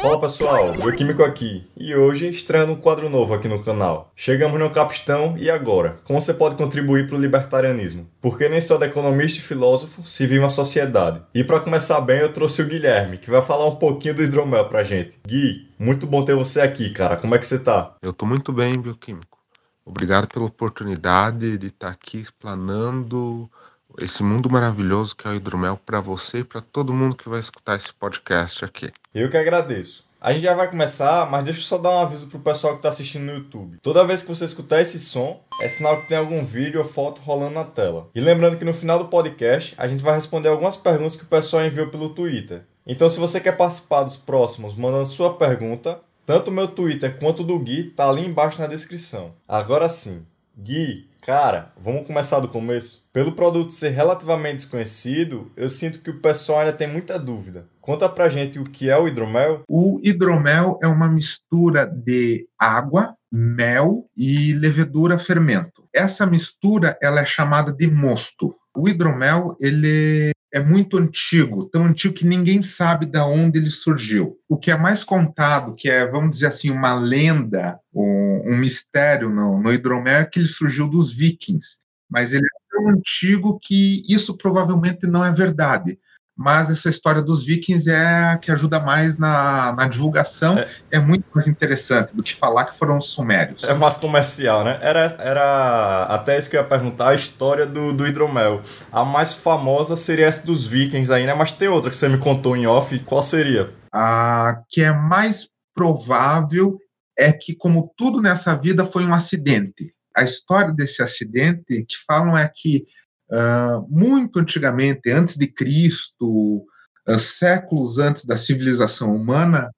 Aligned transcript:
Fala 0.00 0.18
pessoal, 0.18 0.72
Bioquímico 0.72 1.22
aqui 1.22 1.68
e 1.76 1.94
hoje 1.94 2.28
estreando 2.28 2.72
um 2.72 2.76
quadro 2.76 3.10
novo 3.10 3.34
aqui 3.34 3.46
no 3.46 3.62
canal. 3.62 4.10
Chegamos 4.16 4.58
no 4.58 4.70
capistão 4.70 5.36
e 5.36 5.50
agora? 5.50 6.00
Como 6.04 6.18
você 6.20 6.32
pode 6.32 6.56
contribuir 6.56 7.06
para 7.06 7.16
o 7.16 7.20
libertarianismo? 7.20 8.08
Porque 8.18 8.48
nem 8.48 8.62
só 8.62 8.78
de 8.78 8.86
economista 8.86 9.38
e 9.38 9.42
filósofo 9.42 10.06
se 10.06 10.26
vive 10.26 10.38
uma 10.38 10.48
sociedade. 10.48 11.20
E 11.34 11.44
para 11.44 11.60
começar 11.60 12.00
bem 12.00 12.20
eu 12.20 12.32
trouxe 12.32 12.62
o 12.62 12.66
Guilherme, 12.66 13.18
que 13.18 13.30
vai 13.30 13.42
falar 13.42 13.66
um 13.66 13.76
pouquinho 13.76 14.14
do 14.14 14.22
hidromel 14.22 14.68
pra 14.68 14.84
gente. 14.84 15.20
Gui, 15.26 15.68
muito 15.78 16.06
bom 16.06 16.24
ter 16.24 16.34
você 16.34 16.62
aqui, 16.62 16.90
cara. 16.90 17.16
Como 17.16 17.34
é 17.34 17.38
que 17.38 17.46
você 17.46 17.58
tá? 17.58 17.94
Eu 18.00 18.14
tô 18.14 18.24
muito 18.24 18.52
bem, 18.54 18.72
Bioquímico. 18.80 19.38
Obrigado 19.84 20.28
pela 20.28 20.46
oportunidade 20.46 21.58
de 21.58 21.66
estar 21.66 21.88
aqui 21.88 22.18
explanando 22.18 23.50
esse 23.98 24.22
mundo 24.22 24.50
maravilhoso 24.50 25.16
que 25.16 25.26
é 25.26 25.30
o 25.30 25.34
hidromel 25.34 25.78
para 25.84 26.00
você 26.00 26.38
e 26.38 26.44
para 26.44 26.60
todo 26.60 26.92
mundo 26.92 27.16
que 27.16 27.28
vai 27.28 27.40
escutar 27.40 27.76
esse 27.76 27.92
podcast 27.92 28.64
aqui. 28.64 28.92
Eu 29.14 29.30
que 29.30 29.36
agradeço. 29.36 30.08
A 30.20 30.34
gente 30.34 30.42
já 30.42 30.52
vai 30.52 30.68
começar, 30.68 31.30
mas 31.30 31.44
deixa 31.44 31.60
eu 31.60 31.64
só 31.64 31.78
dar 31.78 31.90
um 31.90 32.00
aviso 32.00 32.26
pro 32.26 32.40
pessoal 32.40 32.76
que 32.76 32.82
tá 32.82 32.90
assistindo 32.90 33.24
no 33.24 33.32
YouTube. 33.32 33.78
Toda 33.80 34.04
vez 34.04 34.20
que 34.20 34.28
você 34.28 34.44
escutar 34.44 34.82
esse 34.82 35.00
som, 35.00 35.42
é 35.62 35.68
sinal 35.68 35.98
que 35.98 36.08
tem 36.08 36.18
algum 36.18 36.44
vídeo 36.44 36.78
ou 36.78 36.86
foto 36.86 37.22
rolando 37.22 37.54
na 37.54 37.64
tela. 37.64 38.10
E 38.14 38.20
lembrando 38.20 38.58
que 38.58 38.64
no 38.64 38.74
final 38.74 38.98
do 38.98 39.06
podcast, 39.06 39.74
a 39.78 39.88
gente 39.88 40.02
vai 40.02 40.14
responder 40.14 40.50
algumas 40.50 40.76
perguntas 40.76 41.16
que 41.16 41.22
o 41.22 41.26
pessoal 41.26 41.64
enviou 41.64 41.88
pelo 41.88 42.10
Twitter. 42.10 42.66
Então 42.86 43.08
se 43.08 43.18
você 43.18 43.40
quer 43.40 43.56
participar 43.56 44.02
dos 44.02 44.16
próximos 44.16 44.74
mandando 44.74 45.06
sua 45.06 45.34
pergunta, 45.34 46.00
tanto 46.26 46.50
o 46.50 46.52
meu 46.52 46.68
Twitter 46.68 47.18
quanto 47.18 47.40
o 47.40 47.46
do 47.46 47.58
Gui 47.58 47.84
tá 47.84 48.08
ali 48.08 48.24
embaixo 48.24 48.60
na 48.60 48.66
descrição. 48.66 49.32
Agora 49.48 49.88
sim, 49.88 50.26
Gui, 50.56 51.08
Cara, 51.22 51.72
vamos 51.80 52.06
começar 52.06 52.40
do 52.40 52.48
começo. 52.48 53.04
Pelo 53.12 53.32
produto 53.32 53.72
ser 53.72 53.90
relativamente 53.90 54.56
desconhecido, 54.56 55.52
eu 55.56 55.68
sinto 55.68 56.00
que 56.00 56.10
o 56.10 56.20
pessoal 56.20 56.60
ainda 56.60 56.72
tem 56.72 56.88
muita 56.88 57.18
dúvida. 57.18 57.66
Conta 57.80 58.08
pra 58.08 58.28
gente 58.28 58.58
o 58.58 58.64
que 58.64 58.88
é 58.88 58.96
o 58.96 59.06
hidromel. 59.06 59.62
O 59.68 60.00
hidromel 60.02 60.78
é 60.82 60.86
uma 60.86 61.08
mistura 61.08 61.86
de 61.86 62.46
água, 62.58 63.12
mel 63.30 64.06
e 64.16 64.54
levedura 64.54 65.18
fermento. 65.18 65.84
Essa 65.94 66.24
mistura 66.26 66.96
ela 67.02 67.20
é 67.20 67.26
chamada 67.26 67.72
de 67.72 67.86
mosto. 67.86 68.54
O 68.74 68.88
hidromel 68.88 69.56
ele 69.60 70.30
é 70.52 70.60
muito 70.60 70.98
antigo, 70.98 71.66
tão 71.66 71.84
antigo 71.84 72.14
que 72.14 72.26
ninguém 72.26 72.60
sabe 72.60 73.06
de 73.06 73.18
onde 73.18 73.58
ele 73.58 73.70
surgiu. 73.70 74.36
O 74.48 74.56
que 74.56 74.70
é 74.70 74.76
mais 74.76 75.04
contado, 75.04 75.74
que 75.74 75.88
é, 75.88 76.06
vamos 76.06 76.30
dizer 76.30 76.46
assim, 76.46 76.70
uma 76.70 76.94
lenda, 76.94 77.78
um, 77.94 78.29
um 78.50 78.56
mistério 78.56 79.30
no, 79.30 79.60
no 79.60 79.72
hidromel, 79.72 80.20
é 80.20 80.24
que 80.24 80.38
ele 80.38 80.48
surgiu 80.48 80.88
dos 80.88 81.12
vikings. 81.12 81.78
Mas 82.10 82.32
ele 82.32 82.44
é 82.44 82.76
tão 82.76 82.88
antigo 82.88 83.58
que 83.62 84.02
isso 84.08 84.36
provavelmente 84.36 85.06
não 85.06 85.24
é 85.24 85.32
verdade 85.32 85.98
mas 86.40 86.70
essa 86.70 86.88
história 86.88 87.20
dos 87.20 87.44
vikings 87.44 87.90
é 87.90 88.30
a 88.32 88.38
que 88.38 88.50
ajuda 88.50 88.80
mais 88.80 89.18
na, 89.18 89.74
na 89.74 89.86
divulgação, 89.86 90.58
é. 90.58 90.66
é. 90.90 90.98
muito 90.98 91.26
mais 91.34 91.46
interessante 91.46 92.16
do 92.16 92.22
que 92.22 92.34
falar 92.34 92.64
que 92.64 92.78
foram 92.78 92.96
os 92.96 93.10
sumérios. 93.10 93.62
É 93.64 93.74
mais 93.74 93.98
comercial, 93.98 94.64
né? 94.64 94.78
Era, 94.80 95.00
era 95.18 96.04
até 96.04 96.38
isso 96.38 96.48
que 96.48 96.56
eu 96.56 96.62
ia 96.62 96.66
perguntar, 96.66 97.10
a 97.10 97.14
história 97.14 97.66
do, 97.66 97.92
do 97.92 98.08
hidromel. 98.08 98.62
A 98.90 99.04
mais 99.04 99.34
famosa 99.34 99.96
seria 99.96 100.28
essa 100.28 100.46
dos 100.46 100.66
vikings 100.66 101.12
aí, 101.12 101.26
né? 101.26 101.34
Mas 101.34 101.52
tem 101.52 101.68
outra 101.68 101.90
que 101.90 101.96
você 101.98 102.08
me 102.08 102.16
contou 102.16 102.56
em 102.56 102.66
off, 102.66 102.98
qual 103.00 103.22
seria? 103.22 103.74
A 103.92 104.62
que 104.70 104.80
é 104.80 104.94
mais 104.94 105.50
provável 105.74 106.78
é 107.20 107.32
que, 107.32 107.54
como 107.54 107.92
tudo 107.96 108.20
nessa 108.20 108.56
vida, 108.56 108.84
foi 108.84 109.04
um 109.04 109.14
acidente. 109.14 109.94
A 110.16 110.22
história 110.22 110.72
desse 110.72 111.02
acidente 111.02 111.84
que 111.84 111.96
falam 112.06 112.36
é 112.36 112.50
que 112.52 112.84
Uh, 113.32 113.86
muito 113.88 114.40
antigamente, 114.40 115.08
antes 115.08 115.36
de 115.36 115.46
Cristo, 115.46 116.66
uh, 117.08 117.18
séculos 117.18 118.00
antes 118.00 118.24
da 118.24 118.36
civilização 118.36 119.14
humana, 119.14 119.70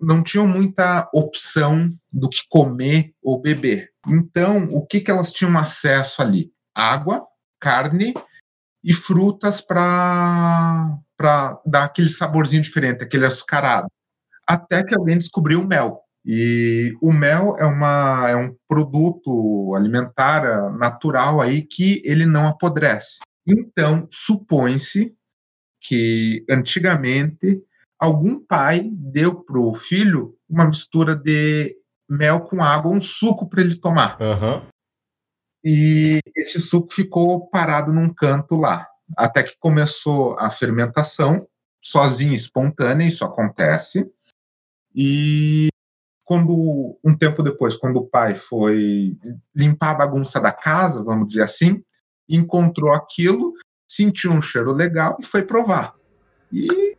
não 0.00 0.20
tinham 0.20 0.48
muita 0.48 1.08
opção 1.14 1.88
do 2.12 2.28
que 2.28 2.40
comer 2.48 3.14
ou 3.22 3.40
beber. 3.40 3.90
Então, 4.08 4.64
o 4.64 4.84
que, 4.84 5.00
que 5.00 5.12
elas 5.12 5.30
tinham 5.30 5.56
acesso 5.56 6.20
ali? 6.20 6.52
Água, 6.74 7.24
carne 7.60 8.14
e 8.82 8.92
frutas 8.92 9.60
para 9.60 10.98
dar 11.64 11.84
aquele 11.84 12.08
saborzinho 12.08 12.62
diferente, 12.62 13.04
aquele 13.04 13.26
açucarado. 13.26 13.86
Até 14.44 14.82
que 14.82 14.92
alguém 14.92 15.18
descobriu 15.18 15.60
o 15.60 15.68
mel. 15.68 16.01
E 16.24 16.96
o 17.00 17.12
mel 17.12 17.56
é, 17.58 17.64
uma, 17.64 18.28
é 18.28 18.36
um 18.36 18.54
produto 18.68 19.74
alimentar 19.74 20.44
eh, 20.44 20.78
natural 20.78 21.40
aí 21.40 21.62
que 21.62 22.00
ele 22.04 22.24
não 22.26 22.46
apodrece. 22.46 23.18
Então, 23.46 24.06
supõe-se 24.08 25.12
que 25.80 26.44
antigamente 26.48 27.60
algum 27.98 28.38
pai 28.38 28.88
deu 28.92 29.42
para 29.42 29.58
o 29.58 29.74
filho 29.74 30.36
uma 30.48 30.66
mistura 30.66 31.16
de 31.16 31.76
mel 32.08 32.40
com 32.40 32.62
água, 32.62 32.92
um 32.92 33.00
suco 33.00 33.48
para 33.48 33.60
ele 33.60 33.76
tomar. 33.76 34.16
Uhum. 34.20 34.62
E 35.64 36.20
esse 36.36 36.60
suco 36.60 36.92
ficou 36.92 37.48
parado 37.48 37.92
num 37.92 38.12
canto 38.12 38.56
lá, 38.56 38.88
até 39.16 39.42
que 39.42 39.56
começou 39.58 40.36
a 40.38 40.50
fermentação, 40.50 41.46
sozinha, 41.80 42.36
espontânea, 42.36 43.06
isso 43.06 43.24
acontece. 43.24 44.08
E 44.94 45.68
quando 46.32 46.98
um 47.04 47.14
tempo 47.14 47.42
depois, 47.42 47.76
quando 47.76 47.98
o 47.98 48.06
pai 48.06 48.36
foi 48.36 49.14
limpar 49.54 49.90
a 49.90 49.98
bagunça 49.98 50.40
da 50.40 50.50
casa, 50.50 51.04
vamos 51.04 51.26
dizer 51.26 51.42
assim, 51.42 51.82
encontrou 52.26 52.94
aquilo, 52.94 53.52
sentiu 53.86 54.32
um 54.32 54.40
cheiro 54.40 54.72
legal 54.72 55.18
e 55.20 55.26
foi 55.26 55.42
provar. 55.42 55.92
E 56.50 56.96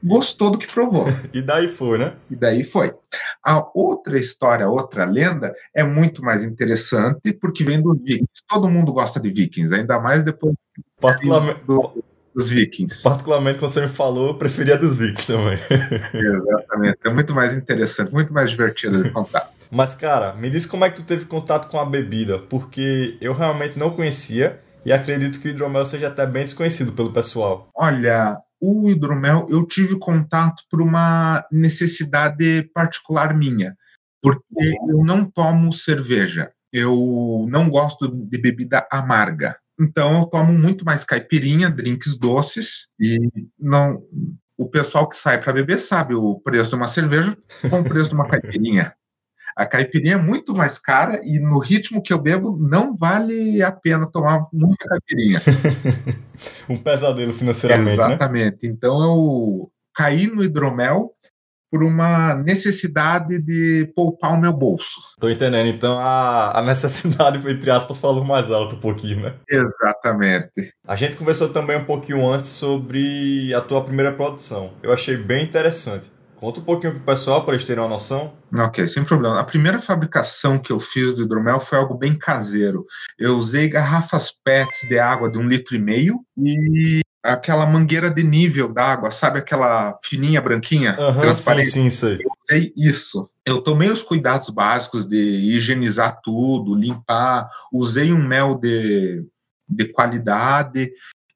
gostou 0.00 0.52
do 0.52 0.58
que 0.58 0.72
provou. 0.72 1.06
e 1.34 1.42
daí 1.42 1.66
foi, 1.66 1.98
né? 1.98 2.14
E 2.30 2.36
daí 2.36 2.62
foi. 2.62 2.94
A 3.42 3.68
outra 3.74 4.20
história, 4.20 4.68
outra 4.68 5.04
lenda 5.04 5.52
é 5.74 5.82
muito 5.82 6.22
mais 6.22 6.44
interessante 6.44 7.32
porque 7.32 7.64
vem 7.64 7.82
dos 7.82 7.98
Vikings. 7.98 8.44
Todo 8.48 8.70
mundo 8.70 8.92
gosta 8.92 9.18
de 9.18 9.32
Vikings, 9.32 9.74
ainda 9.74 9.98
mais 9.98 10.22
depois 10.22 10.54
Particularmente... 11.00 11.64
do, 11.64 12.04
dos 12.36 12.50
Vikings. 12.50 13.02
Particularmente, 13.02 13.58
quando 13.58 13.70
você 13.70 13.80
me 13.80 13.88
falou, 13.88 14.28
eu 14.28 14.34
preferia 14.34 14.76
dos 14.76 14.98
Vikings 14.98 15.26
também. 15.26 15.58
Exatamente. 16.12 16.98
É 17.02 17.08
muito 17.08 17.34
mais 17.34 17.54
interessante, 17.54 18.12
muito 18.12 18.30
mais 18.30 18.50
divertido 18.50 19.02
de 19.02 19.10
contar. 19.10 19.50
Mas, 19.70 19.94
cara, 19.94 20.34
me 20.34 20.50
diz 20.50 20.66
como 20.66 20.84
é 20.84 20.90
que 20.90 20.96
tu 20.96 21.02
teve 21.02 21.24
contato 21.24 21.66
com 21.68 21.80
a 21.80 21.84
bebida, 21.86 22.38
porque 22.38 23.16
eu 23.22 23.32
realmente 23.32 23.78
não 23.78 23.90
conhecia 23.90 24.60
e 24.84 24.92
acredito 24.92 25.40
que 25.40 25.48
o 25.48 25.50
hidromel 25.50 25.86
seja 25.86 26.08
até 26.08 26.26
bem 26.26 26.44
desconhecido 26.44 26.92
pelo 26.92 27.10
pessoal. 27.10 27.70
Olha, 27.74 28.36
o 28.60 28.90
hidromel 28.90 29.48
eu 29.50 29.66
tive 29.66 29.98
contato 29.98 30.62
por 30.70 30.82
uma 30.82 31.42
necessidade 31.50 32.70
particular 32.74 33.34
minha, 33.34 33.74
porque 34.22 34.76
eu 34.88 35.02
não 35.04 35.24
tomo 35.24 35.72
cerveja. 35.72 36.52
Eu 36.70 37.46
não 37.48 37.70
gosto 37.70 38.08
de 38.08 38.38
bebida 38.38 38.86
amarga. 38.92 39.56
Então 39.78 40.18
eu 40.18 40.26
tomo 40.26 40.52
muito 40.52 40.84
mais 40.84 41.04
caipirinha, 41.04 41.70
drinks 41.70 42.18
doces 42.18 42.88
e 42.98 43.18
não 43.58 44.02
o 44.56 44.68
pessoal 44.68 45.06
que 45.08 45.16
sai 45.16 45.40
para 45.40 45.52
beber 45.52 45.78
sabe 45.78 46.14
o 46.14 46.40
preço 46.40 46.70
de 46.70 46.76
uma 46.76 46.86
cerveja 46.86 47.36
com 47.68 47.80
o 47.80 47.84
preço 47.84 48.08
de 48.08 48.14
uma 48.14 48.26
caipirinha. 48.26 48.94
A 49.54 49.64
caipirinha 49.64 50.14
é 50.14 50.20
muito 50.20 50.54
mais 50.54 50.78
cara 50.78 51.20
e 51.24 51.38
no 51.38 51.58
ritmo 51.58 52.02
que 52.02 52.12
eu 52.12 52.18
bebo 52.18 52.56
não 52.58 52.96
vale 52.96 53.62
a 53.62 53.72
pena 53.72 54.10
tomar 54.10 54.46
muita 54.52 54.86
caipirinha. 54.86 55.42
um 56.68 56.76
pesadelo 56.76 57.32
financeiramente, 57.32 57.96
né? 57.96 58.04
Exatamente. 58.04 58.66
Né? 58.66 58.74
Então 58.74 59.02
eu 59.02 59.70
caí 59.94 60.26
no 60.26 60.44
hidromel 60.44 61.14
por 61.76 61.84
uma 61.84 62.34
necessidade 62.34 63.38
de 63.38 63.92
poupar 63.94 64.32
o 64.32 64.40
meu 64.40 64.52
bolso. 64.52 64.98
Tô 65.20 65.28
entendendo. 65.28 65.68
Então 65.68 65.98
a, 65.98 66.58
a 66.58 66.62
necessidade, 66.62 67.38
entre 67.50 67.70
aspas, 67.70 67.98
falou 67.98 68.24
mais 68.24 68.50
alto 68.50 68.76
um 68.76 68.80
pouquinho, 68.80 69.20
né? 69.20 69.34
Exatamente. 69.46 70.72
A 70.88 70.96
gente 70.96 71.16
conversou 71.16 71.50
também 71.50 71.76
um 71.76 71.84
pouquinho 71.84 72.26
antes 72.26 72.48
sobre 72.48 73.52
a 73.52 73.60
tua 73.60 73.84
primeira 73.84 74.10
produção. 74.10 74.72
Eu 74.82 74.90
achei 74.90 75.18
bem 75.18 75.44
interessante. 75.44 76.10
Conta 76.36 76.60
um 76.60 76.64
pouquinho 76.64 76.94
pro 76.94 77.02
pessoal 77.02 77.44
para 77.44 77.54
eles 77.54 77.66
terem 77.66 77.82
uma 77.82 77.90
noção. 77.90 78.32
Ok, 78.54 78.86
sem 78.88 79.04
problema. 79.04 79.38
A 79.38 79.44
primeira 79.44 79.78
fabricação 79.78 80.58
que 80.58 80.72
eu 80.72 80.80
fiz 80.80 81.14
do 81.14 81.24
hidromel 81.24 81.60
foi 81.60 81.76
algo 81.76 81.94
bem 81.94 82.14
caseiro. 82.14 82.86
Eu 83.18 83.36
usei 83.36 83.68
garrafas 83.68 84.30
PETs 84.30 84.88
de 84.88 84.98
água 84.98 85.30
de 85.30 85.36
um 85.38 85.42
litro 85.42 85.76
e 85.76 85.78
meio 85.78 86.20
e 86.38 87.00
aquela 87.32 87.66
mangueira 87.66 88.10
de 88.10 88.22
nível 88.22 88.72
d'água, 88.72 89.10
sabe 89.10 89.38
aquela 89.38 89.98
fininha, 90.02 90.40
branquinha, 90.40 90.96
uhum, 90.98 91.20
transparente? 91.20 91.70
Sim, 91.70 91.90
sim, 91.90 91.90
sei. 91.90 92.14
Eu 92.14 92.30
usei 92.42 92.72
isso. 92.76 93.30
Eu 93.44 93.60
tomei 93.60 93.90
os 93.90 94.02
cuidados 94.02 94.50
básicos 94.50 95.06
de 95.06 95.16
higienizar 95.16 96.20
tudo, 96.22 96.74
limpar, 96.74 97.48
usei 97.72 98.12
um 98.12 98.22
mel 98.22 98.54
de, 98.54 99.24
de 99.68 99.86
qualidade 99.92 100.90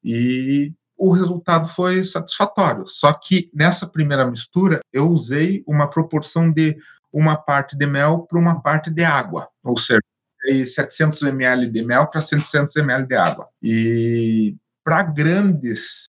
e 0.04 0.72
o 0.96 1.12
resultado 1.12 1.68
foi 1.68 2.04
satisfatório. 2.04 2.84
Só 2.86 3.12
que 3.12 3.50
nessa 3.54 3.86
primeira 3.86 4.26
mistura 4.26 4.80
eu 4.92 5.08
usei 5.08 5.64
uma 5.66 5.88
proporção 5.88 6.50
de 6.50 6.76
uma 7.12 7.36
parte 7.36 7.76
de 7.76 7.86
mel 7.86 8.26
para 8.28 8.38
uma 8.38 8.60
parte 8.60 8.90
de 8.90 9.02
água, 9.02 9.48
ou 9.64 9.76
seja, 9.76 10.00
700 10.46 11.22
ml 11.22 11.68
de 11.68 11.82
mel 11.82 12.06
para 12.06 12.20
700 12.20 12.76
ml 12.76 13.06
de 13.06 13.14
água. 13.14 13.48
E 13.62 14.56
para 14.84 15.02
grandes 15.02 16.04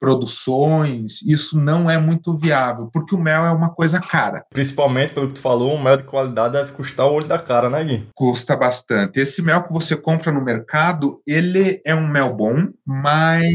produções, 0.00 1.20
isso 1.22 1.60
não 1.60 1.88
é 1.90 1.98
muito 1.98 2.36
viável, 2.36 2.88
porque 2.90 3.14
o 3.14 3.20
mel 3.20 3.44
é 3.44 3.50
uma 3.50 3.68
coisa 3.68 4.00
cara. 4.00 4.44
Principalmente 4.50 5.12
pelo 5.12 5.28
que 5.28 5.34
tu 5.34 5.40
falou, 5.40 5.74
um 5.74 5.82
mel 5.82 5.98
de 5.98 6.04
qualidade 6.04 6.54
deve 6.54 6.72
custar 6.72 7.06
o 7.06 7.12
olho 7.12 7.28
da 7.28 7.38
cara, 7.38 7.68
né, 7.68 7.84
Gui? 7.84 8.08
Custa 8.14 8.56
bastante. 8.56 9.20
Esse 9.20 9.42
mel 9.42 9.62
que 9.62 9.72
você 9.72 9.94
compra 9.94 10.32
no 10.32 10.42
mercado, 10.42 11.20
ele 11.26 11.82
é 11.84 11.94
um 11.94 12.08
mel 12.08 12.34
bom, 12.34 12.68
mas 12.86 13.54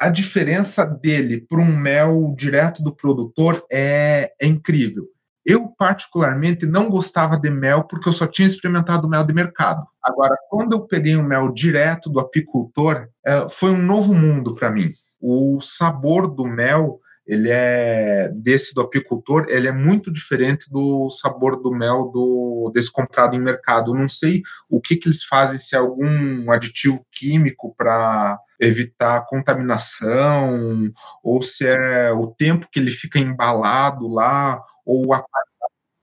a 0.00 0.08
diferença 0.08 0.84
dele 0.84 1.40
para 1.48 1.60
um 1.60 1.76
mel 1.76 2.34
direto 2.36 2.82
do 2.82 2.94
produtor 2.94 3.64
é, 3.70 4.32
é 4.40 4.46
incrível. 4.46 5.04
Eu, 5.44 5.68
particularmente, 5.68 6.64
não 6.64 6.88
gostava 6.88 7.36
de 7.36 7.50
mel 7.50 7.84
porque 7.84 8.08
eu 8.08 8.12
só 8.12 8.26
tinha 8.26 8.48
experimentado 8.48 9.08
mel 9.08 9.24
de 9.24 9.34
mercado. 9.34 9.86
Agora, 10.02 10.36
quando 10.48 10.72
eu 10.72 10.80
peguei 10.80 11.16
o 11.16 11.22
mel 11.22 11.52
direto 11.52 12.08
do 12.08 12.18
apicultor, 12.18 13.08
é, 13.24 13.46
foi 13.48 13.70
um 13.70 13.82
novo 13.82 14.14
mundo 14.14 14.54
para 14.54 14.70
mim. 14.70 14.88
O 15.20 15.60
sabor 15.60 16.34
do 16.34 16.46
mel, 16.46 16.98
ele 17.26 17.50
é 17.50 18.30
desse 18.34 18.74
do 18.74 18.80
apicultor, 18.80 19.46
ele 19.48 19.68
é 19.68 19.72
muito 19.72 20.10
diferente 20.10 20.70
do 20.70 21.10
sabor 21.10 21.60
do 21.62 21.70
mel 21.70 22.10
do 22.12 22.70
desse 22.74 22.90
comprado 22.90 23.36
em 23.36 23.40
mercado. 23.40 23.90
Eu 23.90 23.98
não 23.98 24.08
sei 24.08 24.42
o 24.68 24.80
que, 24.80 24.96
que 24.96 25.08
eles 25.08 25.24
fazem, 25.24 25.58
se 25.58 25.74
é 25.74 25.78
algum 25.78 26.50
aditivo 26.50 27.04
químico 27.12 27.74
para 27.76 28.38
evitar 28.58 29.26
contaminação, 29.26 30.90
ou 31.22 31.42
se 31.42 31.66
é 31.66 32.12
o 32.12 32.28
tempo 32.28 32.68
que 32.70 32.78
ele 32.78 32.90
fica 32.90 33.18
embalado 33.18 34.08
lá, 34.08 34.62
ou 34.84 35.12
a 35.14 35.24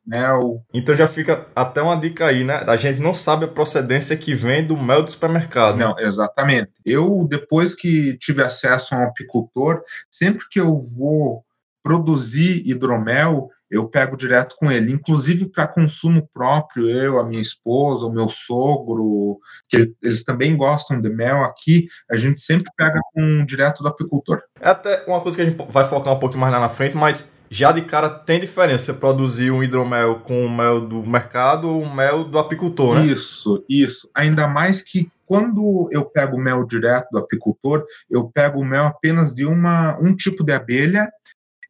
mel. 0.05 0.63
Então 0.73 0.95
já 0.95 1.07
fica 1.07 1.47
até 1.55 1.81
uma 1.81 1.95
dica 1.95 2.25
aí, 2.25 2.43
né? 2.43 2.63
A 2.67 2.75
gente 2.75 2.99
não 2.99 3.13
sabe 3.13 3.45
a 3.45 3.47
procedência 3.47 4.17
que 4.17 4.33
vem 4.33 4.65
do 4.65 4.77
mel 4.77 5.03
do 5.03 5.09
supermercado. 5.09 5.77
Não, 5.77 5.95
exatamente. 5.99 6.71
Eu, 6.85 7.25
depois 7.29 7.75
que 7.75 8.17
tive 8.17 8.41
acesso 8.41 8.93
a 8.93 8.99
um 8.99 9.03
apicultor, 9.03 9.81
sempre 10.09 10.45
que 10.49 10.59
eu 10.59 10.77
vou 10.97 11.43
produzir 11.83 12.61
hidromel, 12.65 13.49
eu 13.69 13.87
pego 13.87 14.17
direto 14.17 14.55
com 14.57 14.69
ele, 14.69 14.91
inclusive 14.91 15.47
para 15.47 15.65
consumo 15.65 16.27
próprio, 16.33 16.89
eu, 16.89 17.17
a 17.19 17.23
minha 17.23 17.41
esposa, 17.41 18.05
o 18.05 18.11
meu 18.11 18.27
sogro, 18.27 19.39
que 19.69 19.93
eles 20.03 20.25
também 20.25 20.57
gostam 20.57 20.99
de 20.99 21.09
mel 21.09 21.43
aqui, 21.45 21.87
a 22.11 22.17
gente 22.17 22.41
sempre 22.41 22.69
pega 22.75 22.99
com 23.13 23.45
direto 23.45 23.81
do 23.81 23.87
apicultor. 23.87 24.41
É 24.59 24.69
até 24.69 25.05
uma 25.07 25.21
coisa 25.21 25.37
que 25.37 25.41
a 25.41 25.45
gente 25.45 25.71
vai 25.71 25.85
focar 25.85 26.13
um 26.13 26.19
pouco 26.19 26.37
mais 26.37 26.51
lá 26.51 26.59
na 26.59 26.69
frente, 26.69 26.97
mas 26.97 27.31
já 27.53 27.73
de 27.73 27.81
cara 27.81 28.09
tem 28.09 28.39
diferença 28.39 28.85
você 28.85 28.93
produzir 28.93 29.51
um 29.51 29.61
hidromel 29.61 30.21
com 30.21 30.45
o 30.45 30.49
mel 30.49 30.79
do 30.79 31.05
mercado 31.05 31.67
ou 31.67 31.83
o 31.83 31.93
mel 31.93 32.23
do 32.23 32.39
apicultor, 32.39 32.95
né? 32.95 33.07
Isso, 33.07 33.65
isso. 33.67 34.09
Ainda 34.15 34.47
mais 34.47 34.81
que 34.81 35.11
quando 35.25 35.89
eu 35.91 36.05
pego 36.05 36.37
o 36.37 36.39
mel 36.39 36.65
direto 36.65 37.09
do 37.11 37.17
apicultor, 37.17 37.85
eu 38.09 38.29
pego 38.29 38.61
o 38.61 38.65
mel 38.65 38.85
apenas 38.85 39.33
de 39.33 39.45
uma, 39.45 39.99
um 39.99 40.15
tipo 40.15 40.45
de 40.45 40.53
abelha 40.53 41.11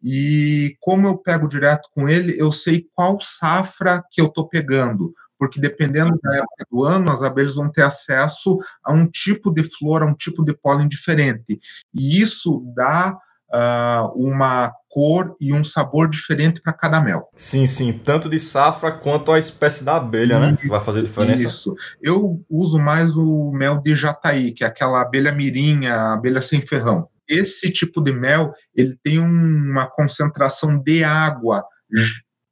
e 0.03 0.75
como 0.79 1.07
eu 1.07 1.17
pego 1.17 1.47
direto 1.47 1.89
com 1.95 2.07
ele, 2.07 2.35
eu 2.39 2.51
sei 2.51 2.85
qual 2.95 3.19
safra 3.19 4.03
que 4.11 4.21
eu 4.21 4.27
estou 4.27 4.47
pegando, 4.47 5.11
porque 5.35 5.59
dependendo 5.59 6.15
da 6.21 6.37
época 6.37 6.65
do 6.71 6.83
ano, 6.83 7.09
as 7.09 7.23
abelhas 7.23 7.55
vão 7.55 7.71
ter 7.71 7.81
acesso 7.81 8.59
a 8.83 8.93
um 8.93 9.07
tipo 9.07 9.51
de 9.51 9.63
flor, 9.63 10.03
a 10.03 10.05
um 10.05 10.13
tipo 10.13 10.45
de 10.45 10.53
pólen 10.53 10.87
diferente. 10.87 11.59
E 11.91 12.21
isso 12.21 12.63
dá 12.75 13.17
uh, 13.53 14.11
uma 14.15 14.71
cor 14.89 15.35
e 15.39 15.53
um 15.53 15.63
sabor 15.63 16.09
diferente 16.09 16.61
para 16.61 16.73
cada 16.73 17.01
mel. 17.01 17.29
Sim, 17.35 17.65
sim, 17.65 17.93
tanto 17.93 18.29
de 18.29 18.39
safra 18.39 18.91
quanto 18.91 19.31
a 19.31 19.39
espécie 19.39 19.83
da 19.83 19.97
abelha, 19.97 20.39
né? 20.39 20.57
Vai 20.67 20.81
fazer 20.81 21.01
diferença. 21.01 21.43
Isso. 21.43 21.75
Eu 22.01 22.43
uso 22.49 22.79
mais 22.79 23.15
o 23.15 23.51
mel 23.51 23.79
de 23.81 23.95
jataí, 23.95 24.51
que 24.51 24.63
é 24.63 24.67
aquela 24.67 25.01
abelha 25.01 25.31
mirinha, 25.31 26.13
abelha 26.13 26.41
sem 26.41 26.61
ferrão. 26.61 27.07
Esse 27.27 27.71
tipo 27.71 28.01
de 28.01 28.11
mel, 28.11 28.51
ele 28.75 28.97
tem 29.01 29.19
uma 29.19 29.87
concentração 29.87 30.77
de 30.77 31.03
água 31.03 31.63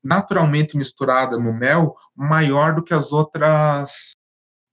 naturalmente 0.01 0.78
misturada 0.78 1.38
no 1.38 1.54
mel 1.54 1.94
maior 2.16 2.74
do 2.74 2.84
que 2.84 2.94
as 2.94 3.12
outras 3.12 4.16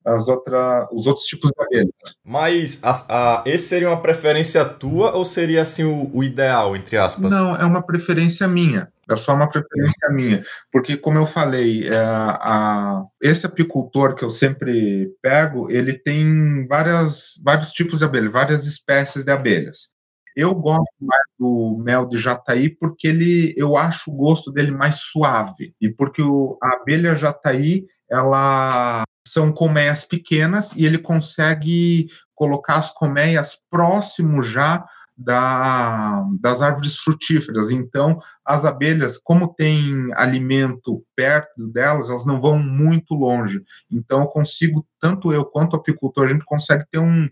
as 0.07 0.29
outra, 0.29 0.89
os 0.93 1.07
outros 1.07 1.27
tipos 1.27 1.51
de 1.51 1.65
abelhas. 1.65 2.17
Mas 2.25 2.81
a, 2.83 3.41
a, 3.41 3.45
esse 3.45 3.67
seria 3.67 3.89
uma 3.89 4.01
preferência 4.01 4.65
tua 4.65 5.15
ou 5.15 5.25
seria 5.25 5.63
assim 5.63 5.83
o, 5.83 6.11
o, 6.15 6.23
ideal, 6.23 6.77
entre 6.77 6.97
aspas? 6.97 7.31
Não, 7.33 7.57
é 7.57 7.65
uma 7.65 7.83
preferência 7.83 8.47
minha. 8.47 8.89
É 9.11 9.17
só 9.17 9.35
uma 9.35 9.49
preferência 9.49 10.09
minha. 10.11 10.45
Porque, 10.73 10.97
como 10.97 11.19
eu 11.19 11.27
falei, 11.27 11.89
é, 11.89 11.97
a, 11.97 13.03
esse 13.21 13.47
apicultor 13.47 14.15
que 14.15 14.25
eu 14.25 14.31
sempre 14.31 15.11
pego, 15.21 15.71
ele 15.71 15.93
tem 15.93 16.67
várias, 16.69 17.41
vários 17.45 17.71
tipos 17.71 17.99
de 17.99 18.05
abelhas, 18.05 18.33
várias 18.33 18.65
espécies 18.65 19.25
de 19.25 19.33
abelhas. 19.33 19.95
Eu 20.37 20.55
gosto 20.55 20.95
mais 21.01 21.23
do 21.39 21.79
mel 21.83 22.07
de 22.07 22.19
jataí 22.19 22.69
porque 22.69 23.09
ele, 23.09 23.55
eu 23.57 23.77
acho 23.77 24.11
o 24.11 24.15
gosto 24.15 24.53
dele 24.53 24.71
mais 24.71 24.97
suave. 24.97 25.75
E 25.81 25.89
porque 25.89 26.23
o, 26.23 26.59
a 26.63 26.77
abelha 26.77 27.17
jataí, 27.17 27.87
ela 28.11 29.03
são 29.29 29.53
colmeias 29.53 30.05
pequenas 30.05 30.73
e 30.73 30.85
ele 30.85 30.99
consegue 30.99 32.07
colocar 32.35 32.77
as 32.77 32.91
colmeias 32.91 33.59
próximo 33.71 34.43
já 34.43 34.85
da, 35.17 36.23
das 36.41 36.61
árvores 36.61 36.97
frutíferas. 36.99 37.71
Então, 37.71 38.21
as 38.45 38.65
abelhas, 38.65 39.17
como 39.17 39.55
tem 39.55 40.13
alimento 40.15 41.03
perto 41.15 41.69
delas, 41.71 42.11
elas 42.11 42.27
não 42.27 42.41
vão 42.41 42.59
muito 42.59 43.15
longe. 43.15 43.63
Então, 43.91 44.21
eu 44.23 44.27
consigo, 44.27 44.87
tanto 45.01 45.33
eu 45.33 45.45
quanto 45.45 45.73
o 45.73 45.77
apicultor, 45.77 46.27
a 46.27 46.29
gente 46.29 46.45
consegue 46.45 46.85
ter 46.91 46.99
um, 46.99 47.29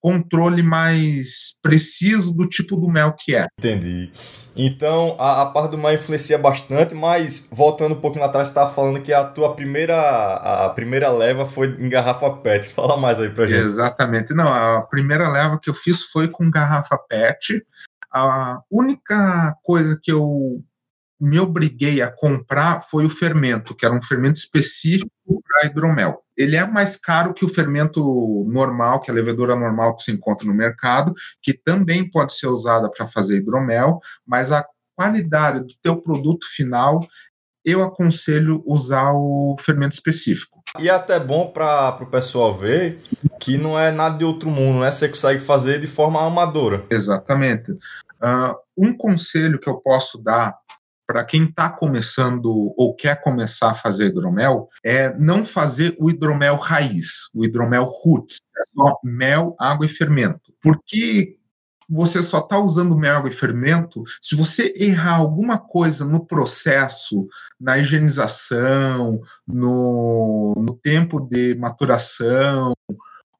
controle 0.00 0.62
mais 0.62 1.58
preciso 1.62 2.34
do 2.34 2.48
tipo 2.48 2.76
do 2.76 2.88
mel 2.88 3.14
que 3.18 3.34
é. 3.34 3.46
Entendi. 3.58 4.10
Então, 4.56 5.16
a, 5.18 5.42
a 5.42 5.46
parte 5.46 5.70
do 5.70 5.78
mel 5.78 5.94
influencia 5.94 6.36
bastante, 6.38 6.94
mas 6.94 7.48
voltando 7.52 7.94
um 7.94 8.00
pouquinho 8.00 8.24
atrás, 8.24 8.48
você 8.48 8.52
estava 8.52 8.72
falando 8.72 9.02
que 9.02 9.12
a 9.12 9.24
tua 9.24 9.54
primeira, 9.54 9.96
a 9.96 10.68
primeira 10.70 11.10
leva 11.10 11.46
foi 11.46 11.76
em 11.78 11.88
garrafa 11.88 12.30
PET. 12.30 12.68
Fala 12.74 12.96
mais 12.96 13.20
aí 13.20 13.30
pra 13.30 13.46
gente. 13.46 13.60
Exatamente. 13.60 14.34
Não, 14.34 14.48
a 14.52 14.82
primeira 14.82 15.28
leva 15.28 15.58
que 15.60 15.70
eu 15.70 15.74
fiz 15.74 16.04
foi 16.04 16.28
com 16.28 16.50
garrafa 16.50 16.98
PET. 16.98 17.64
A 18.12 18.60
única 18.70 19.56
coisa 19.62 19.98
que 20.02 20.10
eu 20.10 20.62
me 21.20 21.38
obriguei 21.38 22.00
a 22.00 22.10
comprar 22.10 22.80
foi 22.80 23.04
o 23.04 23.10
fermento, 23.10 23.74
que 23.74 23.84
era 23.84 23.94
um 23.94 24.02
fermento 24.02 24.38
específico 24.38 25.10
para 25.26 25.66
hidromel. 25.68 26.22
Ele 26.40 26.56
é 26.56 26.66
mais 26.66 26.96
caro 26.96 27.34
que 27.34 27.44
o 27.44 27.48
fermento 27.48 28.44
normal, 28.48 29.00
que 29.00 29.10
é 29.10 29.12
a 29.12 29.14
levedura 29.14 29.54
normal 29.54 29.94
que 29.94 30.02
se 30.02 30.12
encontra 30.12 30.46
no 30.46 30.54
mercado, 30.54 31.12
que 31.42 31.52
também 31.52 32.08
pode 32.10 32.34
ser 32.34 32.46
usada 32.46 32.90
para 32.90 33.06
fazer 33.06 33.36
hidromel, 33.36 34.00
mas 34.26 34.50
a 34.50 34.64
qualidade 34.96 35.60
do 35.60 35.74
teu 35.82 36.00
produto 36.00 36.46
final 36.46 37.00
eu 37.64 37.82
aconselho 37.82 38.62
usar 38.66 39.12
o 39.12 39.54
fermento 39.58 39.92
específico. 39.92 40.62
E 40.78 40.88
é 40.88 40.92
até 40.92 41.20
bom 41.20 41.50
para 41.50 41.98
o 42.00 42.06
pessoal 42.06 42.54
ver 42.54 43.02
que 43.38 43.58
não 43.58 43.78
é 43.78 43.90
nada 43.90 44.16
de 44.16 44.24
outro 44.24 44.50
mundo, 44.50 44.80
né? 44.80 44.90
Você 44.90 45.08
consegue 45.08 45.38
fazer 45.38 45.80
de 45.80 45.86
forma 45.86 46.24
amadora. 46.24 46.86
Exatamente. 46.90 47.72
Uh, 47.72 48.54
um 48.76 48.96
conselho 48.96 49.58
que 49.58 49.68
eu 49.68 49.76
posso 49.76 50.16
dar 50.18 50.56
para 51.10 51.24
quem 51.24 51.42
está 51.42 51.68
começando 51.68 52.72
ou 52.76 52.94
quer 52.94 53.20
começar 53.20 53.72
a 53.72 53.74
fazer 53.74 54.06
hidromel 54.06 54.68
é 54.84 55.12
não 55.18 55.44
fazer 55.44 55.96
o 55.98 56.08
hidromel 56.08 56.54
raiz, 56.54 57.28
o 57.34 57.44
hidromel 57.44 57.82
roots, 57.82 58.40
é 58.56 58.62
só 58.72 58.96
mel, 59.02 59.56
água 59.58 59.86
e 59.86 59.88
fermento. 59.88 60.54
Porque 60.62 61.36
você 61.88 62.22
só 62.22 62.38
está 62.38 62.60
usando 62.60 62.96
mel, 62.96 63.16
água 63.16 63.28
e 63.28 63.32
fermento, 63.32 64.04
se 64.20 64.36
você 64.36 64.72
errar 64.76 65.16
alguma 65.16 65.58
coisa 65.58 66.04
no 66.04 66.24
processo, 66.24 67.26
na 67.60 67.76
higienização, 67.76 69.20
no, 69.44 70.54
no 70.58 70.74
tempo 70.80 71.18
de 71.18 71.56
maturação, 71.56 72.72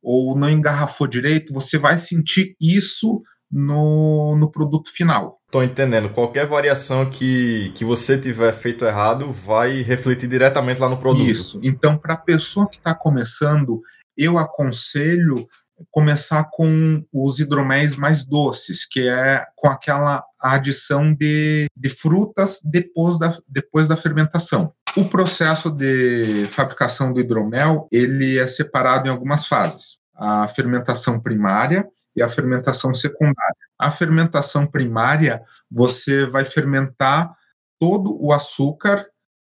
ou 0.03 0.37
não 0.37 0.51
engarrafou 0.51 1.07
direito, 1.07 1.55
você 1.55 1.79
vai 1.79 1.99
sentir 1.99 2.57
isso 2.61 3.23
no, 3.49 4.35
no 4.37 4.51
produto 4.51 4.91
final. 4.93 5.40
Estou 5.51 5.65
entendendo. 5.65 6.09
Qualquer 6.11 6.47
variação 6.47 7.11
que, 7.11 7.73
que 7.75 7.85
você 7.85 8.17
tiver 8.17 8.53
feito 8.53 8.85
errado 8.85 9.33
vai 9.33 9.83
refletir 9.83 10.29
diretamente 10.29 10.81
lá 10.81 10.89
no 10.89 10.97
produto. 10.97 11.29
Isso. 11.29 11.59
Então, 11.61 11.99
para 11.99 12.15
a 12.15 12.17
pessoa 12.17 12.69
que 12.69 12.77
está 12.77 12.95
começando, 12.95 13.83
eu 14.17 14.39
aconselho 14.39 15.49
começar 15.91 16.45
com 16.53 17.03
os 17.13 17.41
hidroméis 17.41 17.97
mais 17.97 18.25
doces, 18.25 18.87
que 18.87 19.09
é 19.09 19.45
com 19.57 19.67
aquela 19.67 20.25
adição 20.41 21.13
de, 21.13 21.67
de 21.77 21.89
frutas 21.89 22.61
depois 22.63 23.19
da, 23.19 23.37
depois 23.49 23.89
da 23.89 23.97
fermentação. 23.97 24.73
O 24.97 25.05
processo 25.05 25.69
de 25.69 26.47
fabricação 26.47 27.13
do 27.13 27.19
hidromel 27.19 27.89
ele 27.91 28.39
é 28.39 28.47
separado 28.47 29.09
em 29.09 29.11
algumas 29.11 29.47
fases. 29.47 29.99
A 30.15 30.47
fermentação 30.47 31.19
primária, 31.19 31.89
e 32.15 32.23
a 32.23 32.29
fermentação 32.29 32.93
secundária. 32.93 33.57
A 33.79 33.91
fermentação 33.91 34.67
primária, 34.67 35.43
você 35.71 36.27
vai 36.27 36.45
fermentar 36.45 37.35
todo 37.79 38.17
o 38.21 38.33
açúcar 38.33 39.07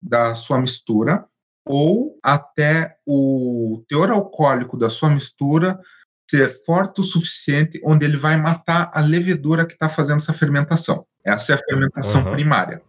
da 0.02 0.34
sua 0.36 0.60
mistura 0.60 1.26
ou 1.68 2.18
até 2.24 2.98
o 3.06 3.84
teor 3.88 4.10
alcoólico 4.10 4.78
da 4.78 4.90
sua 4.90 5.10
mistura 5.10 5.80
ser 6.30 6.50
forte 6.66 7.02
o 7.02 7.04
suficiente 7.04 7.80
onde 7.84 8.06
ele 8.06 8.18
vai 8.18 8.38
matar 8.38 8.90
a 8.94 9.00
levedura 9.00 9.66
que 9.66 9.74
está 9.74 9.88
fazendo 9.88 10.18
essa 10.18 10.34
fermentação. 10.34 11.06
Essa 11.24 11.54
é 11.54 11.56
a 11.56 11.60
fermentação 11.60 12.26
uhum. 12.26 12.32
primária. 12.32 12.82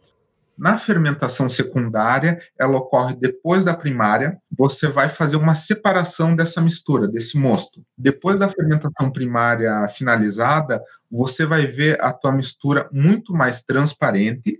Na 0.58 0.78
fermentação 0.78 1.48
secundária, 1.48 2.38
ela 2.58 2.78
ocorre 2.78 3.14
depois 3.14 3.62
da 3.62 3.74
primária. 3.74 4.38
Você 4.56 4.88
vai 4.88 5.08
fazer 5.08 5.36
uma 5.36 5.54
separação 5.54 6.34
dessa 6.34 6.62
mistura, 6.62 7.06
desse 7.06 7.36
mosto. 7.36 7.84
Depois 7.96 8.38
da 8.38 8.48
fermentação 8.48 9.10
primária 9.10 9.86
finalizada, 9.88 10.82
você 11.10 11.44
vai 11.44 11.66
ver 11.66 12.02
a 12.02 12.12
tua 12.12 12.32
mistura 12.32 12.88
muito 12.90 13.34
mais 13.34 13.62
transparente 13.62 14.58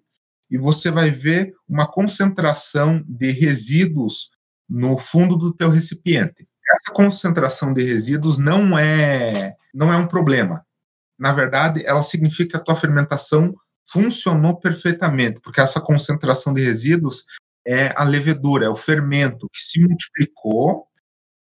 e 0.51 0.59
você 0.59 0.91
vai 0.91 1.11
ver 1.11 1.55
uma 1.67 1.91
concentração 1.91 3.03
de 3.09 3.31
resíduos 3.31 4.31
no 4.69 4.99
fundo 4.99 5.35
do 5.35 5.53
teu 5.55 5.71
recipiente. 5.71 6.47
Essa 6.69 6.93
concentração 6.93 7.73
de 7.73 7.83
resíduos 7.85 8.39
não 8.39 8.79
é 8.79 9.55
não 9.73 9.93
é 9.93 9.97
um 9.97 10.07
problema. 10.07 10.65
Na 11.19 11.33
verdade, 11.33 11.83
ela 11.85 12.03
significa 12.03 12.51
que 12.51 12.57
a 12.57 12.61
tua 12.61 12.77
fermentação 12.77 13.55
funcionou 13.87 14.57
perfeitamente, 14.57 15.41
porque 15.41 15.61
essa 15.61 15.81
concentração 15.81 16.53
de 16.53 16.63
resíduos 16.63 17.25
é 17.67 17.93
a 17.97 18.05
levedura, 18.05 18.67
é 18.67 18.69
o 18.69 18.77
fermento 18.77 19.49
que 19.53 19.61
se 19.61 19.81
multiplicou 19.81 20.87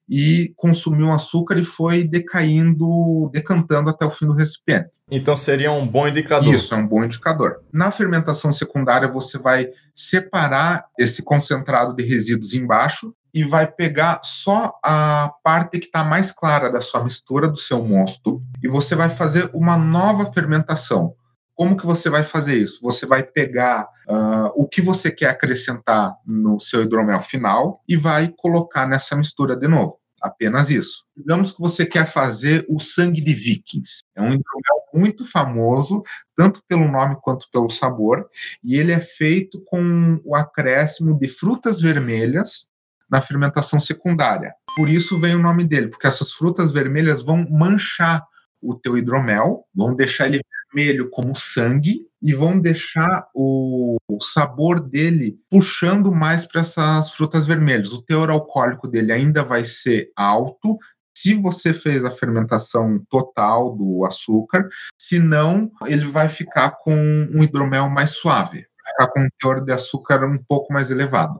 e 0.08 0.54
consumiu 0.58 1.10
açúcar 1.10 1.58
e 1.58 1.64
foi 1.64 2.04
decaindo, 2.04 3.30
decantando 3.32 3.90
até 3.90 4.06
o 4.06 4.12
fim 4.12 4.26
do 4.26 4.34
recipiente. 4.34 4.90
Então 5.10 5.36
seria 5.36 5.72
um 5.72 5.88
bom 5.88 6.08
indicador. 6.08 6.54
Isso, 6.54 6.74
é 6.74 6.78
um 6.78 6.88
bom 6.88 7.04
indicador. 7.04 7.64
Na 7.72 7.90
fermentação 7.92 8.52
secundária, 8.52 9.08
você 9.08 9.38
vai 9.38 9.70
separar 9.96 10.86
esse 11.00 11.24
concentrado 11.24 11.96
de 11.96 12.04
resíduos 12.04 12.54
embaixo 12.54 13.14
e 13.34 13.44
vai 13.44 13.66
pegar 13.66 14.20
só 14.24 14.78
a 14.84 15.34
parte 15.44 15.80
que 15.80 15.86
está 15.86 16.04
mais 16.04 16.32
clara 16.32 16.70
da 16.70 16.82
sua 16.82 17.04
mistura, 17.04 17.48
do 17.48 17.58
seu 17.58 17.84
mosto, 17.84 18.44
e 18.62 18.68
você 18.68 18.96
vai 18.96 19.10
fazer 19.10 19.50
uma 19.54 19.76
nova 19.76 20.32
fermentação. 20.32 21.16
Como 21.56 21.78
que 21.78 21.86
você 21.86 22.10
vai 22.10 22.24
fazer 22.24 22.56
isso? 22.56 22.80
Você 22.82 23.06
vai 23.06 23.24
pegar 23.24 23.88
uh, 24.08 24.52
o 24.56 24.68
que 24.68 24.82
você 24.82 25.12
quer 25.12 25.30
acrescentar 25.30 26.16
no 26.26 26.60
seu 26.60 26.82
hidromel 26.82 27.22
final 27.22 27.82
e 27.88 27.96
vai 27.96 28.34
colocar 28.38 28.88
nessa 28.88 29.16
mistura 29.16 29.56
de 29.56 29.68
novo. 29.68 30.00
Apenas 30.22 30.70
isso. 30.70 31.04
Digamos 31.16 31.52
que 31.52 31.60
você 31.60 31.86
quer 31.86 32.06
fazer 32.06 32.66
o 32.70 32.80
sangue 32.80 33.22
de 33.22 33.34
vikings. 33.34 34.00
É 34.16 34.22
um 34.22 34.28
hidromel 34.28 34.84
muito 34.94 35.26
famoso, 35.26 36.02
tanto 36.36 36.62
pelo 36.68 36.90
nome 36.90 37.18
quanto 37.22 37.50
pelo 37.52 37.70
sabor, 37.70 38.26
e 38.64 38.78
ele 38.78 38.92
é 38.92 39.00
feito 39.00 39.62
com 39.66 40.22
o 40.24 40.36
acréscimo 40.36 41.20
de 41.20 41.28
frutas 41.28 41.82
vermelhas 41.82 42.70
na 43.10 43.22
fermentação 43.22 43.80
secundária. 43.80 44.54
Por 44.76 44.88
isso 44.88 45.20
vem 45.20 45.36
o 45.36 45.42
nome 45.42 45.66
dele, 45.66 45.88
porque 45.88 46.08
essas 46.08 46.32
frutas 46.32 46.72
vermelhas 46.72 47.22
vão 47.22 47.46
manchar 47.50 48.26
o 48.62 48.74
teu 48.74 48.98
hidromel, 48.98 49.66
vão 49.76 49.94
deixar 49.94 50.28
ele 50.28 50.42
vermelho 50.74 51.10
como 51.10 51.36
sangue 51.36 52.08
e 52.22 52.34
vão 52.34 52.60
deixar 52.60 53.28
o, 53.34 53.98
o 54.08 54.22
sabor 54.22 54.80
dele 54.80 55.38
puxando 55.50 56.12
mais 56.12 56.46
para 56.46 56.62
essas 56.62 57.12
frutas 57.12 57.46
vermelhas. 57.46 57.92
O 57.92 58.02
teor 58.02 58.30
alcoólico 58.30 58.88
dele 58.88 59.12
ainda 59.12 59.44
vai 59.44 59.64
ser 59.64 60.12
alto, 60.16 60.78
se 61.16 61.36
você 61.36 61.74
fez 61.74 62.04
a 62.04 62.12
fermentação 62.12 63.00
total 63.10 63.76
do 63.76 64.04
açúcar, 64.04 64.68
senão 65.00 65.72
ele 65.86 66.10
vai 66.10 66.28
ficar 66.28 66.72
com 66.72 66.96
um 66.96 67.44
hidromel 67.44 67.88
mais 67.90 68.12
suave, 68.12 68.66
ficar 68.88 69.12
com 69.12 69.20
um 69.22 69.30
teor 69.40 69.64
de 69.64 69.72
açúcar 69.72 70.26
um 70.26 70.38
pouco 70.38 70.74
mais 70.74 70.90
elevado. 70.90 71.40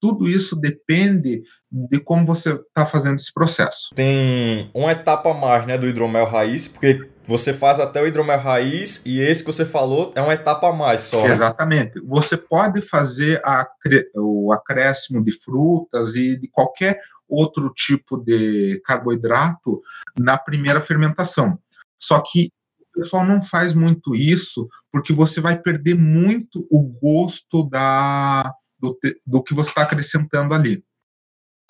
Tudo 0.00 0.26
isso 0.26 0.56
depende 0.56 1.42
de 1.70 2.00
como 2.00 2.24
você 2.24 2.52
está 2.54 2.86
fazendo 2.86 3.16
esse 3.16 3.32
processo. 3.32 3.94
Tem 3.94 4.70
uma 4.74 4.92
etapa 4.92 5.34
mais 5.34 5.66
né, 5.66 5.76
do 5.76 5.86
hidromel 5.86 6.24
raiz, 6.24 6.66
porque 6.66 7.08
você 7.24 7.52
faz 7.52 7.78
até 7.78 8.02
o 8.02 8.06
hidromel 8.06 8.38
raiz 8.38 9.02
e 9.04 9.20
esse 9.20 9.44
que 9.44 9.52
você 9.52 9.64
falou 9.64 10.12
é 10.14 10.20
uma 10.22 10.34
etapa 10.34 10.68
a 10.68 10.72
mais 10.72 11.02
só. 11.02 11.22
Né? 11.22 11.32
Exatamente. 11.32 12.00
Você 12.00 12.36
pode 12.36 12.80
fazer 12.80 13.40
a, 13.44 13.68
o 14.16 14.52
acréscimo 14.52 15.22
de 15.22 15.32
frutas 15.32 16.14
e 16.16 16.38
de 16.38 16.48
qualquer 16.48 16.98
outro 17.28 17.72
tipo 17.72 18.16
de 18.16 18.80
carboidrato 18.84 19.80
na 20.18 20.36
primeira 20.36 20.80
fermentação. 20.80 21.58
Só 21.98 22.20
que 22.20 22.50
o 22.94 23.00
pessoal 23.00 23.24
não 23.24 23.40
faz 23.40 23.74
muito 23.74 24.14
isso 24.16 24.68
porque 24.90 25.12
você 25.12 25.40
vai 25.40 25.56
perder 25.56 25.94
muito 25.94 26.66
o 26.70 26.82
gosto 26.82 27.62
da, 27.68 28.52
do, 28.80 28.98
do 29.26 29.42
que 29.42 29.54
você 29.54 29.70
está 29.70 29.82
acrescentando 29.82 30.54
ali. 30.54 30.84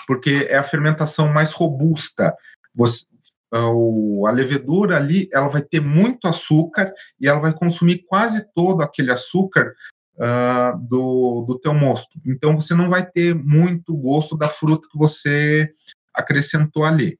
Porque 0.06 0.46
é 0.48 0.56
a 0.56 0.62
fermentação 0.62 1.32
mais 1.32 1.52
robusta. 1.52 2.34
Você, 2.74 3.06
a 3.52 4.30
levedura 4.30 4.96
ali 4.96 5.28
ela 5.32 5.48
vai 5.48 5.62
ter 5.62 5.80
muito 5.80 6.28
açúcar 6.28 6.92
e 7.20 7.28
ela 7.28 7.40
vai 7.40 7.52
consumir 7.52 8.04
quase 8.06 8.46
todo 8.54 8.82
aquele 8.82 9.10
açúcar 9.10 9.74
uh, 10.16 10.78
do, 10.78 11.44
do 11.46 11.58
teu 11.58 11.74
mosto. 11.74 12.20
Então 12.24 12.58
você 12.58 12.74
não 12.74 12.88
vai 12.88 13.04
ter 13.04 13.34
muito 13.34 13.96
gosto 13.96 14.36
da 14.36 14.48
fruta 14.48 14.88
que 14.90 14.98
você 14.98 15.72
acrescentou 16.14 16.84
ali. 16.84 17.18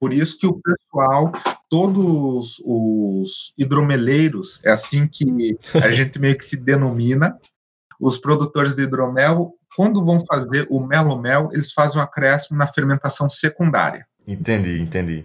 Por 0.00 0.12
isso 0.12 0.38
que 0.38 0.46
o 0.46 0.60
pessoal, 0.60 1.32
todos 1.70 2.60
os 2.64 3.54
hidromeleiros, 3.56 4.60
é 4.64 4.70
assim 4.70 5.06
que 5.06 5.24
a 5.82 5.90
gente 5.90 6.18
meio 6.18 6.36
que 6.36 6.44
se 6.44 6.56
denomina, 6.56 7.38
os 8.06 8.18
produtores 8.18 8.74
de 8.74 8.82
hidromel, 8.82 9.54
quando 9.74 10.04
vão 10.04 10.20
fazer 10.26 10.66
o 10.68 10.78
melomel, 10.78 11.48
eles 11.52 11.72
fazem 11.72 11.98
um 11.98 12.04
acréscimo 12.04 12.58
na 12.58 12.66
fermentação 12.66 13.30
secundária. 13.30 14.06
Entendi, 14.28 14.78
entendi. 14.78 15.24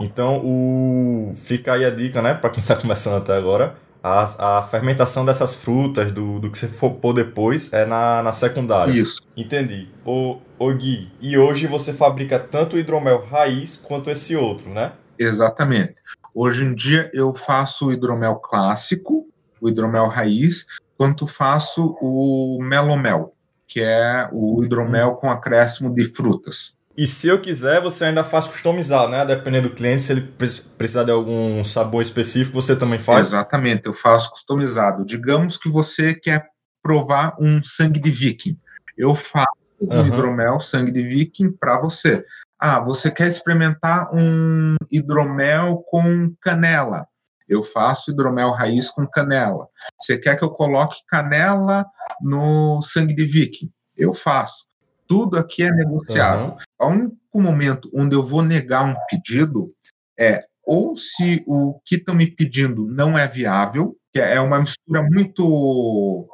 Então, 0.00 0.44
o... 0.44 1.32
fica 1.36 1.74
aí 1.74 1.84
a 1.84 1.90
dica, 1.90 2.20
né, 2.20 2.34
para 2.34 2.50
quem 2.50 2.60
está 2.60 2.74
começando 2.74 3.18
até 3.18 3.36
agora. 3.36 3.76
A, 4.02 4.58
a 4.58 4.62
fermentação 4.64 5.24
dessas 5.24 5.54
frutas, 5.54 6.10
do, 6.10 6.40
do 6.40 6.50
que 6.50 6.58
você 6.58 6.66
for 6.66 6.94
pôr 6.94 7.12
depois, 7.12 7.72
é 7.72 7.86
na, 7.86 8.22
na 8.22 8.32
secundária. 8.32 8.92
Isso. 8.92 9.22
Entendi. 9.36 9.88
O, 10.04 10.38
o 10.58 10.74
Gui, 10.74 11.12
e 11.20 11.38
hoje 11.38 11.68
você 11.68 11.92
fabrica 11.92 12.40
tanto 12.40 12.74
o 12.74 12.78
hidromel 12.78 13.24
raiz 13.24 13.76
quanto 13.76 14.10
esse 14.10 14.34
outro, 14.34 14.68
né? 14.70 14.92
Exatamente. 15.16 15.94
Hoje 16.34 16.64
em 16.64 16.74
dia 16.74 17.08
eu 17.14 17.32
faço 17.34 17.86
o 17.86 17.92
hidromel 17.92 18.36
clássico, 18.36 19.26
o 19.60 19.68
hidromel 19.68 20.06
raiz, 20.08 20.66
quanto 20.96 21.26
faço 21.26 21.96
o 22.00 22.58
melomel, 22.62 23.34
que 23.66 23.80
é 23.80 24.28
o 24.32 24.62
hidromel 24.64 25.16
com 25.16 25.30
acréscimo 25.30 25.94
de 25.94 26.04
frutas. 26.04 26.76
E 26.96 27.06
se 27.06 27.28
eu 27.28 27.40
quiser, 27.40 27.82
você 27.82 28.06
ainda 28.06 28.24
faz 28.24 28.46
customizado, 28.46 29.10
né? 29.10 29.24
Dependendo 29.26 29.68
do 29.68 29.74
cliente, 29.74 30.00
se 30.00 30.12
ele 30.12 30.32
precisar 30.78 31.04
de 31.04 31.10
algum 31.10 31.62
sabor 31.62 32.00
específico, 32.00 32.54
você 32.60 32.74
também 32.74 32.98
faz? 32.98 33.28
Exatamente, 33.28 33.86
eu 33.86 33.92
faço 33.92 34.30
customizado. 34.30 35.04
Digamos 35.04 35.58
que 35.58 35.68
você 35.68 36.14
quer 36.14 36.48
provar 36.82 37.36
um 37.38 37.62
sangue 37.62 38.00
de 38.00 38.10
viking. 38.10 38.58
Eu 38.96 39.14
faço 39.14 39.46
uhum. 39.82 40.00
um 40.00 40.06
hidromel 40.06 40.58
sangue 40.58 40.90
de 40.90 41.02
viking 41.02 41.52
para 41.52 41.78
você. 41.78 42.24
Ah, 42.58 42.80
você 42.80 43.10
quer 43.10 43.28
experimentar 43.28 44.08
um 44.14 44.76
hidromel 44.90 45.84
com 45.90 46.32
canela? 46.40 47.06
Eu 47.48 47.62
faço 47.62 48.10
hidromel 48.10 48.50
raiz 48.50 48.90
com 48.90 49.06
canela. 49.06 49.68
Você 49.98 50.18
quer 50.18 50.36
que 50.36 50.44
eu 50.44 50.50
coloque 50.50 50.96
canela 51.08 51.86
no 52.20 52.82
sangue 52.82 53.14
de 53.14 53.24
viking? 53.24 53.70
Eu 53.96 54.12
faço 54.12 54.66
tudo 55.06 55.38
aqui 55.38 55.62
é 55.62 55.70
negociável. 55.70 56.56
Uhum. 56.80 56.86
O 56.86 56.86
único 56.86 57.40
momento 57.40 57.90
onde 57.94 58.14
eu 58.16 58.22
vou 58.22 58.42
negar 58.42 58.84
um 58.84 58.94
pedido 59.08 59.72
é 60.18 60.44
ou 60.64 60.96
se 60.96 61.44
o 61.46 61.80
que 61.84 61.94
estão 61.94 62.14
me 62.14 62.26
pedindo 62.26 62.86
não 62.86 63.16
é 63.16 63.28
viável, 63.28 63.96
que 64.12 64.20
é 64.20 64.40
uma 64.40 64.58
mistura 64.58 65.02
muito 65.04 66.28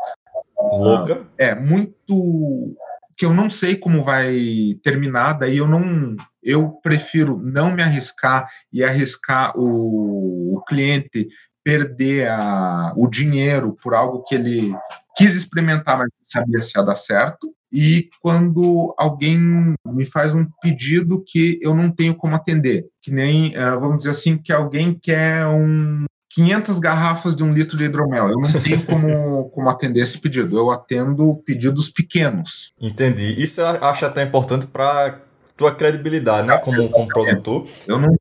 louca, 0.56 1.26
é 1.36 1.54
muito 1.54 2.74
que 3.16 3.24
eu 3.24 3.32
não 3.32 3.48
sei 3.50 3.76
como 3.76 4.02
vai 4.02 4.76
terminar, 4.82 5.34
daí 5.34 5.58
eu 5.58 5.68
não 5.68 6.16
eu 6.42 6.70
prefiro 6.82 7.38
não 7.38 7.72
me 7.72 7.82
arriscar 7.82 8.48
e 8.72 8.82
arriscar 8.82 9.52
o, 9.56 10.56
o 10.56 10.64
cliente 10.64 11.28
perder 11.64 12.28
a, 12.28 12.92
o 12.96 13.08
dinheiro 13.08 13.76
por 13.80 13.94
algo 13.94 14.24
que 14.24 14.34
ele 14.34 14.74
quis 15.16 15.36
experimentar, 15.36 15.98
mas 15.98 16.08
não 16.08 16.24
sabia 16.24 16.62
se 16.62 16.76
ia 16.76 16.84
dar 16.84 16.96
certo, 16.96 17.54
e 17.72 18.10
quando 18.20 18.94
alguém 18.98 19.74
me 19.86 20.04
faz 20.04 20.34
um 20.34 20.46
pedido 20.60 21.24
que 21.26 21.58
eu 21.62 21.74
não 21.74 21.90
tenho 21.90 22.14
como 22.14 22.34
atender, 22.34 22.86
que 23.00 23.10
nem, 23.10 23.54
eh, 23.54 23.70
vamos 23.76 23.98
dizer 23.98 24.10
assim, 24.10 24.36
que 24.36 24.52
alguém 24.52 24.92
quer 24.92 25.46
um 25.46 26.04
500 26.34 26.78
garrafas 26.78 27.36
de 27.36 27.42
um 27.44 27.52
litro 27.52 27.76
de 27.76 27.84
hidromel. 27.84 28.28
Eu 28.28 28.38
não 28.38 28.52
tenho 28.62 28.84
como, 28.86 29.50
como 29.52 29.68
atender 29.68 30.00
esse 30.00 30.18
pedido. 30.18 30.56
Eu 30.56 30.70
atendo 30.70 31.36
pedidos 31.44 31.90
pequenos. 31.90 32.72
Entendi. 32.80 33.40
Isso 33.40 33.60
eu 33.60 33.66
acho 33.66 34.06
até 34.06 34.22
importante 34.22 34.66
para 34.66 35.20
tua 35.56 35.74
credibilidade, 35.74 36.48
né, 36.48 36.58
como, 36.58 36.88
como 36.90 37.08
produtor. 37.08 37.66
Eu 37.86 37.98
não 37.98 38.16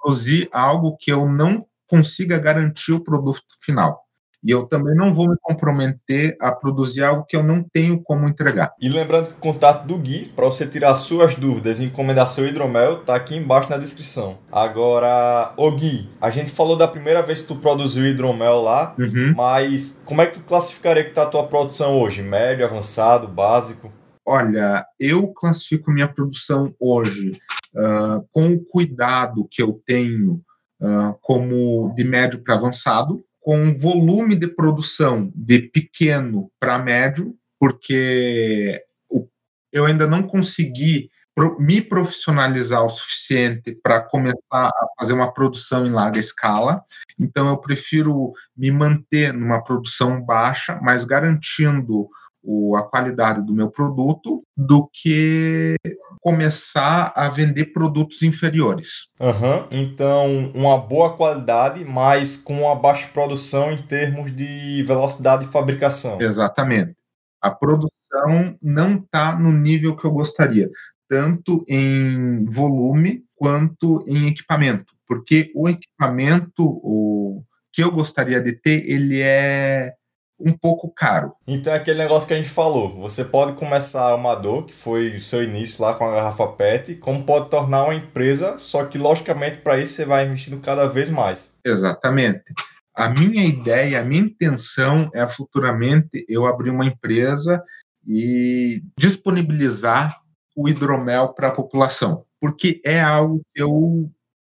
produzir 0.00 0.48
algo 0.52 0.96
que 0.96 1.12
eu 1.12 1.28
não 1.28 1.66
consiga 1.88 2.38
garantir 2.38 2.92
o 2.92 3.00
produto 3.00 3.42
final. 3.64 4.05
E 4.44 4.50
eu 4.50 4.64
também 4.66 4.94
não 4.94 5.12
vou 5.12 5.28
me 5.28 5.36
comprometer 5.42 6.36
a 6.40 6.52
produzir 6.52 7.02
algo 7.02 7.24
que 7.28 7.36
eu 7.36 7.42
não 7.42 7.62
tenho 7.72 8.00
como 8.02 8.28
entregar. 8.28 8.72
E 8.80 8.88
lembrando 8.88 9.26
que 9.28 9.34
o 9.34 9.40
contato 9.40 9.86
do 9.86 9.98
Gui, 9.98 10.32
para 10.36 10.44
você 10.44 10.66
tirar 10.66 10.94
suas 10.94 11.34
dúvidas 11.34 11.80
e 11.80 11.84
encomendar 11.84 12.28
seu 12.28 12.46
hidromel, 12.46 12.98
tá 12.98 13.14
aqui 13.16 13.34
embaixo 13.36 13.70
na 13.70 13.76
descrição. 13.76 14.38
Agora, 14.52 15.52
ô 15.56 15.70
Gui, 15.72 16.08
a 16.20 16.30
gente 16.30 16.50
falou 16.50 16.76
da 16.76 16.86
primeira 16.86 17.22
vez 17.22 17.40
que 17.40 17.48
tu 17.48 17.56
produziu 17.56 18.06
hidromel 18.06 18.60
lá, 18.62 18.94
Uhum. 18.98 19.32
mas 19.36 19.98
como 20.04 20.22
é 20.22 20.26
que 20.26 20.38
tu 20.38 20.44
classificaria 20.44 21.04
que 21.04 21.10
tá 21.12 21.22
a 21.24 21.26
tua 21.26 21.46
produção 21.46 21.98
hoje? 22.00 22.22
Médio, 22.22 22.64
avançado, 22.64 23.26
básico? 23.26 23.92
Olha, 24.24 24.84
eu 24.98 25.28
classifico 25.28 25.90
minha 25.90 26.08
produção 26.08 26.74
hoje 26.80 27.30
ah, 27.76 28.20
com 28.32 28.48
o 28.52 28.64
cuidado 28.64 29.46
que 29.50 29.62
eu 29.62 29.80
tenho 29.86 30.40
ah, 30.82 31.14
como 31.20 31.92
de 31.96 32.04
médio 32.04 32.42
para 32.42 32.54
avançado, 32.54 33.22
com 33.46 33.72
volume 33.72 34.34
de 34.34 34.48
produção 34.48 35.30
de 35.32 35.60
pequeno 35.60 36.50
para 36.58 36.80
médio, 36.80 37.32
porque 37.60 38.82
eu 39.72 39.86
ainda 39.86 40.04
não 40.04 40.24
consegui 40.24 41.08
me 41.60 41.80
profissionalizar 41.80 42.84
o 42.84 42.88
suficiente 42.88 43.78
para 43.84 44.00
começar 44.00 44.40
a 44.52 44.86
fazer 44.98 45.12
uma 45.12 45.32
produção 45.32 45.86
em 45.86 45.92
larga 45.92 46.18
escala. 46.18 46.82
Então, 47.20 47.48
eu 47.48 47.56
prefiro 47.58 48.32
me 48.56 48.72
manter 48.72 49.32
numa 49.32 49.62
produção 49.62 50.20
baixa, 50.20 50.80
mas 50.82 51.04
garantindo 51.04 52.08
o- 52.42 52.74
a 52.74 52.82
qualidade 52.82 53.46
do 53.46 53.54
meu 53.54 53.70
produto, 53.70 54.42
do 54.56 54.90
que 54.92 55.76
começar 56.20 57.12
a 57.14 57.28
vender 57.28 57.66
produtos 57.66 58.22
inferiores. 58.22 59.08
Aham, 59.20 59.66
então 59.70 60.52
uma 60.54 60.78
boa 60.78 61.16
qualidade, 61.16 61.84
mas 61.84 62.36
com 62.36 62.62
uma 62.62 62.74
baixa 62.74 63.08
produção 63.08 63.72
em 63.72 63.82
termos 63.82 64.34
de 64.34 64.82
velocidade 64.84 65.44
de 65.44 65.50
fabricação. 65.50 66.20
Exatamente. 66.20 66.94
A 67.40 67.50
produção 67.50 67.90
não 68.62 68.96
está 68.96 69.38
no 69.38 69.52
nível 69.52 69.96
que 69.96 70.04
eu 70.04 70.10
gostaria, 70.10 70.68
tanto 71.08 71.64
em 71.68 72.44
volume 72.46 73.24
quanto 73.34 74.04
em 74.08 74.26
equipamento, 74.28 74.94
porque 75.06 75.52
o 75.54 75.68
equipamento 75.68 76.62
o 76.82 77.42
que 77.72 77.82
eu 77.82 77.92
gostaria 77.92 78.40
de 78.40 78.54
ter, 78.54 78.88
ele 78.90 79.20
é 79.20 79.92
um 80.38 80.52
pouco 80.52 80.92
caro. 80.92 81.34
Então 81.46 81.72
é 81.72 81.76
aquele 81.76 81.98
negócio 81.98 82.28
que 82.28 82.34
a 82.34 82.36
gente 82.36 82.48
falou. 82.48 82.94
Você 83.00 83.24
pode 83.24 83.54
começar 83.54 84.12
amador, 84.12 84.64
que 84.64 84.74
foi 84.74 85.16
o 85.16 85.20
seu 85.20 85.42
início 85.42 85.82
lá 85.82 85.94
com 85.94 86.04
a 86.04 86.14
garrafa 86.14 86.46
PET, 86.48 86.96
como 86.96 87.24
pode 87.24 87.50
tornar 87.50 87.84
uma 87.84 87.94
empresa, 87.94 88.58
só 88.58 88.84
que 88.84 88.98
logicamente 88.98 89.58
para 89.58 89.78
isso 89.78 89.94
você 89.94 90.04
vai 90.04 90.26
investindo 90.26 90.60
cada 90.60 90.86
vez 90.86 91.10
mais. 91.10 91.52
Exatamente. 91.64 92.44
A 92.94 93.08
minha 93.08 93.44
ideia, 93.44 94.00
a 94.00 94.04
minha 94.04 94.22
intenção 94.22 95.10
é 95.14 95.26
futuramente 95.26 96.24
eu 96.28 96.46
abrir 96.46 96.70
uma 96.70 96.86
empresa 96.86 97.62
e 98.06 98.82
disponibilizar 98.98 100.20
o 100.56 100.68
hidromel 100.68 101.34
para 101.34 101.48
a 101.48 101.52
população, 101.52 102.24
porque 102.40 102.80
é 102.84 103.00
algo 103.00 103.42
que 103.54 103.62
eu, 103.62 104.10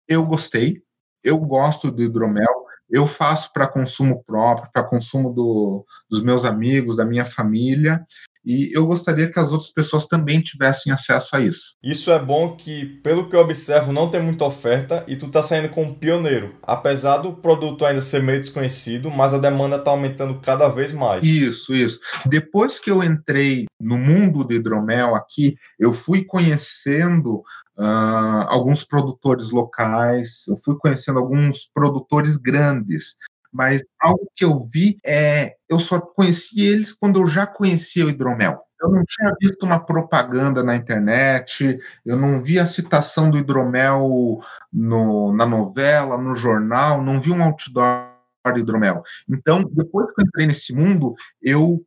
eu 0.07 0.25
gostei, 0.25 0.81
eu 1.21 1.37
gosto 1.37 1.91
do 1.91 2.01
hidromel, 2.01 2.68
eu 2.89 3.05
faço 3.05 3.53
para 3.53 3.67
consumo 3.67 4.23
próprio, 4.23 4.69
para 4.71 4.83
consumo 4.83 5.31
do, 5.31 5.85
dos 6.09 6.21
meus 6.23 6.45
amigos, 6.45 6.95
da 6.95 7.05
minha 7.05 7.25
família, 7.25 8.05
e 8.49 8.75
eu 8.75 8.83
gostaria 8.87 9.31
que 9.31 9.39
as 9.39 9.51
outras 9.51 9.71
pessoas 9.71 10.07
também 10.07 10.41
tivessem 10.41 10.91
acesso 10.91 11.35
a 11.35 11.39
isso. 11.39 11.75
Isso 11.83 12.09
é 12.09 12.17
bom 12.17 12.55
que, 12.55 12.99
pelo 13.03 13.29
que 13.29 13.35
eu 13.35 13.41
observo, 13.41 13.93
não 13.93 14.09
tem 14.09 14.19
muita 14.19 14.43
oferta 14.43 15.03
e 15.07 15.15
tu 15.15 15.27
tá 15.27 15.43
saindo 15.43 15.69
como 15.69 15.93
pioneiro. 15.93 16.55
Apesar 16.63 17.17
do 17.17 17.31
produto 17.31 17.85
ainda 17.85 18.01
ser 18.01 18.23
meio 18.23 18.39
desconhecido, 18.39 19.11
mas 19.11 19.35
a 19.35 19.37
demanda 19.37 19.77
tá 19.77 19.91
aumentando 19.91 20.39
cada 20.39 20.67
vez 20.67 20.91
mais. 20.91 21.23
Isso, 21.23 21.75
isso. 21.75 21.99
Depois 22.25 22.79
que 22.79 22.89
eu 22.89 23.03
entrei 23.03 23.67
no 23.79 23.99
mundo 23.99 24.43
do 24.43 24.55
hidromel 24.55 25.13
aqui, 25.13 25.55
eu 25.77 25.93
fui 25.93 26.25
conhecendo 26.25 27.43
ah, 27.77 28.47
alguns 28.49 28.83
produtores 28.83 29.51
locais, 29.51 30.47
eu 30.47 30.57
fui 30.57 30.75
conhecendo 30.79 31.19
alguns 31.19 31.69
produtores 31.71 32.35
grandes. 32.35 33.15
Mas 33.51 33.83
algo 33.99 34.29
que 34.35 34.45
eu 34.45 34.59
vi 34.59 34.97
é, 35.05 35.55
eu 35.69 35.79
só 35.79 35.99
conheci 35.99 36.61
eles 36.61 36.93
quando 36.93 37.19
eu 37.19 37.27
já 37.27 37.47
conhecia 37.47 38.05
o 38.05 38.09
hidromel. 38.09 38.61
Eu 38.81 38.89
não 38.89 39.03
tinha 39.03 39.35
visto 39.41 39.63
uma 39.63 39.79
propaganda 39.79 40.63
na 40.63 40.75
internet, 40.75 41.77
eu 42.05 42.15
não 42.15 42.41
vi 42.41 42.57
a 42.59 42.65
citação 42.65 43.29
do 43.29 43.37
hidromel 43.37 44.39
no, 44.71 45.33
na 45.33 45.45
novela, 45.45 46.17
no 46.17 46.33
jornal, 46.33 47.03
não 47.03 47.19
vi 47.19 47.31
um 47.31 47.43
outdoor 47.43 48.07
de 48.53 48.61
hidromel. 48.61 49.03
Então, 49.29 49.63
depois 49.73 50.07
que 50.13 50.21
eu 50.21 50.25
entrei 50.25 50.47
nesse 50.47 50.73
mundo, 50.73 51.13
eu 51.41 51.83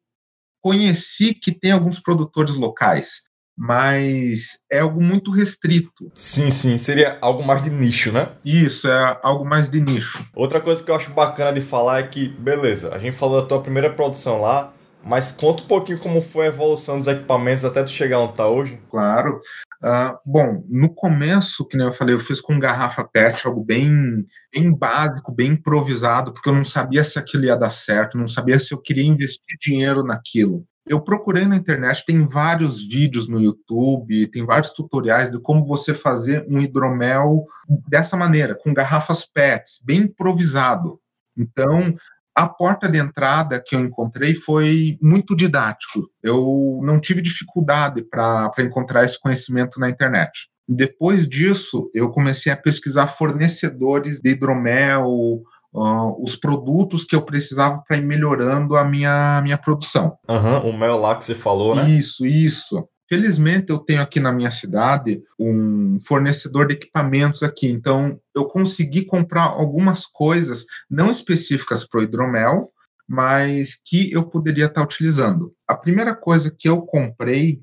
conheci 0.61 1.35
que 1.35 1.51
tem 1.51 1.73
alguns 1.73 1.99
produtores 1.99 2.55
locais, 2.55 3.23
mas 3.65 4.59
é 4.69 4.81
algo 4.81 5.01
muito 5.01 5.31
restrito. 5.31 6.11
Sim, 6.17 6.51
sim, 6.51 6.77
seria 6.79 7.17
algo 7.21 7.45
mais 7.45 7.63
de 7.63 7.71
nicho, 7.71 8.11
né? 8.11 8.31
Isso, 8.45 8.89
é 8.89 9.21
algo 9.23 9.45
mais 9.45 9.71
de 9.71 9.81
nicho. 9.81 10.27
Outra 10.35 10.61
coisa 10.61 10.83
que 10.83 10.91
eu 10.91 10.97
acho 10.97 11.13
bacana 11.13 11.53
de 11.53 11.61
falar 11.61 12.01
é 12.01 12.03
que, 12.09 12.29
beleza, 12.29 12.93
a 12.93 12.99
gente 12.99 13.17
falou 13.17 13.41
da 13.41 13.47
tua 13.47 13.63
primeira 13.63 13.89
produção 13.89 14.41
lá, 14.41 14.73
mas 15.05 15.31
conta 15.31 15.63
um 15.63 15.67
pouquinho 15.67 16.01
como 16.01 16.21
foi 16.21 16.47
a 16.47 16.49
evolução 16.49 16.99
dos 16.99 17.07
equipamentos 17.07 17.65
até 17.65 17.85
tu 17.85 17.91
chegar 17.91 18.19
onde 18.19 18.35
tá 18.35 18.49
hoje. 18.49 18.81
Claro. 18.91 19.39
Uh, 19.81 20.19
bom, 20.27 20.65
no 20.69 20.93
começo, 20.93 21.65
que 21.65 21.77
nem 21.77 21.87
eu 21.87 21.93
falei, 21.93 22.17
eu 22.17 22.19
fiz 22.19 22.41
com 22.41 22.59
garrafa 22.59 23.05
PET, 23.05 23.47
algo 23.47 23.63
bem, 23.63 24.27
bem 24.53 24.77
básico, 24.77 25.33
bem 25.33 25.53
improvisado, 25.53 26.33
porque 26.35 26.49
eu 26.49 26.55
não 26.55 26.65
sabia 26.65 27.05
se 27.05 27.17
aquilo 27.17 27.45
ia 27.45 27.57
dar 27.57 27.71
certo, 27.71 28.19
não 28.19 28.27
sabia 28.27 28.59
se 28.59 28.75
eu 28.75 28.79
queria 28.79 29.05
investir 29.05 29.57
dinheiro 29.61 30.03
naquilo. 30.03 30.67
Eu 30.87 31.01
procurei 31.01 31.47
na 31.47 31.57
internet, 31.57 32.05
tem 32.05 32.27
vários 32.27 32.83
vídeos 32.89 33.29
no 33.29 33.41
YouTube, 33.41 34.27
tem 34.29 34.45
vários 34.45 34.73
tutoriais 34.73 35.31
de 35.31 35.41
como 35.41 35.65
você 35.65 35.95
fazer 35.95 36.45
um 36.49 36.61
hidromel 36.61 37.45
dessa 37.89 38.17
maneira, 38.17 38.57
com 38.57 38.75
garrafas 38.75 39.25
PETs, 39.25 39.81
bem 39.85 40.03
improvisado. 40.03 40.99
Então, 41.37 41.95
a 42.35 42.49
porta 42.49 42.89
de 42.89 42.99
entrada 42.99 43.63
que 43.65 43.77
eu 43.77 43.81
encontrei 43.81 44.35
foi 44.35 44.99
muito 45.01 45.37
didático. 45.37 46.09
Eu 46.23 46.81
não 46.83 46.99
tive 46.99 47.23
dificuldade 47.23 48.03
para 48.03 48.51
encontrar 48.59 49.05
esse 49.05 49.21
conhecimento 49.21 49.79
na 49.79 49.89
internet. 49.89 50.49
Depois 50.69 51.29
disso, 51.29 51.91
eu 51.93 52.11
comecei 52.11 52.51
a 52.51 52.57
pesquisar 52.57 53.07
fornecedores 53.07 54.21
de 54.21 54.31
hidromel, 54.31 55.43
uh, 55.73 56.23
os 56.23 56.37
produtos 56.37 57.05
que 57.05 57.15
eu 57.15 57.23
precisava 57.23 57.83
para 57.87 57.97
ir 57.97 58.03
melhorando 58.03 58.77
a 58.77 58.85
minha, 58.85 59.41
minha 59.43 59.59
produção. 59.59 60.17
Aham, 60.29 60.61
uhum, 60.63 60.71
o 60.71 60.79
mel 60.79 60.99
lá 60.99 61.17
que 61.17 61.25
você 61.25 61.35
falou, 61.35 61.75
né? 61.75 61.89
Isso, 61.91 62.27
isso. 62.27 62.87
Felizmente 63.09 63.71
eu 63.71 63.79
tenho 63.79 64.01
aqui 64.01 64.19
na 64.19 64.33
minha 64.33 64.51
cidade 64.51 65.23
um 65.39 65.97
fornecedor 66.07 66.67
de 66.67 66.75
equipamentos 66.75 67.43
aqui, 67.43 67.69
então 67.69 68.19
eu 68.35 68.47
consegui 68.47 69.05
comprar 69.05 69.43
algumas 69.43 70.07
coisas 70.07 70.65
não 70.91 71.11
específicas 71.11 71.87
para 71.87 72.01
o 72.01 72.03
hidromel, 72.03 72.71
mas 73.07 73.75
que 73.85 74.11
eu 74.11 74.23
poderia 74.23 74.65
estar 74.65 74.83
utilizando. 74.83 75.53
A 75.69 75.75
primeira 75.75 76.15
coisa 76.15 76.51
que 76.51 76.67
eu 76.67 76.81
comprei 76.81 77.61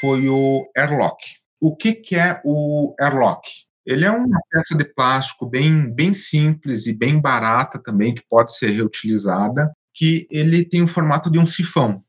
foi 0.00 0.28
o 0.28 0.68
airlock. 0.76 1.16
O 1.58 1.74
que, 1.74 1.94
que 1.94 2.16
é 2.16 2.40
o 2.44 2.94
airlock? 3.00 3.48
Ele 3.84 4.04
é 4.04 4.10
uma 4.10 4.40
peça 4.50 4.76
de 4.76 4.84
plástico 4.84 5.46
bem, 5.46 5.92
bem 5.92 6.14
simples 6.14 6.86
e 6.86 6.92
bem 6.92 7.20
barata 7.20 7.78
também, 7.78 8.14
que 8.14 8.22
pode 8.28 8.56
ser 8.56 8.70
reutilizada, 8.70 9.72
que 9.92 10.26
ele 10.30 10.64
tem 10.64 10.82
o 10.82 10.86
formato 10.86 11.30
de 11.30 11.38
um 11.38 11.46
sifão. 11.46 12.02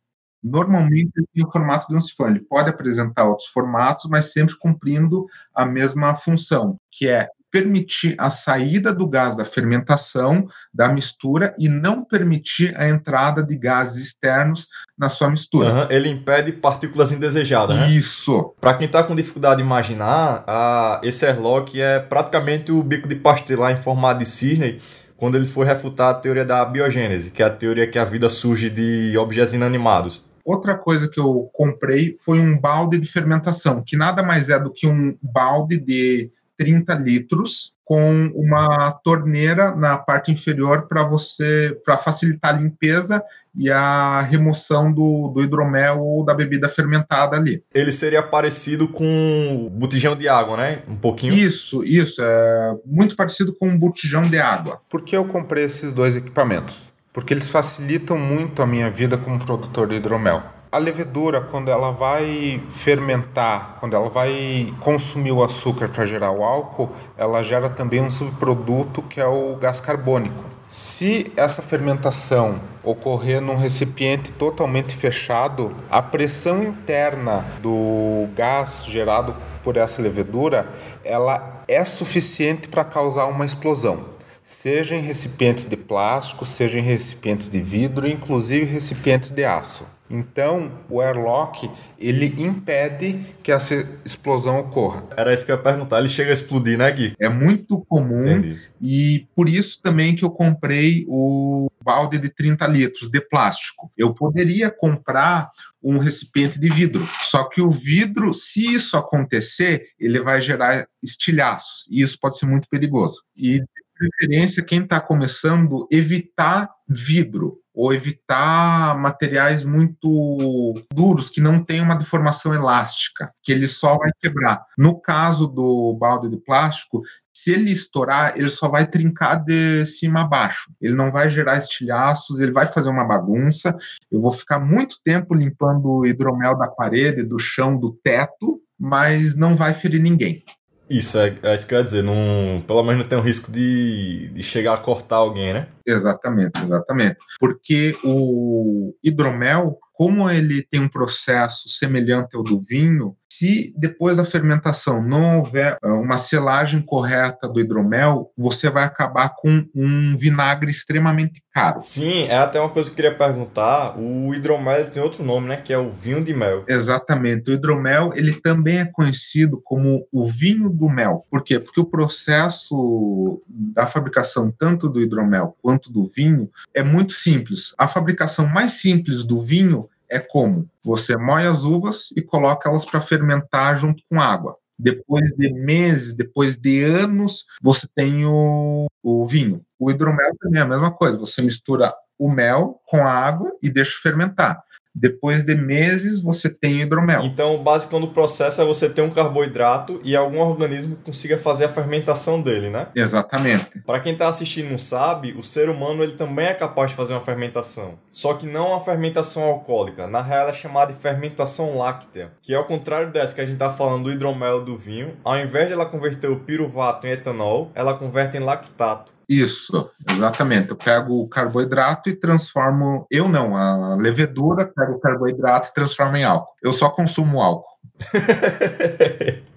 Normalmente 0.44 1.12
ele 1.16 1.28
tem 1.34 1.46
o 1.46 1.52
formato 1.52 1.88
de 1.88 1.96
um 1.96 2.02
sifão. 2.02 2.28
Ele 2.28 2.42
pode 2.42 2.70
apresentar 2.70 3.26
outros 3.26 3.48
formatos, 3.48 4.10
mas 4.10 4.32
sempre 4.32 4.58
cumprindo 4.58 5.26
a 5.56 5.66
mesma 5.66 6.16
função, 6.16 6.78
que 6.92 7.08
é 7.08 7.28
permitir 7.54 8.16
a 8.18 8.32
saída 8.32 8.92
do 8.92 9.08
gás 9.08 9.36
da 9.36 9.46
fermentação, 9.46 10.48
da 10.74 10.92
mistura, 10.92 11.54
e 11.60 11.70
não 11.70 12.04
permitir 12.04 12.74
a 12.76 12.90
entrada 12.90 13.44
de 13.44 13.56
gases 13.56 14.08
externos 14.08 14.68
na 14.98 15.08
sua 15.08 15.30
mistura. 15.30 15.72
Uhum, 15.72 15.88
ele 15.92 16.10
impede 16.10 16.52
partículas 16.52 17.12
indesejadas, 17.12 17.76
né? 17.76 17.92
Isso. 17.92 18.56
Para 18.60 18.74
quem 18.74 18.88
está 18.88 19.04
com 19.04 19.16
dificuldade 19.16 19.58
de 19.58 19.64
imaginar, 19.64 20.44
a, 20.48 21.00
esse 21.04 21.28
airlock 21.28 21.80
é 21.80 22.00
praticamente 22.00 22.72
o 22.72 22.82
bico 22.82 23.08
de 23.08 23.16
pastel 23.16 23.70
em 23.70 23.78
formato 23.78 24.18
de 24.18 24.26
cisne, 24.26 24.82
quando 25.16 25.36
ele 25.36 25.46
foi 25.46 25.68
refutar 25.68 26.10
a 26.10 26.14
teoria 26.16 26.44
da 26.44 26.66
biogênese, 26.66 27.30
que 27.30 27.44
é 27.44 27.46
a 27.46 27.52
teoria 27.52 27.88
que 27.88 28.00
a 28.00 28.04
vida 28.04 28.30
surge 28.30 28.68
de 28.68 29.16
objetos 29.16 29.54
inanimados. 29.54 30.26
Outra 30.44 30.76
coisa 30.76 31.08
que 31.08 31.20
eu 31.20 31.52
comprei 31.54 32.18
foi 32.20 32.40
um 32.40 32.60
balde 32.60 32.98
de 32.98 33.08
fermentação, 33.08 33.84
que 33.86 33.96
nada 33.96 34.24
mais 34.24 34.50
é 34.50 34.60
do 34.60 34.74
que 34.74 34.88
um 34.88 35.16
balde 35.22 35.80
de 35.80 36.32
30 36.64 36.94
litros 36.96 37.74
com 37.84 38.32
uma 38.34 38.92
torneira 39.04 39.76
na 39.76 39.98
parte 39.98 40.32
inferior 40.32 40.88
para 40.88 41.04
você 41.04 41.78
para 41.84 41.98
facilitar 41.98 42.56
a 42.56 42.58
limpeza 42.58 43.22
e 43.56 43.70
a 43.70 44.22
remoção 44.22 44.92
do, 44.92 45.32
do 45.36 45.44
hidromel 45.44 46.00
ou 46.00 46.24
da 46.24 46.34
bebida 46.34 46.70
fermentada 46.70 47.36
ali. 47.36 47.62
Ele 47.74 47.92
seria 47.92 48.24
parecido 48.24 48.88
com 48.88 49.70
botijão 49.74 50.16
de 50.16 50.30
água, 50.30 50.56
né? 50.56 50.84
Um 50.88 50.96
pouquinho. 50.96 51.34
Isso, 51.34 51.84
isso 51.84 52.22
é 52.24 52.76
muito 52.86 53.16
parecido 53.16 53.54
com 53.54 53.68
um 53.68 53.78
botijão 53.78 54.22
de 54.22 54.40
água. 54.40 54.80
Por 54.90 55.02
que 55.02 55.16
eu 55.16 55.26
comprei 55.26 55.66
esses 55.66 55.92
dois 55.92 56.16
equipamentos? 56.16 56.94
porque 57.14 57.32
eles 57.32 57.48
facilitam 57.48 58.18
muito 58.18 58.62
a 58.62 58.66
minha 58.66 58.90
vida 58.90 59.16
como 59.16 59.40
produtor 59.40 59.88
de 59.88 59.96
hidromel. 59.96 60.42
A 60.74 60.80
levedura, 60.80 61.40
quando 61.40 61.70
ela 61.70 61.92
vai 61.92 62.60
fermentar, 62.72 63.78
quando 63.80 63.96
ela 63.96 64.10
vai 64.10 64.74
consumir 64.80 65.32
o 65.32 65.44
açúcar 65.44 65.88
para 65.88 66.04
gerar 66.04 66.32
o 66.32 66.44
álcool, 66.44 66.90
ela 67.16 67.44
gera 67.44 67.70
também 67.70 68.02
um 68.02 68.10
subproduto 68.10 69.04
que 69.04 69.22
é 69.22 69.28
o 69.28 69.56
gás 69.56 69.80
carbônico. 69.80 70.44
Se 70.68 71.32
essa 71.38 71.62
fermentação 71.62 72.60
ocorrer 72.84 73.40
num 73.40 73.56
recipiente 73.56 74.34
totalmente 74.34 74.96
fechado, 74.96 75.76
a 75.92 76.02
pressão 76.02 76.64
interna 76.64 77.46
do 77.62 78.28
gás 78.36 78.84
gerado 78.88 79.36
por 79.64 79.78
essa 79.78 80.02
levedura, 80.02 80.68
ela 81.06 81.62
é 81.68 81.86
suficiente 81.86 82.68
para 82.68 82.84
causar 82.84 83.26
uma 83.26 83.46
explosão 83.46 84.12
seja 84.46 84.94
em 84.96 85.02
recipientes 85.02 85.66
de 85.66 85.78
plástico, 85.78 86.46
seja 86.46 86.78
em 86.78 86.82
recipientes 86.82 87.50
de 87.50 87.62
vidro, 87.62 88.08
inclusive 88.08 88.66
recipientes 88.66 89.32
de 89.32 89.46
aço. 89.46 89.86
Então, 90.14 90.72
o 90.92 91.02
airlock 91.02 91.68
ele 91.98 92.28
impede 92.38 93.20
que 93.42 93.52
essa 93.52 93.74
explosão 94.06 94.60
ocorra. 94.60 95.04
Era 95.18 95.34
isso 95.34 95.44
que 95.44 95.52
eu 95.52 95.56
ia 95.56 95.62
perguntar. 95.62 96.00
Ele 96.00 96.08
chega 96.08 96.30
a 96.30 96.34
explodir, 96.34 96.78
né, 96.78 96.92
Gui? 96.92 97.16
É 97.20 97.28
muito 97.28 97.84
comum 97.86 98.22
Entendi. 98.22 98.62
e 98.80 99.26
por 99.36 99.50
isso 99.50 99.82
também 99.82 100.16
que 100.16 100.24
eu 100.24 100.30
comprei 100.30 101.04
o 101.08 101.68
balde 101.84 102.20
de 102.20 102.30
30 102.30 102.68
litros 102.68 103.10
de 103.10 103.22
plástico. 103.22 103.92
Eu 103.98 104.14
poderia 104.14 104.70
comprar 104.70 105.50
um 105.82 105.98
recipiente 105.98 106.60
de 106.60 106.70
vidro, 106.70 107.08
só 107.22 107.50
que 107.50 107.60
o 107.60 107.70
vidro, 107.70 108.34
se 108.34 108.76
isso 108.76 108.96
acontecer, 108.96 109.88
ele 110.00 110.22
vai 110.22 110.40
gerar 110.40 110.88
estilhaços 111.02 111.88
e 111.90 112.02
isso 112.02 112.18
pode 112.20 112.38
ser 112.38 112.46
muito 112.46 112.70
perigoso. 112.70 113.24
E 113.36 113.62
preferência, 114.10 114.64
quem 114.64 114.84
está 114.84 115.00
começando, 115.00 115.88
evitar 115.92 116.70
vidro 116.88 117.60
ou 117.74 117.92
evitar 117.92 118.96
materiais 119.00 119.64
muito 119.64 120.76
duros 120.94 121.30
que 121.30 121.42
não 121.42 121.64
tem 121.64 121.82
uma 121.82 121.96
deformação 121.96 122.54
elástica, 122.54 123.32
que 123.42 123.52
ele 123.52 123.68
só 123.68 123.98
vai 123.98 124.12
quebrar. 124.22 124.64
No 124.78 125.02
caso 125.02 125.48
do 125.48 125.98
balde 126.00 126.30
de 126.30 126.38
plástico, 126.38 127.02
se 127.36 127.52
ele 127.52 127.72
estourar, 127.72 128.38
ele 128.38 128.52
só 128.52 128.70
vai 128.70 128.86
trincar 128.86 129.44
de 129.44 129.86
cima 129.88 130.22
a 130.22 130.26
baixo. 130.26 130.72
Ele 130.80 130.94
não 130.94 131.12
vai 131.12 131.32
gerar 131.32 131.58
estilhaços, 131.58 132.40
ele 132.40 132.52
vai 132.52 132.68
fazer 132.68 132.90
uma 132.90 133.04
bagunça. 133.04 133.76
Eu 134.12 134.22
vou 134.22 134.32
ficar 134.32 134.60
muito 134.60 134.98
tempo 135.04 135.34
limpando 135.34 135.86
o 135.88 136.06
hidromel 136.06 136.56
da 136.56 136.68
parede, 136.68 137.24
do 137.24 137.40
chão, 137.40 137.76
do 137.76 137.92
teto, 138.04 138.62
mas 138.80 139.36
não 139.36 139.56
vai 139.56 139.74
ferir 139.74 140.00
ninguém. 140.00 140.44
Isso, 140.90 141.18
é, 141.18 141.38
é 141.44 141.56
isso 141.56 141.68
que 141.68 141.74
eu 141.74 141.80
ia 141.80 141.84
dizer. 141.84 142.04
Não, 142.04 142.64
pelo 142.66 142.84
menos 142.84 143.02
não 143.02 143.08
tem 143.08 143.18
o 143.18 143.22
risco 143.22 143.52
de, 143.52 144.30
de 144.34 144.44
chegar 144.44 144.74
a 144.74 144.78
cortar 144.78 145.18
alguém, 145.18 145.54
né? 145.54 145.68
Exatamente, 145.86 146.62
exatamente. 146.62 147.18
Porque 147.40 147.96
o 148.04 148.94
hidromel, 149.04 149.78
como 149.94 150.30
ele 150.30 150.62
tem 150.62 150.82
um 150.82 150.90
processo 150.90 151.70
semelhante 151.70 152.36
ao 152.36 152.44
do 152.44 152.60
vinho, 152.62 153.16
se 153.38 153.74
depois 153.76 154.18
da 154.18 154.26
fermentação 154.26 155.02
não 155.02 155.40
houver 155.40 155.78
ah, 155.82 155.94
uma 155.94 156.18
selagem 156.18 156.82
correta 156.82 157.48
do 157.48 157.60
hidromel, 157.60 158.32
você 158.38 158.70
vai 158.70 158.84
acabar 158.84 159.30
com 159.36 159.66
um 159.76 160.16
vinagre 160.16 160.70
extremamente 160.70 161.42
caro. 161.52 161.82
Sim, 161.82 162.24
é 162.24 162.38
até 162.38 162.60
uma 162.60 162.70
coisa 162.70 162.90
que 162.90 162.94
eu 162.94 162.96
queria 162.96 163.18
perguntar. 163.18 163.98
O 163.98 164.34
hidromel 164.34 164.90
tem 164.92 165.02
outro 165.02 165.24
nome, 165.24 165.48
né? 165.48 165.58
Que 165.58 165.74
é 165.74 165.78
o 165.78 165.90
vinho 165.90 166.24
de 166.24 166.34
mel. 166.34 166.64
Exatamente. 166.68 167.50
O 167.50 167.54
hidromel 167.54 168.14
ele 168.16 168.34
também 168.34 168.80
é 168.80 168.86
conhecido 168.86 169.60
como 169.64 170.08
o 170.12 170.28
vinho 170.28 170.70
do 170.70 170.88
mel. 170.88 171.26
Por 171.30 171.44
quê? 171.44 171.60
Porque 171.60 171.82
o 171.82 171.86
processo 171.86 173.42
da 173.48 173.88
fabricação 173.88 174.52
tanto 174.52 174.90
do 174.90 175.02
hidromel 175.02 175.56
quanto 175.62 175.92
do 175.92 176.04
vinho 176.04 176.50
é 176.74 176.84
muito 176.84 177.14
simples. 177.14 177.74
A 177.78 177.88
fabricação 177.88 178.46
mais 178.46 178.74
simples 178.74 179.26
do 179.26 179.42
vinho 179.42 179.90
é 180.14 180.20
como 180.20 180.70
você 180.84 181.18
moe 181.18 181.46
as 181.46 181.64
uvas 181.64 182.10
e 182.16 182.22
coloca 182.22 182.70
elas 182.70 182.86
para 182.86 183.02
fermentar 183.02 183.76
junto 183.76 184.04
com 184.08 184.22
água. 184.22 184.56
Depois 184.78 185.30
de 185.38 185.52
meses, 185.54 186.14
depois 186.14 186.56
de 186.58 186.84
anos, 186.84 187.46
você 187.62 187.88
tem 187.96 188.26
o, 188.26 188.88
o 189.02 189.26
vinho. 189.26 189.62
O 189.80 189.90
hidromel 189.90 190.32
também 190.40 190.60
é 190.60 190.64
a 190.64 190.68
mesma 190.68 190.92
coisa. 190.92 191.18
Você 191.18 191.42
mistura 191.42 191.94
o 192.18 192.30
mel 192.30 192.80
com 192.86 192.98
a 192.98 193.10
água 193.10 193.52
e 193.62 193.70
deixa 193.70 194.00
fermentar. 194.02 194.64
Depois 194.96 195.44
de 195.44 195.56
meses, 195.56 196.22
você 196.22 196.50
tem 196.50 196.82
hidromel. 196.82 197.24
Então, 197.24 197.56
o 197.56 197.64
básico 197.64 198.00
do 198.00 198.10
processo 198.10 198.62
é 198.62 198.66
você 198.66 198.88
ter 198.90 199.02
um 199.02 199.10
carboidrato 199.10 200.00
e 200.04 200.16
algum 200.16 200.40
organismo 200.40 200.96
consiga 200.98 201.38
fazer 201.38 201.66
a 201.66 201.70
fermentação 201.70 202.42
dele, 202.42 202.70
né? 202.70 202.88
Exatamente. 202.96 203.80
Para 203.82 204.00
quem 204.00 204.14
está 204.14 204.28
assistindo 204.28 204.68
e 204.68 204.72
não 204.72 204.78
sabe, 204.78 205.34
o 205.34 205.44
ser 205.44 205.70
humano 205.70 206.04
ele 206.04 206.14
também 206.14 206.46
é 206.46 206.54
capaz 206.54 206.92
de 206.92 206.98
fazer 206.98 207.14
uma 207.14 207.24
fermentação. 207.24 207.98
Só 208.12 208.34
que 208.36 208.46
não 208.46 208.70
uma 208.70 208.80
fermentação 208.80 209.44
alcoólica. 209.44 210.08
Na 210.08 210.22
real, 210.22 210.50
é 210.50 210.54
chamada 210.54 210.94
de 210.94 211.00
fermentação 211.00 211.78
láctea, 211.78 212.32
que 212.42 212.54
é 212.54 212.56
ao 212.56 212.66
contrário 212.66 213.12
dessa 213.12 213.34
que 213.34 213.42
a 213.42 213.46
gente 213.46 213.56
está 213.56 213.72
falando 213.72 214.04
do 214.04 214.12
hidromel 214.12 214.64
do 214.64 214.76
vinho. 214.76 215.18
Ao 215.24 215.38
invés 215.40 215.68
de 215.68 215.74
ela 215.74 215.86
converter 215.86 216.30
o 216.30 216.40
piruvato 216.40 217.08
em 217.08 217.12
etanol, 217.12 217.72
ela 217.74 217.94
converte 217.94 218.38
em 218.38 218.42
lactato. 218.42 219.13
Isso, 219.28 219.90
exatamente. 220.10 220.72
Eu 220.72 220.76
pego 220.76 221.22
o 221.22 221.28
carboidrato 221.28 222.10
e 222.10 222.16
transformo. 222.16 223.08
Eu 223.10 223.28
não, 223.28 223.56
a 223.56 223.96
levedura, 223.96 224.66
pego 224.66 224.94
o 224.94 225.00
carboidrato 225.00 225.70
e 225.70 225.74
transformo 225.74 226.18
em 226.18 226.24
álcool. 226.24 226.54
Eu 226.62 226.74
só 226.74 226.90
consumo 226.90 227.42
álcool. 227.42 227.78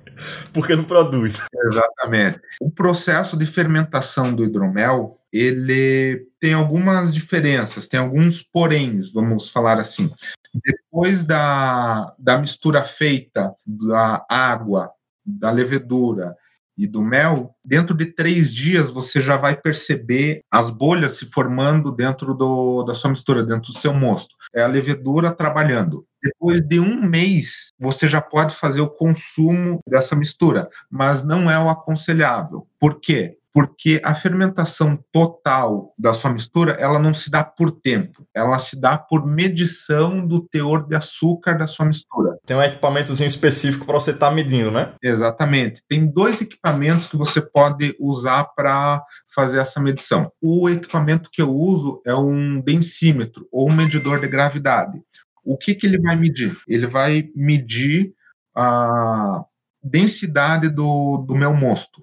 Porque 0.52 0.74
não 0.74 0.84
produz. 0.84 1.44
Exatamente. 1.66 2.40
O 2.60 2.70
processo 2.70 3.36
de 3.36 3.44
fermentação 3.44 4.32
do 4.32 4.44
hidromel, 4.44 5.18
ele 5.32 6.26
tem 6.40 6.54
algumas 6.54 7.12
diferenças, 7.12 7.86
tem 7.86 8.00
alguns 8.00 8.42
poréns, 8.42 9.12
vamos 9.12 9.50
falar 9.50 9.78
assim. 9.78 10.10
Depois 10.54 11.22
da, 11.22 12.14
da 12.18 12.38
mistura 12.38 12.82
feita 12.82 13.54
da 13.66 14.24
água, 14.28 14.90
da 15.24 15.50
levedura 15.50 16.34
e 16.76 16.86
do 16.86 17.02
mel, 17.02 17.54
dentro 17.66 17.96
de 17.96 18.06
três 18.06 18.52
dias 18.52 18.90
você 18.90 19.20
já 19.22 19.36
vai 19.36 19.56
perceber 19.56 20.42
as 20.50 20.70
bolhas 20.70 21.16
se 21.18 21.26
formando 21.26 21.90
dentro 21.90 22.34
do, 22.34 22.82
da 22.84 22.94
sua 22.94 23.10
mistura, 23.10 23.42
dentro 23.42 23.72
do 23.72 23.78
seu 23.78 23.94
mosto. 23.94 24.34
É 24.54 24.62
a 24.62 24.66
levedura 24.66 25.32
trabalhando. 25.32 26.06
Depois 26.22 26.60
de 26.60 26.80
um 26.80 27.00
mês, 27.02 27.72
você 27.78 28.08
já 28.08 28.20
pode 28.20 28.54
fazer 28.54 28.80
o 28.80 28.90
consumo 28.90 29.80
dessa 29.88 30.16
mistura, 30.16 30.68
mas 30.90 31.22
não 31.22 31.50
é 31.50 31.58
o 31.58 31.68
aconselhável. 31.68 32.66
Por 32.78 33.00
quê? 33.00 33.38
porque 33.56 33.98
a 34.04 34.14
fermentação 34.14 35.02
total 35.10 35.94
da 35.98 36.12
sua 36.12 36.30
mistura 36.30 36.72
ela 36.72 36.98
não 36.98 37.14
se 37.14 37.30
dá 37.30 37.42
por 37.42 37.70
tempo, 37.70 38.28
ela 38.34 38.58
se 38.58 38.78
dá 38.78 38.98
por 38.98 39.24
medição 39.24 40.26
do 40.26 40.46
teor 40.46 40.86
de 40.86 40.94
açúcar 40.94 41.56
da 41.56 41.66
sua 41.66 41.86
mistura. 41.86 42.35
Tem 42.46 42.56
um 42.56 42.62
equipamentozinho 42.62 43.26
específico 43.26 43.84
para 43.84 43.98
você 43.98 44.12
estar 44.12 44.28
tá 44.28 44.34
medindo, 44.34 44.70
né? 44.70 44.94
Exatamente. 45.02 45.82
Tem 45.88 46.06
dois 46.06 46.40
equipamentos 46.40 47.06
que 47.06 47.16
você 47.16 47.40
pode 47.40 47.94
usar 47.98 48.44
para 48.56 49.02
fazer 49.34 49.58
essa 49.58 49.80
medição. 49.80 50.30
O 50.40 50.70
equipamento 50.70 51.28
que 51.30 51.42
eu 51.42 51.52
uso 51.52 52.00
é 52.06 52.14
um 52.14 52.60
densímetro 52.60 53.48
ou 53.50 53.68
um 53.68 53.74
medidor 53.74 54.20
de 54.20 54.28
gravidade. 54.28 55.02
O 55.44 55.56
que, 55.56 55.74
que 55.74 55.86
ele 55.86 56.00
vai 56.00 56.16
medir? 56.16 56.56
Ele 56.68 56.86
vai 56.86 57.28
medir 57.34 58.12
a 58.54 59.44
densidade 59.82 60.68
do, 60.68 61.18
do 61.18 61.34
meu 61.34 61.52
mosto 61.54 62.02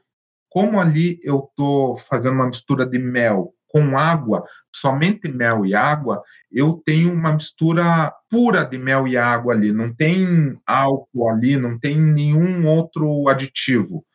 como 0.54 0.80
ali 0.80 1.20
eu 1.24 1.50
estou 1.50 1.98
fazendo 1.98 2.36
uma 2.36 2.46
mistura 2.46 2.86
de 2.86 3.00
mel 3.00 3.56
com 3.74 3.98
água, 3.98 4.44
somente 4.74 5.28
mel 5.28 5.66
e 5.66 5.74
água, 5.74 6.22
eu 6.52 6.80
tenho 6.86 7.12
uma 7.12 7.34
mistura 7.34 8.14
pura 8.30 8.64
de 8.64 8.78
mel 8.78 9.08
e 9.08 9.18
água 9.18 9.52
ali, 9.52 9.74
não 9.74 9.92
tem 9.92 10.56
álcool 10.64 11.28
ali, 11.28 11.58
não 11.58 11.80
tem 11.80 12.00
nenhum 12.00 12.68
outro 12.68 13.28
aditivo. 13.28 14.06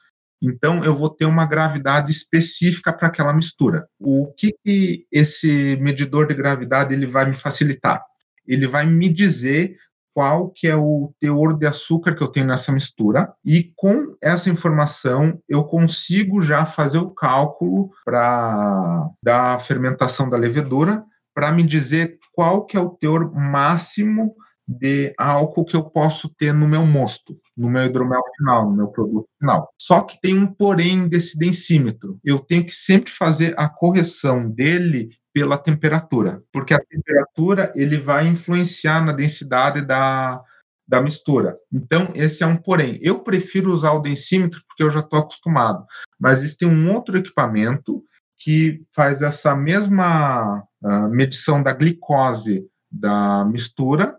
Então, 0.40 0.84
eu 0.84 0.94
vou 0.94 1.10
ter 1.10 1.24
uma 1.24 1.44
gravidade 1.44 2.12
específica 2.12 2.92
para 2.92 3.08
aquela 3.08 3.32
mistura. 3.32 3.88
O 3.98 4.32
que, 4.36 4.54
que 4.64 5.04
esse 5.10 5.76
medidor 5.80 6.28
de 6.28 6.34
gravidade 6.34 6.94
ele 6.94 7.08
vai 7.08 7.26
me 7.26 7.34
facilitar? 7.34 8.04
Ele 8.46 8.68
vai 8.68 8.86
me 8.86 9.08
dizer 9.08 9.76
qual 10.14 10.50
que 10.54 10.66
é 10.66 10.76
o 10.76 11.12
teor 11.20 11.56
de 11.58 11.66
açúcar 11.66 12.14
que 12.14 12.22
eu 12.22 12.28
tenho 12.28 12.46
nessa 12.46 12.72
mistura 12.72 13.32
e 13.44 13.72
com 13.76 14.16
essa 14.20 14.50
informação 14.50 15.38
eu 15.48 15.64
consigo 15.64 16.42
já 16.42 16.66
fazer 16.66 16.98
o 16.98 17.10
cálculo 17.10 17.90
para 18.04 19.08
da 19.22 19.58
fermentação 19.58 20.28
da 20.28 20.36
levedura 20.36 21.04
para 21.34 21.52
me 21.52 21.62
dizer 21.62 22.18
qual 22.32 22.66
que 22.66 22.76
é 22.76 22.80
o 22.80 22.90
teor 22.90 23.32
máximo 23.32 24.34
de 24.68 25.14
álcool 25.16 25.64
que 25.64 25.74
eu 25.74 25.84
posso 25.84 26.28
ter 26.28 26.52
no 26.52 26.68
meu 26.68 26.84
mosto, 26.84 27.38
no 27.56 27.70
meu 27.70 27.84
hidromel 27.84 28.20
final, 28.36 28.68
no 28.68 28.76
meu 28.76 28.88
produto 28.88 29.26
final. 29.38 29.72
Só 29.80 30.02
que 30.02 30.20
tem 30.20 30.38
um 30.38 30.46
porém 30.46 31.08
desse 31.08 31.38
densímetro. 31.38 32.18
Eu 32.22 32.38
tenho 32.38 32.64
que 32.64 32.72
sempre 32.72 33.10
fazer 33.10 33.54
a 33.56 33.66
correção 33.66 34.50
dele 34.50 35.08
pela 35.38 35.56
temperatura, 35.56 36.42
porque 36.52 36.74
a 36.74 36.80
temperatura 36.80 37.72
ele 37.76 37.98
vai 37.98 38.26
influenciar 38.26 39.04
na 39.04 39.12
densidade 39.12 39.82
da, 39.82 40.42
da 40.86 41.00
mistura. 41.00 41.56
Então, 41.72 42.10
esse 42.14 42.42
é 42.42 42.46
um 42.46 42.56
porém. 42.56 42.98
Eu 43.00 43.20
prefiro 43.20 43.70
usar 43.70 43.92
o 43.92 44.00
densímetro 44.00 44.60
porque 44.66 44.82
eu 44.82 44.90
já 44.90 44.98
estou 44.98 45.20
acostumado, 45.20 45.86
mas 46.18 46.40
existe 46.42 46.66
um 46.66 46.92
outro 46.92 47.16
equipamento 47.16 48.02
que 48.36 48.82
faz 48.92 49.22
essa 49.22 49.54
mesma 49.54 50.64
uh, 50.82 51.08
medição 51.08 51.62
da 51.62 51.72
glicose 51.72 52.66
da 52.90 53.44
mistura 53.44 54.16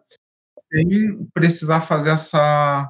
sem 0.71 1.25
precisar 1.33 1.81
fazer 1.81 2.11
essa, 2.11 2.89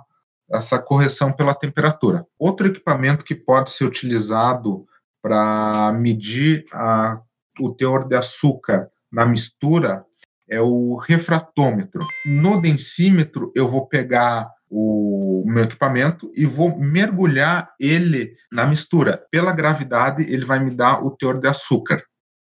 essa 0.51 0.77
correção 0.77 1.31
pela 1.31 1.55
temperatura. 1.55 2.25
Outro 2.37 2.67
equipamento 2.67 3.25
que 3.25 3.33
pode 3.33 3.71
ser 3.71 3.85
utilizado 3.85 4.85
para 5.21 5.93
medir 5.93 6.65
a, 6.71 7.21
o 7.59 7.73
teor 7.73 8.07
de 8.07 8.15
açúcar 8.15 8.89
na 9.11 9.25
mistura 9.25 10.05
é 10.49 10.59
o 10.59 10.95
refratômetro. 10.95 12.13
No 12.25 12.59
densímetro, 12.59 13.51
eu 13.55 13.67
vou 13.67 13.87
pegar 13.87 14.49
o 14.69 15.43
meu 15.47 15.63
equipamento 15.63 16.31
e 16.35 16.45
vou 16.45 16.77
mergulhar 16.77 17.73
ele 17.79 18.33
na 18.51 18.65
mistura. 18.65 19.23
Pela 19.31 19.51
gravidade, 19.51 20.23
ele 20.23 20.45
vai 20.45 20.59
me 20.59 20.71
dar 20.71 21.03
o 21.03 21.11
teor 21.11 21.39
de 21.39 21.47
açúcar, 21.47 22.03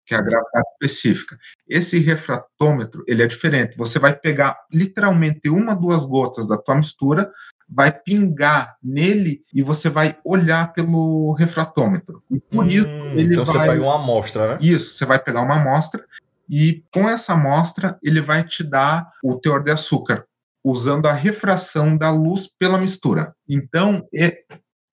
que 0.06 0.14
é 0.14 0.18
a 0.18 0.22
gravidade 0.22 0.66
específica. 0.72 1.36
Esse 1.68 1.98
refratômetro, 1.98 3.04
ele 3.06 3.22
é 3.22 3.26
diferente. 3.26 3.76
Você 3.76 3.98
vai 3.98 4.14
pegar 4.14 4.56
literalmente 4.72 5.48
uma, 5.48 5.74
duas 5.74 6.04
gotas 6.04 6.46
da 6.46 6.56
tua 6.56 6.76
mistura, 6.76 7.30
vai 7.68 7.90
pingar 7.90 8.76
nele 8.82 9.44
e 9.52 9.62
você 9.62 9.90
vai 9.90 10.16
olhar 10.24 10.72
pelo 10.72 11.32
refratômetro. 11.32 12.22
E 12.30 12.38
por 12.38 12.64
hum, 12.64 12.68
isso 12.68 12.88
ele 12.88 13.32
então 13.34 13.44
vai... 13.44 13.54
você 13.54 13.66
pega 13.72 13.82
uma 13.82 13.96
amostra, 13.96 14.48
né? 14.54 14.58
Isso, 14.60 14.94
você 14.94 15.04
vai 15.04 15.18
pegar 15.18 15.42
uma 15.42 15.56
amostra 15.56 16.04
e 16.48 16.84
com 16.92 17.08
essa 17.08 17.32
amostra 17.32 17.98
ele 18.02 18.20
vai 18.20 18.44
te 18.44 18.62
dar 18.62 19.10
o 19.22 19.34
teor 19.36 19.62
de 19.62 19.70
açúcar, 19.70 20.26
usando 20.62 21.06
a 21.06 21.12
refração 21.12 21.96
da 21.96 22.10
luz 22.10 22.46
pela 22.46 22.78
mistura. 22.78 23.34
Então, 23.48 24.06
é, 24.14 24.44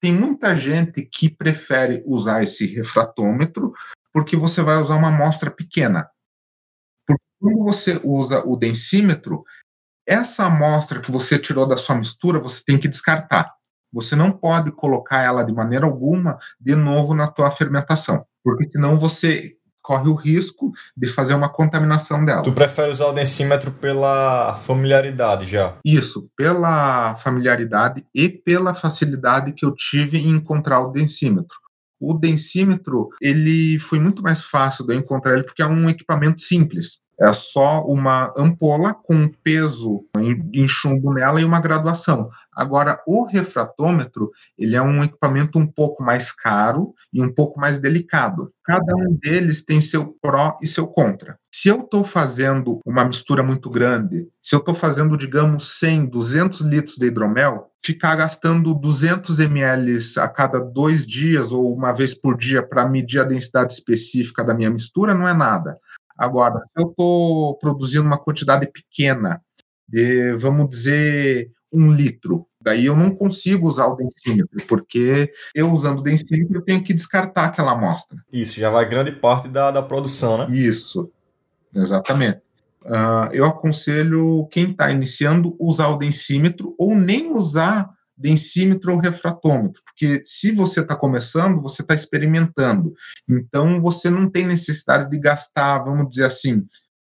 tem 0.02 0.14
muita 0.14 0.56
gente 0.56 1.04
que 1.04 1.30
prefere 1.30 2.04
usar 2.06 2.44
esse 2.44 2.66
refratômetro 2.66 3.74
porque 4.12 4.36
você 4.36 4.62
vai 4.62 4.78
usar 4.78 4.96
uma 4.96 5.08
amostra 5.08 5.50
pequena. 5.50 6.10
Porque 7.06 7.24
quando 7.40 7.64
você 7.64 8.00
usa 8.04 8.44
o 8.46 8.56
densímetro, 8.56 9.44
essa 10.08 10.46
amostra 10.46 11.00
que 11.00 11.12
você 11.12 11.40
tirou 11.40 11.68
da 11.68 11.78
sua 11.78 11.96
mistura, 11.96 12.40
você 12.40 12.62
tem 12.66 12.78
que 12.78 12.88
descartar. 12.88 13.52
Você 13.92 14.16
não 14.16 14.32
pode 14.32 14.72
colocar 14.72 15.22
ela 15.22 15.44
de 15.44 15.54
maneira 15.54 15.86
alguma 15.86 16.38
de 16.60 16.76
novo 16.76 17.14
na 17.14 17.28
tua 17.28 17.52
fermentação, 17.52 18.26
porque 18.44 18.68
senão 18.70 19.00
você 19.00 19.56
corre 19.84 20.10
o 20.10 20.16
risco 20.16 20.72
de 20.96 21.08
fazer 21.08 21.36
uma 21.36 21.50
contaminação 21.50 22.24
dela. 22.24 22.42
Tu 22.42 22.54
prefere 22.54 22.90
usar 22.90 23.08
o 23.08 23.14
densímetro 23.14 23.70
pela 23.72 24.56
familiaridade 24.56 25.46
já? 25.46 25.78
Isso, 25.84 26.30
pela 26.38 27.16
familiaridade 27.18 28.04
e 28.16 28.30
pela 28.30 28.74
facilidade 28.74 29.52
que 29.52 29.66
eu 29.66 29.74
tive 29.76 30.18
em 30.18 30.30
encontrar 30.30 30.80
o 30.80 30.92
densímetro. 30.92 31.58
O 32.00 32.14
densímetro, 32.14 33.10
ele 33.22 33.78
foi 33.78 34.00
muito 34.00 34.24
mais 34.24 34.44
fácil 34.44 34.86
de 34.86 34.94
eu 34.94 35.00
encontrar 35.00 35.34
ele 35.34 35.44
porque 35.44 35.62
é 35.62 35.68
um 35.68 35.90
equipamento 35.90 36.42
simples. 36.42 37.03
É 37.20 37.32
só 37.32 37.86
uma 37.86 38.34
ampola 38.36 38.94
com 38.94 39.30
peso 39.44 40.06
em 40.54 40.68
chumbo 40.68 41.14
nela 41.14 41.40
e 41.40 41.46
uma 41.46 41.60
graduação. 41.60 42.30
Agora, 42.56 43.02
o 43.06 43.26
refratômetro, 43.26 44.32
ele 44.58 44.76
é 44.76 44.82
um 44.82 45.04
equipamento 45.04 45.58
um 45.58 45.66
pouco 45.66 46.04
mais 46.04 46.32
caro 46.32 46.94
e 47.12 47.22
um 47.22 47.32
pouco 47.32 47.60
mais 47.60 47.80
delicado. 47.80 48.52
Cada 48.64 48.96
um 48.96 49.18
deles 49.22 49.64
tem 49.64 49.82
seu 49.82 50.16
pró 50.22 50.58
e 50.62 50.68
seu 50.68 50.88
contra. 50.88 51.38
Se 51.54 51.68
eu 51.68 51.82
estou 51.82 52.04
fazendo 52.04 52.80
uma 52.86 53.06
mistura 53.06 53.44
muito 53.44 53.70
grande, 53.70 54.28
se 54.42 54.56
eu 54.56 54.60
estou 54.60 54.74
fazendo, 54.74 55.18
digamos, 55.18 55.80
100, 55.80 56.08
200 56.08 56.62
litros 56.62 56.98
de 56.98 57.08
hidromel, 57.08 57.70
ficar 57.84 58.16
gastando 58.16 58.74
200 58.74 59.40
ml 59.40 59.98
a 60.18 60.28
cada 60.28 60.60
dois 60.60 61.06
dias 61.06 61.52
ou 61.52 61.74
uma 61.74 61.92
vez 61.92 62.14
por 62.14 62.38
dia 62.38 62.64
para 62.64 62.88
medir 62.88 63.20
a 63.20 63.26
densidade 63.26 63.74
específica 63.74 64.44
da 64.44 64.54
minha 64.54 64.70
mistura 64.70 65.14
não 65.14 65.28
é 65.28 65.34
nada. 65.34 65.78
Agora, 66.18 66.62
se 66.66 66.74
eu 66.78 66.90
estou 66.90 67.56
produzindo 67.58 68.06
uma 68.06 68.18
quantidade 68.18 68.70
pequena, 68.72 69.42
de, 69.88 70.36
vamos 70.36 70.70
dizer, 70.70 71.52
um 71.72 71.92
litro, 71.92 72.48
daí 72.62 72.86
eu 72.86 72.96
não 72.96 73.16
consigo 73.16 73.68
usar 73.68 73.88
o 73.88 73.96
densímetro, 73.96 74.64
porque 74.68 75.34
eu 75.56 75.72
usando 75.72 76.00
o 76.00 76.04
densímetro 76.04 76.58
eu 76.58 76.62
tenho 76.62 76.84
que 76.84 76.94
descartar 76.94 77.46
aquela 77.46 77.72
amostra. 77.72 78.18
Isso, 78.32 78.60
já 78.60 78.70
vai 78.70 78.88
grande 78.88 79.12
parte 79.12 79.50
da, 79.50 79.72
da 79.72 79.82
produção, 79.82 80.38
né? 80.38 80.56
Isso, 80.56 81.12
exatamente. 81.74 82.42
Uh, 82.86 83.32
eu 83.32 83.46
aconselho 83.46 84.46
quem 84.52 84.72
está 84.72 84.92
iniciando 84.92 85.56
usar 85.60 85.88
o 85.88 85.98
densímetro 85.98 86.76
ou 86.78 86.94
nem 86.96 87.32
usar 87.32 87.90
densímetro 88.18 88.94
ou 88.94 89.00
refratômetro, 89.00 89.82
porque 89.86 90.22
se 90.24 90.52
você 90.52 90.82
está 90.82 90.96
começando, 90.96 91.62
você 91.62 91.82
está 91.82 91.94
experimentando. 91.94 92.94
Então, 93.28 93.82
você 93.82 94.10
não 94.10 94.30
tem 94.30 94.46
necessidade 94.46 95.10
de 95.10 95.20
gastar, 95.20 95.80
vamos 95.80 96.10
dizer 96.10 96.26
assim, 96.26 96.66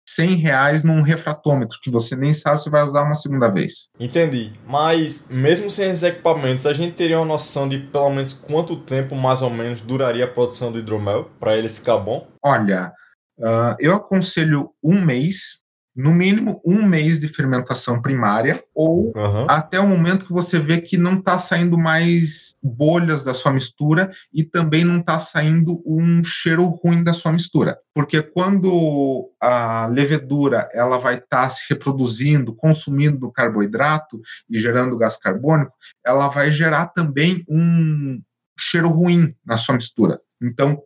100 0.09 0.35
reais 0.37 0.83
num 0.85 1.03
refratômetro, 1.03 1.79
que 1.83 1.91
você 1.91 2.15
nem 2.15 2.33
sabe 2.33 2.63
se 2.63 2.71
vai 2.71 2.85
usar 2.85 3.03
uma 3.03 3.15
segunda 3.15 3.49
vez. 3.49 3.91
Entendi. 3.99 4.53
Mas, 4.67 5.27
mesmo 5.29 5.71
sem 5.71 5.91
esses 5.91 6.05
equipamentos, 6.05 6.65
a 6.65 6.73
gente 6.73 6.95
teria 6.95 7.19
uma 7.19 7.27
noção 7.27 7.69
de 7.69 7.79
pelo 7.79 8.11
menos 8.11 8.33
quanto 8.33 8.77
tempo, 8.77 9.17
mais 9.17 9.43
ou 9.43 9.51
menos, 9.51 9.81
duraria 9.81 10.25
a 10.25 10.29
produção 10.29 10.71
do 10.71 10.79
hidromel 10.79 11.31
para 11.41 11.57
ele 11.57 11.69
ficar 11.69 11.99
bom? 11.99 12.29
Olha, 12.43 12.93
uh, 13.39 13.75
eu 13.81 13.95
aconselho 13.95 14.71
um 14.83 15.01
mês 15.05 15.61
no 15.97 16.13
mínimo 16.13 16.61
um 16.65 16.87
mês 16.87 17.19
de 17.19 17.27
fermentação 17.27 18.03
primária 18.03 18.63
ou 18.75 19.13
uhum. 19.17 19.47
até 19.49 19.81
o 19.81 19.89
momento 19.89 20.27
que 20.27 20.33
você 20.33 20.59
vê 20.59 20.81
que 20.81 20.99
não 20.99 21.15
está 21.15 21.39
saindo 21.39 21.79
mais 21.79 22.57
bolhas 22.63 23.23
da 23.23 23.33
sua 23.33 23.53
mistura 23.53 24.11
e 24.33 24.45
também 24.45 24.85
não 24.85 25.01
está 25.01 25.19
saindo 25.19 25.83
um 25.87 26.23
cheiro 26.23 26.67
ruim 26.67 27.03
da 27.03 27.15
sua 27.15 27.33
mistura. 27.33 27.79
Porque 27.95 28.23
quando 28.23 29.33
a 29.41 29.87
levedura 29.87 30.69
ela 30.75 30.99
vai 30.99 31.15
estar 31.15 31.43
tá 31.43 31.49
se 31.49 31.65
reproduzindo, 31.71 32.55
consumindo 32.55 33.33
carboidrato 33.33 34.21
e 34.51 34.59
gerando 34.59 34.99
gás 34.99 35.17
carbônico, 35.17 35.73
ela 36.05 36.29
vai 36.29 36.53
gerar 36.53 36.87
também 36.89 37.43
um 37.49 38.21
cheiro 38.59 38.89
ruim 38.89 39.35
na 39.45 39.57
sua 39.57 39.77
mistura. 39.77 40.21
Então, 40.43 40.83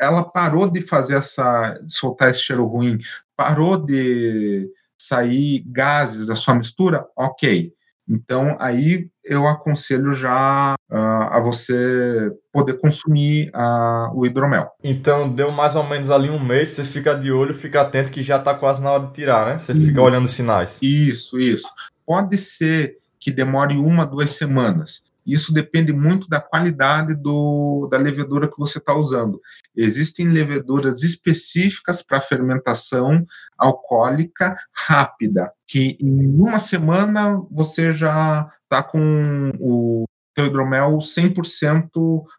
ela 0.00 0.22
parou 0.22 0.70
de 0.70 0.80
fazer 0.80 1.16
essa, 1.16 1.78
de 1.84 1.92
soltar 1.92 2.30
esse 2.30 2.40
cheiro 2.40 2.64
ruim, 2.66 2.98
parou 3.38 3.76
de 3.76 4.68
sair 5.00 5.62
gases 5.64 6.26
da 6.26 6.34
sua 6.34 6.56
mistura, 6.56 7.06
ok. 7.16 7.72
Então, 8.10 8.56
aí 8.58 9.06
eu 9.24 9.46
aconselho 9.46 10.12
já 10.12 10.74
uh, 10.90 10.96
a 11.30 11.38
você 11.38 12.32
poder 12.50 12.78
consumir 12.78 13.50
uh, 13.54 14.10
o 14.12 14.26
hidromel. 14.26 14.70
Então, 14.82 15.28
deu 15.28 15.52
mais 15.52 15.76
ou 15.76 15.84
menos 15.84 16.10
ali 16.10 16.28
um 16.28 16.42
mês, 16.42 16.70
você 16.70 16.84
fica 16.84 17.14
de 17.14 17.30
olho, 17.30 17.54
fica 17.54 17.82
atento 17.82 18.10
que 18.10 18.22
já 18.22 18.38
está 18.38 18.54
quase 18.54 18.82
na 18.82 18.90
hora 18.90 19.06
de 19.06 19.12
tirar, 19.12 19.46
né? 19.46 19.58
Você 19.58 19.74
fica 19.74 20.02
olhando 20.02 20.24
os 20.24 20.32
sinais. 20.32 20.78
Isso, 20.82 21.38
isso. 21.38 21.68
Pode 22.04 22.36
ser 22.38 22.96
que 23.20 23.30
demore 23.30 23.76
uma, 23.76 24.06
duas 24.06 24.30
semanas. 24.30 25.02
Isso 25.28 25.52
depende 25.52 25.92
muito 25.92 26.26
da 26.26 26.40
qualidade 26.40 27.14
do, 27.14 27.86
da 27.90 27.98
levedura 27.98 28.48
que 28.48 28.58
você 28.58 28.78
está 28.78 28.94
usando. 28.94 29.38
Existem 29.76 30.28
leveduras 30.28 31.02
específicas 31.02 32.02
para 32.02 32.20
fermentação 32.20 33.26
alcoólica 33.58 34.56
rápida, 34.72 35.52
que 35.66 35.98
em 36.00 36.26
uma 36.40 36.58
semana 36.58 37.38
você 37.50 37.92
já 37.92 38.48
está 38.64 38.82
com 38.82 39.52
o 39.60 40.04
seu 40.36 40.46
hidromel 40.46 40.98
100% 40.98 41.90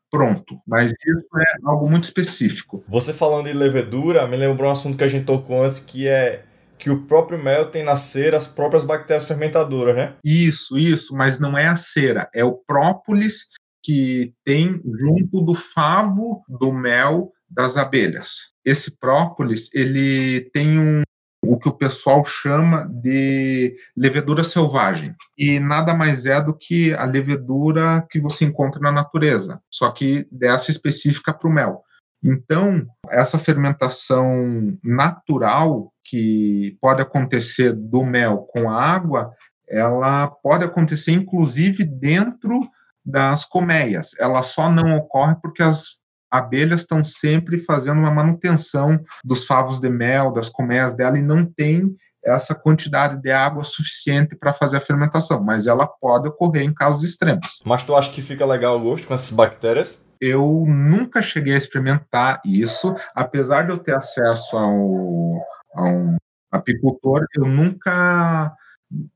pronto, 0.10 0.60
mas 0.66 0.92
isso 0.92 1.38
é 1.38 1.46
algo 1.66 1.88
muito 1.90 2.06
específico. 2.06 2.84
Você 2.88 3.14
falando 3.14 3.46
de 3.46 3.54
levedura, 3.54 4.26
me 4.26 4.38
lembrou 4.38 4.70
um 4.70 4.72
assunto 4.72 4.98
que 4.98 5.04
a 5.04 5.08
gente 5.08 5.26
tocou 5.26 5.64
antes, 5.64 5.80
que 5.80 6.08
é 6.08 6.44
que 6.80 6.90
o 6.90 7.06
próprio 7.06 7.38
mel 7.38 7.70
tem 7.70 7.84
na 7.84 7.96
cera 7.96 8.38
as 8.38 8.48
próprias 8.48 8.84
bactérias 8.84 9.28
fermentadoras, 9.28 9.96
né? 9.96 10.16
Isso, 10.24 10.78
isso, 10.78 11.14
mas 11.14 11.40
não 11.40 11.58
é 11.58 11.68
a 11.68 11.76
cera, 11.76 12.30
é 12.34 12.44
o 12.44 12.54
própolis 12.54 13.48
que 13.84 14.34
tem 14.44 14.82
junto 15.00 15.42
do 15.42 15.54
favo 15.54 16.42
do 16.48 16.72
mel 16.72 17.32
das 17.50 17.78
abelhas. 17.78 18.52
Esse 18.64 18.98
própolis, 18.98 19.70
ele 19.74 20.50
tem 20.54 20.80
um 20.80 21.02
o 21.42 21.58
que 21.58 21.70
o 21.70 21.74
pessoal 21.74 22.24
chama 22.26 22.86
de 23.02 23.76
levedura 23.96 24.44
selvagem. 24.44 25.16
E 25.38 25.60
nada 25.60 25.94
mais 25.94 26.26
é 26.26 26.42
do 26.42 26.54
que 26.54 26.94
a 26.94 27.06
levedura 27.06 28.06
que 28.10 28.20
você 28.20 28.46
encontra 28.46 28.82
na 28.82 28.92
natureza, 28.92 29.62
só 29.72 29.90
que 29.90 30.28
dessa 30.32 30.70
específica 30.70 31.34
para 31.34 31.50
o 31.50 31.54
mel. 31.54 31.82
Então, 32.24 32.86
essa 33.10 33.40
fermentação 33.40 34.78
natural 34.84 35.92
que 36.04 36.78
pode 36.82 37.02
acontecer 37.02 37.74
do 37.74 38.04
mel 38.04 38.40
com 38.52 38.70
a 38.70 38.82
água, 38.82 39.32
ela 39.70 40.28
pode 40.28 40.64
acontecer 40.64 41.12
inclusive 41.12 41.84
dentro 41.84 42.60
das 43.06 43.46
colmeias. 43.46 44.12
Ela 44.20 44.44
só 44.44 44.70
não 44.70 44.98
ocorre 44.98 45.36
porque 45.42 45.64
as 45.64 46.00
abelhas 46.32 46.82
estão 46.82 47.04
sempre 47.04 47.58
fazendo 47.58 48.00
uma 48.00 48.12
manutenção 48.12 49.00
dos 49.24 49.46
favos 49.46 49.80
de 49.80 49.90
mel, 49.90 50.32
das 50.32 50.50
colmeias 50.50 50.96
dela 50.96 51.18
e 51.18 51.22
não 51.22 51.46
tem 51.46 51.96
essa 52.24 52.54
quantidade 52.54 53.22
de 53.22 53.32
água 53.32 53.64
suficiente 53.64 54.36
para 54.36 54.54
fazer 54.54 54.78
a 54.78 54.82
fermentação, 54.82 55.42
mas 55.42 55.68
ela 55.68 55.88
pode 55.88 56.28
ocorrer 56.28 56.64
em 56.64 56.74
casos 56.74 57.04
extremos. 57.04 57.60
Mas 57.66 57.84
tu 57.84 57.96
acha 57.96 58.12
que 58.12 58.22
fica 58.22 58.46
legal 58.46 58.78
o 58.78 58.82
gosto 58.82 59.08
com 59.08 59.14
essas 59.14 59.32
bactérias? 59.32 59.98
Eu 60.22 60.66
nunca 60.68 61.22
cheguei 61.22 61.54
a 61.54 61.58
experimentar 61.58 62.42
isso, 62.46 62.94
apesar 63.16 63.64
de 63.64 63.72
eu 63.72 63.78
ter 63.78 63.96
acesso 63.96 64.58
ao, 64.58 65.42
a 65.76 65.84
um 65.84 66.18
apicultor, 66.52 67.26
eu 67.36 67.46
nunca 67.46 68.54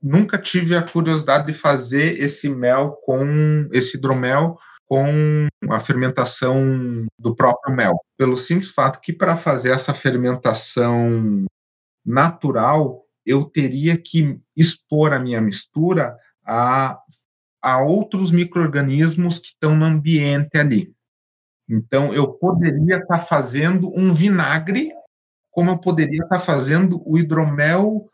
nunca 0.00 0.38
tive 0.38 0.76
a 0.76 0.82
curiosidade 0.82 1.46
de 1.46 1.52
fazer 1.52 2.20
esse 2.20 2.48
mel 2.48 2.92
com 3.04 3.68
esse 3.72 3.96
hidromel 3.96 4.56
com 4.86 5.48
a 5.70 5.80
fermentação 5.80 7.06
do 7.18 7.34
próprio 7.34 7.74
mel, 7.74 7.98
pelo 8.16 8.36
simples 8.36 8.70
fato 8.70 9.00
que 9.00 9.12
para 9.12 9.36
fazer 9.36 9.70
essa 9.70 9.94
fermentação 9.94 11.44
natural 12.04 13.02
eu 13.24 13.44
teria 13.44 13.96
que 13.96 14.38
expor 14.56 15.12
a 15.12 15.18
minha 15.18 15.40
mistura 15.40 16.16
a, 16.44 16.98
a 17.62 17.82
outros 17.82 18.30
micro-organismos 18.30 19.38
que 19.38 19.48
estão 19.48 19.74
no 19.74 19.86
ambiente 19.86 20.58
ali. 20.58 20.93
Então, 21.68 22.12
eu 22.12 22.28
poderia 22.28 22.96
estar 22.96 23.18
tá 23.18 23.22
fazendo 23.22 23.92
um 23.98 24.12
vinagre, 24.12 24.92
como 25.50 25.70
eu 25.70 25.78
poderia 25.78 26.22
estar 26.22 26.38
tá 26.38 26.44
fazendo 26.44 27.02
o 27.06 27.18
hidromel 27.18 28.08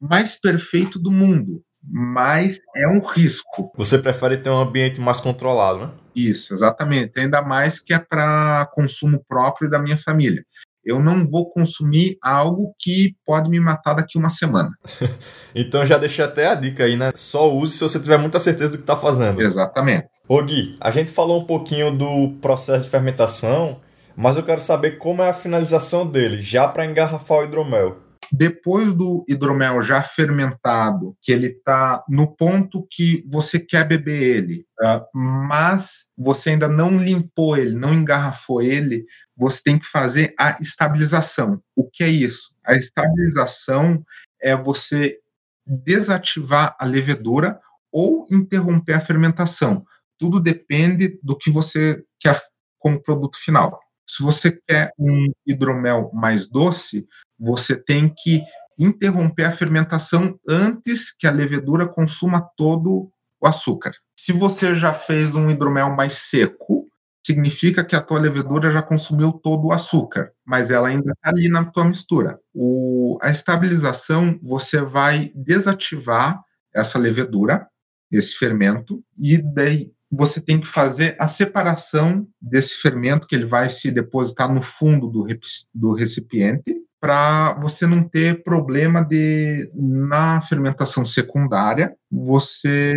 mais 0.00 0.38
perfeito 0.38 0.98
do 0.98 1.10
mundo, 1.10 1.62
mas 1.82 2.58
é 2.74 2.88
um 2.88 3.00
risco. 3.00 3.72
Você 3.76 3.98
prefere 3.98 4.38
ter 4.38 4.50
um 4.50 4.58
ambiente 4.58 5.00
mais 5.00 5.20
controlado, 5.20 5.86
né? 5.86 5.92
Isso, 6.14 6.52
exatamente. 6.52 7.18
Ainda 7.20 7.42
mais 7.42 7.78
que 7.78 7.94
é 7.94 7.98
para 7.98 8.66
consumo 8.74 9.24
próprio 9.28 9.70
da 9.70 9.78
minha 9.78 9.96
família 9.96 10.44
eu 10.86 11.00
não 11.00 11.26
vou 11.26 11.50
consumir 11.50 12.16
algo 12.22 12.72
que 12.78 13.14
pode 13.26 13.50
me 13.50 13.58
matar 13.58 13.94
daqui 13.94 14.16
uma 14.16 14.30
semana. 14.30 14.70
então 15.54 15.84
já 15.84 15.98
deixei 15.98 16.24
até 16.24 16.46
a 16.46 16.54
dica 16.54 16.84
aí, 16.84 16.96
né? 16.96 17.10
Só 17.14 17.52
use 17.52 17.76
se 17.76 17.82
você 17.82 17.98
tiver 17.98 18.18
muita 18.18 18.38
certeza 18.38 18.72
do 18.72 18.78
que 18.78 18.84
está 18.84 18.96
fazendo. 18.96 19.42
Exatamente. 19.42 20.08
Ô 20.28 20.40
Gui, 20.42 20.76
a 20.80 20.90
gente 20.92 21.10
falou 21.10 21.40
um 21.40 21.44
pouquinho 21.44 21.90
do 21.90 22.34
processo 22.40 22.84
de 22.84 22.90
fermentação, 22.90 23.80
mas 24.14 24.36
eu 24.36 24.44
quero 24.44 24.60
saber 24.60 24.98
como 24.98 25.22
é 25.22 25.28
a 25.28 25.34
finalização 25.34 26.06
dele, 26.06 26.40
já 26.40 26.68
para 26.68 26.86
engarrafar 26.86 27.38
o 27.38 27.44
hidromel 27.44 28.06
depois 28.32 28.94
do 28.94 29.24
hidromel 29.28 29.82
já 29.82 30.02
fermentado, 30.02 31.16
que 31.22 31.32
ele 31.32 31.48
está 31.48 32.02
no 32.08 32.34
ponto 32.34 32.86
que 32.90 33.24
você 33.26 33.58
quer 33.58 33.86
beber 33.86 34.22
ele, 34.22 34.66
uh, 34.80 35.04
mas 35.14 36.06
você 36.16 36.50
ainda 36.50 36.68
não 36.68 36.96
limpou 36.96 37.56
ele, 37.56 37.74
não 37.74 37.94
engarrafou 37.94 38.62
ele, 38.62 39.04
você 39.36 39.60
tem 39.62 39.78
que 39.78 39.86
fazer 39.86 40.34
a 40.38 40.56
estabilização. 40.60 41.62
O 41.74 41.88
que 41.88 42.02
é 42.02 42.08
isso? 42.08 42.54
A 42.64 42.74
estabilização 42.74 44.04
é 44.40 44.56
você 44.56 45.18
desativar 45.66 46.76
a 46.78 46.84
levedura 46.84 47.60
ou 47.92 48.26
interromper 48.30 48.94
a 48.94 49.00
fermentação. 49.00 49.84
Tudo 50.18 50.40
depende 50.40 51.18
do 51.22 51.36
que 51.36 51.50
você 51.50 52.02
quer 52.18 52.40
como 52.78 53.02
produto 53.02 53.36
final. 53.36 53.78
Se 54.08 54.22
você 54.22 54.58
quer 54.66 54.92
um 54.98 55.32
hidromel 55.44 56.10
mais 56.14 56.48
doce, 56.48 57.06
você 57.38 57.76
tem 57.76 58.08
que 58.08 58.40
interromper 58.78 59.44
a 59.44 59.52
fermentação 59.52 60.38
antes 60.48 61.12
que 61.12 61.26
a 61.26 61.30
levedura 61.30 61.88
consuma 61.88 62.40
todo 62.56 63.10
o 63.40 63.46
açúcar. 63.46 63.92
Se 64.18 64.32
você 64.32 64.76
já 64.76 64.92
fez 64.92 65.34
um 65.34 65.50
hidromel 65.50 65.94
mais 65.94 66.14
seco, 66.14 66.86
significa 67.26 67.84
que 67.84 67.96
a 67.96 68.00
tua 68.00 68.20
levedura 68.20 68.70
já 68.70 68.80
consumiu 68.80 69.32
todo 69.32 69.66
o 69.66 69.72
açúcar, 69.72 70.30
mas 70.44 70.70
ela 70.70 70.86
ainda 70.86 71.10
está 71.10 71.30
ali 71.30 71.48
na 71.48 71.64
tua 71.64 71.84
mistura. 71.84 72.38
O, 72.54 73.18
a 73.20 73.30
estabilização, 73.30 74.38
você 74.40 74.80
vai 74.80 75.32
desativar 75.34 76.40
essa 76.72 77.00
levedura, 77.00 77.66
esse 78.12 78.36
fermento, 78.36 79.02
e 79.18 79.38
daí 79.38 79.90
você 80.08 80.40
tem 80.40 80.60
que 80.60 80.68
fazer 80.68 81.16
a 81.18 81.26
separação 81.26 82.28
desse 82.40 82.76
fermento, 82.76 83.26
que 83.26 83.34
ele 83.34 83.44
vai 83.46 83.68
se 83.68 83.90
depositar 83.90 84.52
no 84.52 84.62
fundo 84.62 85.08
do, 85.08 85.26
do 85.74 85.94
recipiente, 85.94 86.76
para 87.00 87.54
você 87.60 87.86
não 87.86 88.02
ter 88.02 88.42
problema 88.42 89.04
de 89.04 89.70
na 89.74 90.40
fermentação 90.40 91.04
secundária 91.04 91.94
você 92.10 92.94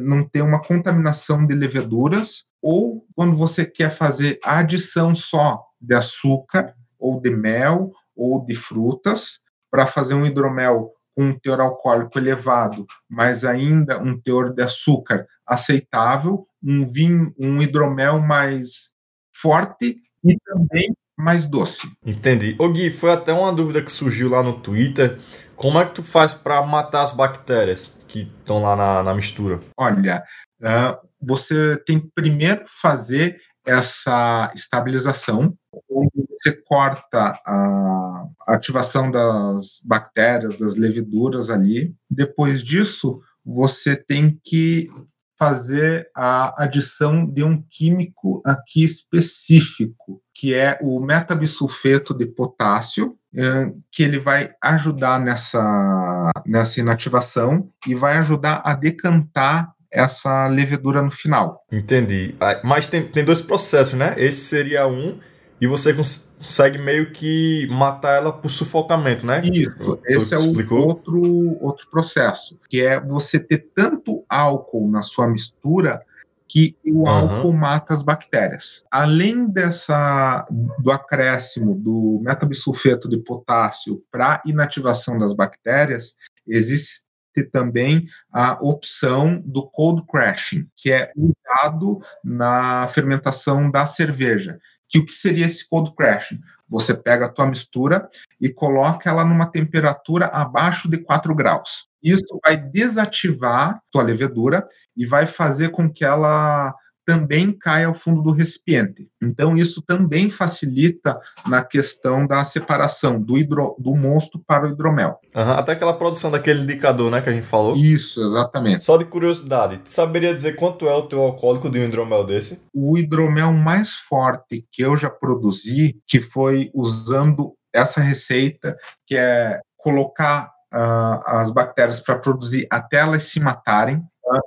não 0.00 0.26
ter 0.28 0.42
uma 0.42 0.62
contaminação 0.62 1.46
de 1.46 1.54
leveduras 1.54 2.44
ou 2.62 3.04
quando 3.14 3.36
você 3.36 3.66
quer 3.66 3.90
fazer 3.90 4.38
a 4.44 4.58
adição 4.58 5.14
só 5.14 5.62
de 5.80 5.94
açúcar 5.94 6.74
ou 6.98 7.20
de 7.20 7.30
mel 7.30 7.90
ou 8.16 8.44
de 8.44 8.54
frutas 8.54 9.40
para 9.70 9.86
fazer 9.86 10.14
um 10.14 10.24
hidromel 10.24 10.92
com 11.14 11.26
um 11.26 11.38
teor 11.38 11.60
alcoólico 11.60 12.18
elevado, 12.18 12.86
mas 13.08 13.44
ainda 13.44 14.02
um 14.02 14.18
teor 14.20 14.52
de 14.52 14.62
açúcar 14.62 15.26
aceitável, 15.46 16.46
um 16.62 16.84
vinho, 16.84 17.32
um 17.38 17.60
hidromel 17.62 18.20
mais 18.20 18.92
forte 19.32 19.96
e 20.24 20.38
também 20.44 20.94
mais 21.16 21.46
doce. 21.46 21.90
Entendi. 22.04 22.56
Ô 22.58 22.68
Gui, 22.68 22.90
foi 22.90 23.12
até 23.12 23.32
uma 23.32 23.52
dúvida 23.52 23.82
que 23.82 23.92
surgiu 23.92 24.28
lá 24.28 24.42
no 24.42 24.60
Twitter. 24.60 25.18
Como 25.56 25.78
é 25.78 25.84
que 25.84 25.94
tu 25.94 26.02
faz 26.02 26.34
para 26.34 26.64
matar 26.64 27.02
as 27.02 27.12
bactérias 27.12 27.92
que 28.08 28.30
estão 28.40 28.62
lá 28.62 28.74
na, 28.76 29.02
na, 29.02 29.14
mistura? 29.14 29.60
Olha, 29.78 30.22
uh, 30.60 31.08
você 31.20 31.76
tem 31.84 32.00
que 32.00 32.08
primeiro 32.14 32.64
fazer 32.66 33.36
essa 33.66 34.52
estabilização, 34.54 35.54
onde 35.90 36.26
você 36.28 36.52
corta 36.52 37.40
a 37.46 38.26
ativação 38.48 39.10
das 39.10 39.80
bactérias, 39.86 40.58
das 40.58 40.76
leveduras 40.76 41.48
ali. 41.48 41.94
Depois 42.10 42.62
disso, 42.62 43.20
você 43.44 43.96
tem 43.96 44.38
que 44.44 44.90
fazer 45.38 46.08
a 46.14 46.62
adição 46.62 47.26
de 47.26 47.42
um 47.42 47.62
químico 47.70 48.42
aqui 48.44 48.84
específico, 48.84 50.22
que 50.34 50.54
é 50.54 50.78
o 50.80 51.00
metabisulfeto 51.00 52.14
de 52.14 52.26
potássio, 52.26 53.16
eh, 53.36 53.72
que 53.90 54.02
ele 54.02 54.18
vai 54.18 54.52
ajudar 54.62 55.20
nessa, 55.20 56.30
nessa 56.46 56.80
inativação 56.80 57.68
e 57.86 57.94
vai 57.94 58.18
ajudar 58.18 58.62
a 58.64 58.74
decantar 58.74 59.72
essa 59.90 60.48
levedura 60.48 61.00
no 61.02 61.10
final. 61.10 61.64
Entendi. 61.70 62.34
Ah, 62.40 62.60
mas 62.64 62.86
tem, 62.86 63.06
tem 63.06 63.24
dois 63.24 63.40
processos, 63.40 63.94
né? 63.94 64.14
Esse 64.18 64.44
seria 64.44 64.86
um 64.86 65.20
e 65.60 65.66
você 65.66 65.94
consegue 65.94 66.78
meio 66.78 67.12
que 67.12 67.66
matar 67.70 68.16
ela 68.16 68.32
por 68.32 68.50
sufocamento, 68.50 69.24
né? 69.24 69.40
Isso, 69.44 70.00
esse 70.06 70.34
é 70.34 70.38
o 70.38 70.74
outro, 70.74 71.22
outro 71.60 71.88
processo, 71.88 72.58
que 72.68 72.82
é 72.82 73.00
você 73.00 73.38
ter 73.38 73.70
tanto 73.74 74.24
álcool 74.28 74.90
na 74.90 75.00
sua 75.00 75.28
mistura 75.28 76.02
que 76.48 76.76
o 76.84 77.00
uhum. 77.00 77.08
álcool 77.08 77.52
mata 77.52 77.94
as 77.94 78.02
bactérias. 78.02 78.84
Além 78.90 79.48
dessa 79.48 80.46
do 80.78 80.90
acréscimo 80.90 81.74
do 81.74 82.20
metabisulfeto 82.22 83.08
de 83.08 83.18
potássio 83.18 84.02
para 84.10 84.42
inativação 84.46 85.18
das 85.18 85.34
bactérias, 85.34 86.16
existe 86.46 87.04
também 87.50 88.06
a 88.32 88.56
opção 88.60 89.42
do 89.44 89.68
cold 89.68 90.04
crashing, 90.06 90.68
que 90.76 90.92
é 90.92 91.10
usado 91.16 92.00
na 92.22 92.86
fermentação 92.88 93.68
da 93.68 93.86
cerveja 93.86 94.58
que 94.94 94.98
o 95.00 95.06
que 95.06 95.12
seria 95.12 95.46
esse 95.46 95.68
cold 95.68 95.92
crashing? 95.96 96.40
Você 96.68 96.94
pega 96.94 97.26
a 97.26 97.28
tua 97.28 97.46
mistura 97.46 98.08
e 98.40 98.48
coloca 98.48 99.10
ela 99.10 99.24
numa 99.24 99.46
temperatura 99.46 100.26
abaixo 100.26 100.88
de 100.88 100.98
4 100.98 101.34
graus. 101.34 101.88
Isso 102.00 102.38
vai 102.44 102.56
desativar 102.56 103.82
tua 103.90 104.04
levedura 104.04 104.64
e 104.96 105.04
vai 105.04 105.26
fazer 105.26 105.70
com 105.70 105.92
que 105.92 106.04
ela 106.04 106.72
também 107.04 107.52
cai 107.52 107.84
ao 107.84 107.94
fundo 107.94 108.22
do 108.22 108.32
recipiente. 108.32 109.08
Então, 109.22 109.56
isso 109.56 109.82
também 109.82 110.30
facilita 110.30 111.18
na 111.46 111.64
questão 111.64 112.26
da 112.26 112.42
separação 112.44 113.20
do, 113.20 113.38
hidro, 113.38 113.76
do 113.78 113.94
mosto 113.94 114.38
para 114.38 114.66
o 114.66 114.70
hidromel. 114.70 115.18
Uhum, 115.34 115.52
até 115.52 115.72
aquela 115.72 115.96
produção 115.96 116.30
daquele 116.30 116.62
indicador, 116.62 117.10
né, 117.10 117.20
que 117.20 117.28
a 117.28 117.32
gente 117.32 117.46
falou. 117.46 117.76
Isso, 117.76 118.24
exatamente. 118.24 118.84
Só 118.84 118.96
de 118.96 119.04
curiosidade, 119.04 119.80
saberia 119.84 120.34
dizer 120.34 120.56
quanto 120.56 120.88
é 120.88 120.94
o 120.94 121.02
teu 121.02 121.20
alcoólico 121.20 121.70
de 121.70 121.78
um 121.78 121.84
hidromel 121.84 122.24
desse? 122.24 122.62
O 122.72 122.98
hidromel 122.98 123.52
mais 123.52 123.94
forte 123.94 124.66
que 124.70 124.82
eu 124.82 124.96
já 124.96 125.10
produzi, 125.10 125.96
que 126.06 126.20
foi 126.20 126.70
usando 126.74 127.54
essa 127.72 128.00
receita, 128.00 128.76
que 129.06 129.16
é 129.16 129.60
colocar 129.76 130.50
uh, 130.72 131.20
as 131.26 131.50
bactérias 131.50 132.00
para 132.00 132.18
produzir 132.18 132.66
até 132.70 132.98
elas 132.98 133.24
se 133.24 133.40
matarem, 133.40 134.02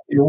eu 0.08 0.26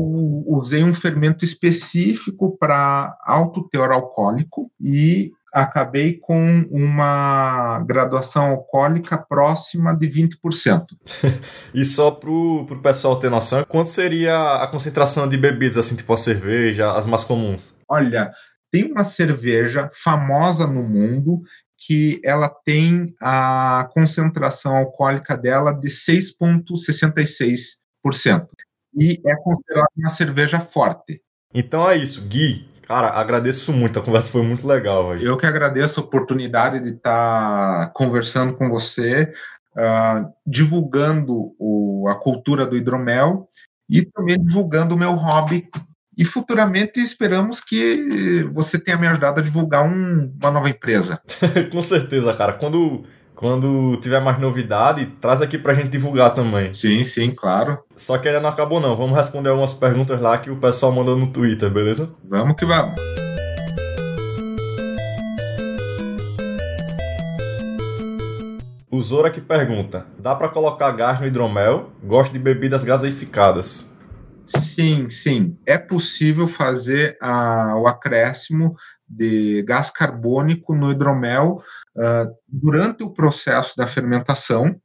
usei 0.47 0.83
um 0.83 0.93
fermento 0.93 1.43
específico 1.43 2.55
para 2.57 3.17
alto 3.23 3.67
teor 3.69 3.91
alcoólico 3.91 4.71
e 4.79 5.31
acabei 5.51 6.19
com 6.19 6.63
uma 6.69 7.79
graduação 7.79 8.51
alcoólica 8.51 9.17
próxima 9.17 9.95
de 9.95 10.07
20%. 10.07 10.85
e 11.73 11.83
só 11.83 12.11
para 12.11 12.29
o 12.29 12.79
pessoal 12.81 13.19
ter 13.19 13.31
noção, 13.31 13.63
quanto 13.67 13.89
seria 13.89 14.55
a 14.55 14.67
concentração 14.67 15.27
de 15.27 15.37
bebidas, 15.37 15.77
assim, 15.77 15.95
tipo 15.95 16.13
a 16.13 16.17
cerveja, 16.17 16.93
as 16.93 17.07
mais 17.07 17.23
comuns? 17.23 17.73
Olha, 17.87 18.29
tem 18.71 18.91
uma 18.91 19.03
cerveja 19.03 19.89
famosa 19.91 20.67
no 20.67 20.83
mundo 20.83 21.41
que 21.77 22.21
ela 22.23 22.49
tem 22.63 23.15
a 23.21 23.89
concentração 23.93 24.75
alcoólica 24.75 25.37
dela 25.37 25.71
de 25.71 25.87
6,66% 25.87 28.47
e 28.95 29.19
é 29.25 29.35
considerada 29.37 29.89
uma 29.97 30.09
cerveja 30.09 30.59
forte. 30.59 31.21
Então 31.53 31.89
é 31.89 31.97
isso, 31.97 32.27
Gui. 32.27 32.67
Cara, 32.89 33.09
agradeço 33.09 33.71
muito, 33.71 33.99
a 33.99 34.01
conversa 34.01 34.31
foi 34.31 34.41
muito 34.41 34.67
legal. 34.67 35.09
Véio. 35.09 35.21
Eu 35.21 35.37
que 35.37 35.45
agradeço 35.45 35.99
a 35.99 36.03
oportunidade 36.03 36.79
de 36.79 36.89
estar 36.89 37.85
tá 37.85 37.91
conversando 37.93 38.55
com 38.55 38.67
você, 38.67 39.31
uh, 39.75 40.27
divulgando 40.45 41.53
o, 41.59 42.07
a 42.09 42.15
cultura 42.15 42.65
do 42.65 42.75
hidromel 42.75 43.47
e 43.87 44.03
também 44.03 44.43
divulgando 44.43 44.95
o 44.95 44.97
meu 44.97 45.13
hobby. 45.13 45.69
E 46.17 46.25
futuramente 46.25 46.99
esperamos 46.99 47.61
que 47.61 48.43
você 48.51 48.79
tenha 48.79 48.97
me 48.97 49.07
ajudado 49.07 49.39
a 49.39 49.43
divulgar 49.43 49.85
um, 49.85 50.35
uma 50.41 50.51
nova 50.51 50.69
empresa. 50.69 51.21
com 51.71 51.81
certeza, 51.81 52.33
cara. 52.33 52.53
Quando 52.53 53.05
quando 53.39 53.95
tiver 54.01 54.19
mais 54.19 54.37
novidade, 54.37 55.05
traz 55.21 55.41
aqui 55.41 55.57
pra 55.57 55.71
gente 55.71 55.87
divulgar 55.87 56.33
também. 56.33 56.73
Sim, 56.73 57.05
sim, 57.05 57.31
claro. 57.31 57.79
Só 57.95 58.17
que 58.17 58.27
ainda 58.27 58.41
não 58.41 58.49
acabou 58.49 58.81
não. 58.81 58.97
Vamos 58.97 59.15
responder 59.15 59.47
algumas 59.47 59.73
perguntas 59.73 60.19
lá 60.19 60.37
que 60.37 60.51
o 60.51 60.57
pessoal 60.57 60.91
mandou 60.91 61.15
no 61.15 61.27
Twitter, 61.27 61.69
beleza? 61.69 62.13
Vamos 62.21 62.57
que 62.57 62.65
vamos. 62.65 62.99
O 68.91 69.01
Zora 69.01 69.31
que 69.31 69.39
pergunta: 69.39 70.05
dá 70.17 70.35
para 70.35 70.49
colocar 70.49 70.91
gás 70.91 71.21
no 71.21 71.25
hidromel? 71.25 71.91
Gosto 72.03 72.33
de 72.33 72.39
bebidas 72.39 72.83
gaseificadas. 72.83 73.89
Sim, 74.45 75.07
sim. 75.07 75.55
É 75.65 75.77
possível 75.77 76.45
fazer 76.45 77.17
a, 77.21 77.73
o 77.77 77.87
acréscimo 77.87 78.75
de 79.09 79.63
gás 79.63 79.89
carbônico 79.89 80.75
no 80.75 80.91
hidromel 80.91 81.63
uh, 81.95 82.33
durante 82.47 83.03
o 83.03 83.09
processo 83.09 83.75
da 83.75 83.87
fermentação, 83.87 84.79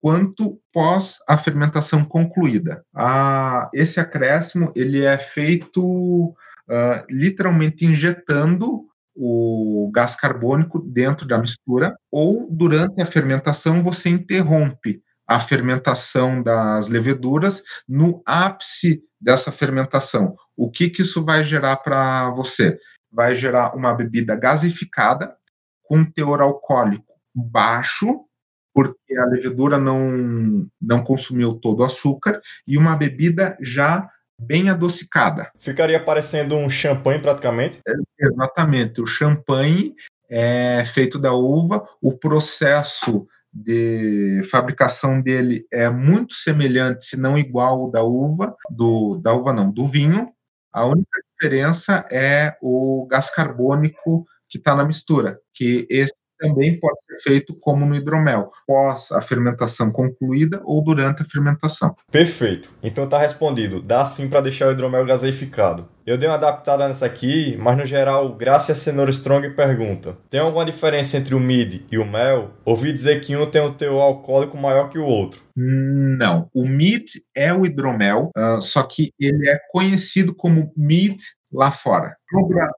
quanto 0.00 0.60
pós 0.72 1.18
a 1.28 1.36
fermentação 1.36 2.04
concluída. 2.04 2.84
Ah, 2.94 3.70
esse 3.72 4.00
acréscimo 4.00 4.72
ele 4.74 5.04
é 5.04 5.18
feito 5.18 5.80
uh, 5.80 7.04
literalmente 7.08 7.84
injetando 7.84 8.86
o 9.14 9.90
gás 9.92 10.16
carbônico 10.16 10.78
dentro 10.78 11.26
da 11.26 11.38
mistura, 11.38 11.96
ou 12.10 12.48
durante 12.50 13.02
a 13.02 13.06
fermentação 13.06 13.82
você 13.82 14.08
interrompe 14.08 15.02
a 15.26 15.38
fermentação 15.38 16.42
das 16.42 16.88
leveduras 16.88 17.62
no 17.88 18.22
ápice 18.26 19.02
dessa 19.20 19.52
fermentação. 19.52 20.34
O 20.56 20.70
que, 20.70 20.88
que 20.88 21.02
isso 21.02 21.24
vai 21.24 21.44
gerar 21.44 21.76
para 21.76 22.30
você? 22.30 22.76
Vai 23.12 23.34
gerar 23.34 23.74
uma 23.76 23.92
bebida 23.94 24.36
gasificada 24.36 25.34
com 25.82 26.04
teor 26.04 26.40
alcoólico 26.40 27.14
baixo, 27.34 28.24
porque 28.72 29.16
a 29.16 29.24
levedura 29.24 29.78
não, 29.78 30.66
não 30.80 31.02
consumiu 31.02 31.54
todo 31.54 31.80
o 31.80 31.84
açúcar, 31.84 32.40
e 32.66 32.78
uma 32.78 32.96
bebida 32.96 33.56
já 33.60 34.08
bem 34.38 34.70
adocicada. 34.70 35.50
Ficaria 35.58 36.02
parecendo 36.02 36.56
um 36.56 36.70
champanhe 36.70 37.20
praticamente? 37.20 37.80
É, 37.86 37.92
exatamente. 38.18 39.00
O 39.00 39.06
champanhe 39.06 39.94
é 40.28 40.84
feito 40.86 41.18
da 41.18 41.34
uva, 41.34 41.86
o 42.00 42.16
processo 42.16 43.26
de 43.52 44.42
fabricação 44.48 45.20
dele 45.20 45.66
é 45.72 45.90
muito 45.90 46.34
semelhante, 46.34 47.04
se 47.04 47.16
não 47.16 47.36
igual 47.36 47.80
ao 47.80 47.90
da 47.90 48.02
uva, 48.02 48.56
do 48.70 49.18
da 49.18 49.34
uva 49.34 49.52
não, 49.52 49.70
do 49.70 49.84
vinho. 49.84 50.32
A 50.72 50.86
única 50.86 51.20
diferença 51.40 52.06
é 52.10 52.54
o 52.60 53.06
gás 53.10 53.30
carbônico 53.30 54.26
que 54.48 54.58
está 54.58 54.74
na 54.74 54.84
mistura, 54.84 55.40
que 55.54 55.86
esse 55.88 56.12
também 56.40 56.80
pode 56.80 56.98
ser 57.06 57.30
feito 57.30 57.54
como 57.54 57.84
no 57.84 57.94
hidromel, 57.94 58.50
pós 58.66 59.12
a 59.12 59.20
fermentação 59.20 59.92
concluída 59.92 60.60
ou 60.64 60.82
durante 60.82 61.22
a 61.22 61.24
fermentação. 61.24 61.94
Perfeito. 62.10 62.70
Então 62.82 63.04
está 63.04 63.18
respondido. 63.18 63.80
Dá 63.80 64.04
sim 64.04 64.28
para 64.28 64.40
deixar 64.40 64.68
o 64.68 64.72
hidromel 64.72 65.04
gaseificado. 65.04 65.86
Eu 66.06 66.16
dei 66.16 66.28
uma 66.28 66.34
adaptada 66.34 66.88
nessa 66.88 67.06
aqui, 67.06 67.56
mas 67.60 67.76
no 67.76 67.86
geral, 67.86 68.34
Graça 68.34 68.74
Cenoura 68.74 69.10
Strong 69.10 69.50
pergunta: 69.50 70.16
Tem 70.28 70.40
alguma 70.40 70.64
diferença 70.64 71.18
entre 71.18 71.34
o 71.34 71.40
mid 71.40 71.82
e 71.92 71.98
o 71.98 72.06
mel? 72.06 72.50
Ouvi 72.64 72.92
dizer 72.92 73.20
que 73.20 73.36
um 73.36 73.48
tem 73.48 73.62
o 73.62 73.74
teor 73.74 74.00
alcoólico 74.00 74.56
maior 74.56 74.88
que 74.88 74.98
o 74.98 75.04
outro. 75.04 75.42
Não, 75.54 76.48
o 76.54 76.66
mid 76.66 77.04
é 77.34 77.52
o 77.52 77.66
hidromel, 77.66 78.30
uh, 78.36 78.62
só 78.62 78.82
que 78.82 79.12
ele 79.20 79.48
é 79.48 79.58
conhecido 79.70 80.34
como 80.34 80.72
mid 80.76 81.20
lá 81.52 81.70
fora. 81.70 82.16
No 82.32 82.48
Brasil, 82.48 82.74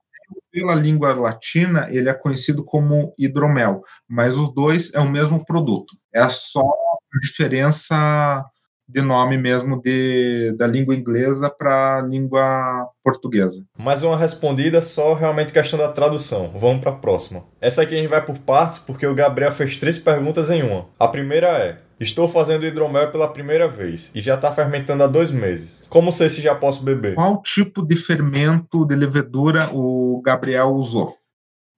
pela 0.53 0.75
língua 0.75 1.15
latina, 1.15 1.87
ele 1.89 2.07
é 2.07 2.13
conhecido 2.13 2.63
como 2.63 3.11
hidromel, 3.17 3.81
mas 4.07 4.37
os 4.37 4.53
dois 4.53 4.93
é 4.93 4.99
o 4.99 5.09
mesmo 5.09 5.43
produto. 5.43 5.97
É 6.13 6.29
só 6.29 6.61
a 6.61 7.19
diferença 7.19 8.45
de 8.87 9.01
nome 9.01 9.37
mesmo 9.37 9.81
de, 9.81 10.53
da 10.57 10.67
língua 10.67 10.95
inglesa 10.95 11.49
para 11.49 11.99
a 11.99 12.01
língua 12.01 12.89
portuguesa. 13.03 13.63
Mais 13.77 14.03
uma 14.03 14.17
respondida, 14.17 14.81
só 14.81 15.13
realmente 15.13 15.53
questão 15.53 15.79
da 15.79 15.89
tradução. 15.89 16.51
Vamos 16.57 16.81
para 16.81 16.91
a 16.91 16.95
próxima. 16.95 17.43
Essa 17.61 17.81
aqui 17.81 17.95
a 17.95 17.97
gente 17.97 18.09
vai 18.09 18.23
por 18.23 18.37
partes 18.39 18.79
porque 18.79 19.07
o 19.07 19.15
Gabriel 19.15 19.51
fez 19.51 19.77
três 19.77 19.97
perguntas 19.97 20.49
em 20.49 20.63
uma. 20.63 20.87
A 20.99 21.07
primeira 21.07 21.47
é: 21.47 21.77
Estou 21.99 22.27
fazendo 22.27 22.65
hidromel 22.65 23.11
pela 23.11 23.31
primeira 23.31 23.67
vez 23.67 24.11
e 24.13 24.21
já 24.21 24.35
está 24.35 24.51
fermentando 24.51 25.03
há 25.03 25.07
dois 25.07 25.31
meses. 25.31 25.83
Como 25.87 26.11
sei 26.11 26.29
se 26.29 26.41
já 26.41 26.53
posso 26.53 26.83
beber? 26.83 27.15
Qual 27.15 27.41
tipo 27.41 27.81
de 27.85 27.95
fermento 27.95 28.85
de 28.85 28.95
levedura 28.95 29.69
o 29.71 30.21
Gabriel 30.23 30.71
usou? 30.71 31.13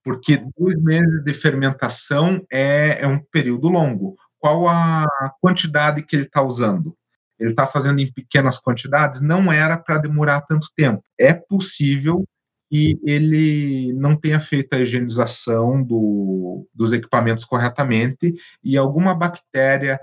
Porque 0.04 0.38
dois 0.58 0.76
meses 0.82 1.24
de 1.24 1.34
fermentação 1.34 2.42
é, 2.52 3.04
é 3.04 3.08
um 3.08 3.20
período 3.20 3.68
longo 3.68 4.16
qual 4.46 4.70
a 4.70 5.08
quantidade 5.42 6.04
que 6.04 6.16
ele 6.16 6.26
está 6.26 6.44
usando. 6.44 6.96
Ele 7.40 7.50
está 7.50 7.66
fazendo 7.66 8.00
em 8.00 8.14
pequenas 8.14 8.60
quantidades, 8.60 9.20
não 9.20 9.52
era 9.52 9.76
para 9.76 9.98
demorar 9.98 10.42
tanto 10.42 10.68
tempo. 10.76 11.04
É 11.20 11.34
possível 11.34 12.24
que 12.70 12.94
ele 13.04 13.92
não 13.94 14.16
tenha 14.16 14.40
feito 14.40 14.76
a 14.76 14.80
higienização 14.80 15.82
do, 15.82 16.68
dos 16.72 16.94
equipamentos 16.94 17.44
corretamente 17.44 18.36
e 18.64 18.78
alguma 18.78 19.16
bactéria 19.16 20.00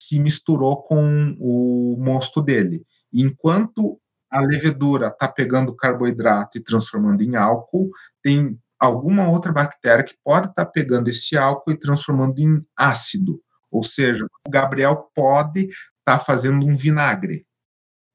se 0.00 0.18
misturou 0.18 0.82
com 0.82 1.36
o 1.38 1.96
mosto 1.98 2.40
dele. 2.40 2.86
Enquanto 3.12 4.00
a 4.30 4.40
levedura 4.40 5.08
está 5.08 5.28
pegando 5.28 5.76
carboidrato 5.76 6.56
e 6.56 6.62
transformando 6.62 7.22
em 7.22 7.36
álcool, 7.36 7.90
tem 8.22 8.58
alguma 8.78 9.28
outra 9.30 9.52
bactéria 9.52 10.02
que 10.02 10.16
pode 10.24 10.48
estar 10.48 10.64
tá 10.64 10.70
pegando 10.70 11.10
esse 11.10 11.36
álcool 11.36 11.70
e 11.70 11.78
transformando 11.78 12.38
em 12.38 12.64
ácido. 12.74 13.44
Ou 13.74 13.82
seja, 13.82 14.24
o 14.46 14.50
Gabriel 14.50 15.10
pode 15.12 15.62
estar 15.62 15.84
tá 16.04 16.18
fazendo 16.20 16.64
um 16.64 16.76
vinagre. 16.76 17.44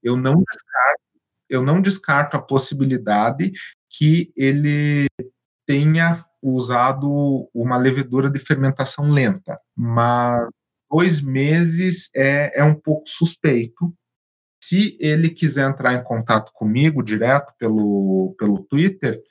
Eu 0.01 0.15
não 0.15 0.35
descarto, 0.35 1.01
eu 1.49 1.61
não 1.61 1.81
descarto 1.81 2.37
a 2.37 2.41
possibilidade 2.41 3.51
que 3.89 4.31
ele 4.37 5.07
tenha 5.67 6.25
usado 6.41 7.49
uma 7.53 7.75
levedura 7.75 8.29
de 8.29 8.39
fermentação 8.39 9.09
lenta, 9.09 9.59
mas 9.75 10.47
dois 10.89 11.19
meses 11.21 12.09
é, 12.15 12.57
é 12.61 12.63
um 12.63 12.75
pouco 12.75 13.09
suspeito. 13.09 13.93
Se 14.63 14.97
ele 15.01 15.29
quiser 15.29 15.69
entrar 15.69 15.93
em 15.93 16.03
contato 16.03 16.53
comigo 16.53 17.03
direto 17.03 17.53
pelo, 17.59 18.33
pelo 18.39 18.63
Twitter, 18.63 19.21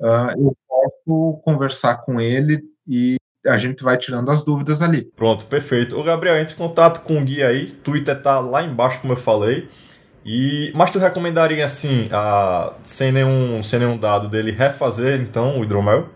uh, 0.00 0.30
eu 0.38 0.56
posso 0.66 1.42
conversar 1.42 1.98
com 1.98 2.18
ele 2.18 2.62
e 2.86 3.16
a 3.46 3.56
gente 3.58 3.82
vai 3.82 3.96
tirando 3.96 4.30
as 4.30 4.44
dúvidas 4.44 4.80
ali. 4.82 5.04
Pronto, 5.16 5.46
perfeito. 5.46 5.98
O 5.98 6.02
Gabriel, 6.02 6.36
entre 6.38 6.54
em 6.54 6.58
contato 6.58 7.02
com 7.02 7.18
o 7.18 7.24
guia 7.24 7.48
aí. 7.48 7.72
Twitter 7.82 8.20
tá 8.20 8.40
lá 8.40 8.62
embaixo, 8.62 9.00
como 9.00 9.12
eu 9.12 9.16
falei. 9.16 9.68
E, 10.24 10.72
mas 10.74 10.90
tu 10.90 10.98
recomendaria 10.98 11.64
assim, 11.64 12.08
a, 12.10 12.74
sem, 12.82 13.12
nenhum, 13.12 13.62
sem 13.62 13.78
nenhum 13.78 13.98
dado 13.98 14.28
dele, 14.28 14.50
refazer 14.50 15.20
então 15.20 15.60
o 15.60 15.64
hidromel? 15.64 16.08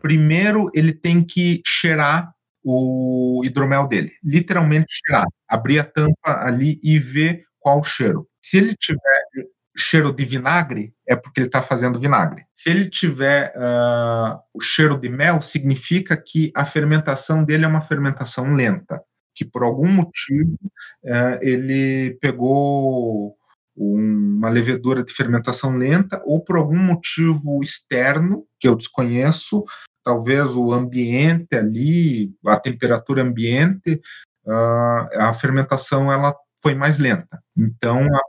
Primeiro 0.00 0.70
ele 0.74 0.94
tem 0.94 1.22
que 1.22 1.60
cheirar 1.66 2.32
o 2.64 3.42
hidromel 3.44 3.86
dele. 3.86 4.12
Literalmente 4.24 4.86
cheirar. 5.04 5.26
Abrir 5.48 5.80
a 5.80 5.84
tampa 5.84 6.46
ali 6.46 6.80
e 6.82 6.98
ver 6.98 7.42
qual 7.58 7.80
o 7.80 7.84
cheiro. 7.84 8.26
Se 8.40 8.56
ele 8.56 8.74
tiver 8.74 9.22
cheiro 9.80 10.12
de 10.12 10.24
vinagre, 10.24 10.94
é 11.06 11.16
porque 11.16 11.40
ele 11.40 11.46
está 11.46 11.62
fazendo 11.62 11.98
vinagre. 11.98 12.44
Se 12.52 12.70
ele 12.70 12.88
tiver 12.88 13.52
uh, 13.56 14.38
o 14.54 14.60
cheiro 14.60 14.98
de 14.98 15.08
mel, 15.08 15.42
significa 15.42 16.16
que 16.16 16.52
a 16.54 16.64
fermentação 16.64 17.44
dele 17.44 17.64
é 17.64 17.68
uma 17.68 17.80
fermentação 17.80 18.54
lenta, 18.54 19.02
que 19.34 19.44
por 19.44 19.62
algum 19.62 19.88
motivo 19.88 20.56
uh, 21.04 21.38
ele 21.40 22.18
pegou 22.20 23.36
uma 23.76 24.50
levedura 24.50 25.02
de 25.02 25.12
fermentação 25.12 25.76
lenta 25.76 26.22
ou 26.26 26.42
por 26.44 26.56
algum 26.56 26.78
motivo 26.78 27.62
externo 27.62 28.44
que 28.58 28.68
eu 28.68 28.76
desconheço, 28.76 29.64
talvez 30.04 30.54
o 30.54 30.72
ambiente 30.72 31.56
ali, 31.56 32.32
a 32.46 32.58
temperatura 32.58 33.22
ambiente, 33.22 34.00
uh, 34.44 35.18
a 35.18 35.32
fermentação 35.32 36.12
ela 36.12 36.34
foi 36.62 36.74
mais 36.74 36.98
lenta. 36.98 37.42
Então, 37.56 38.04
a 38.04 38.20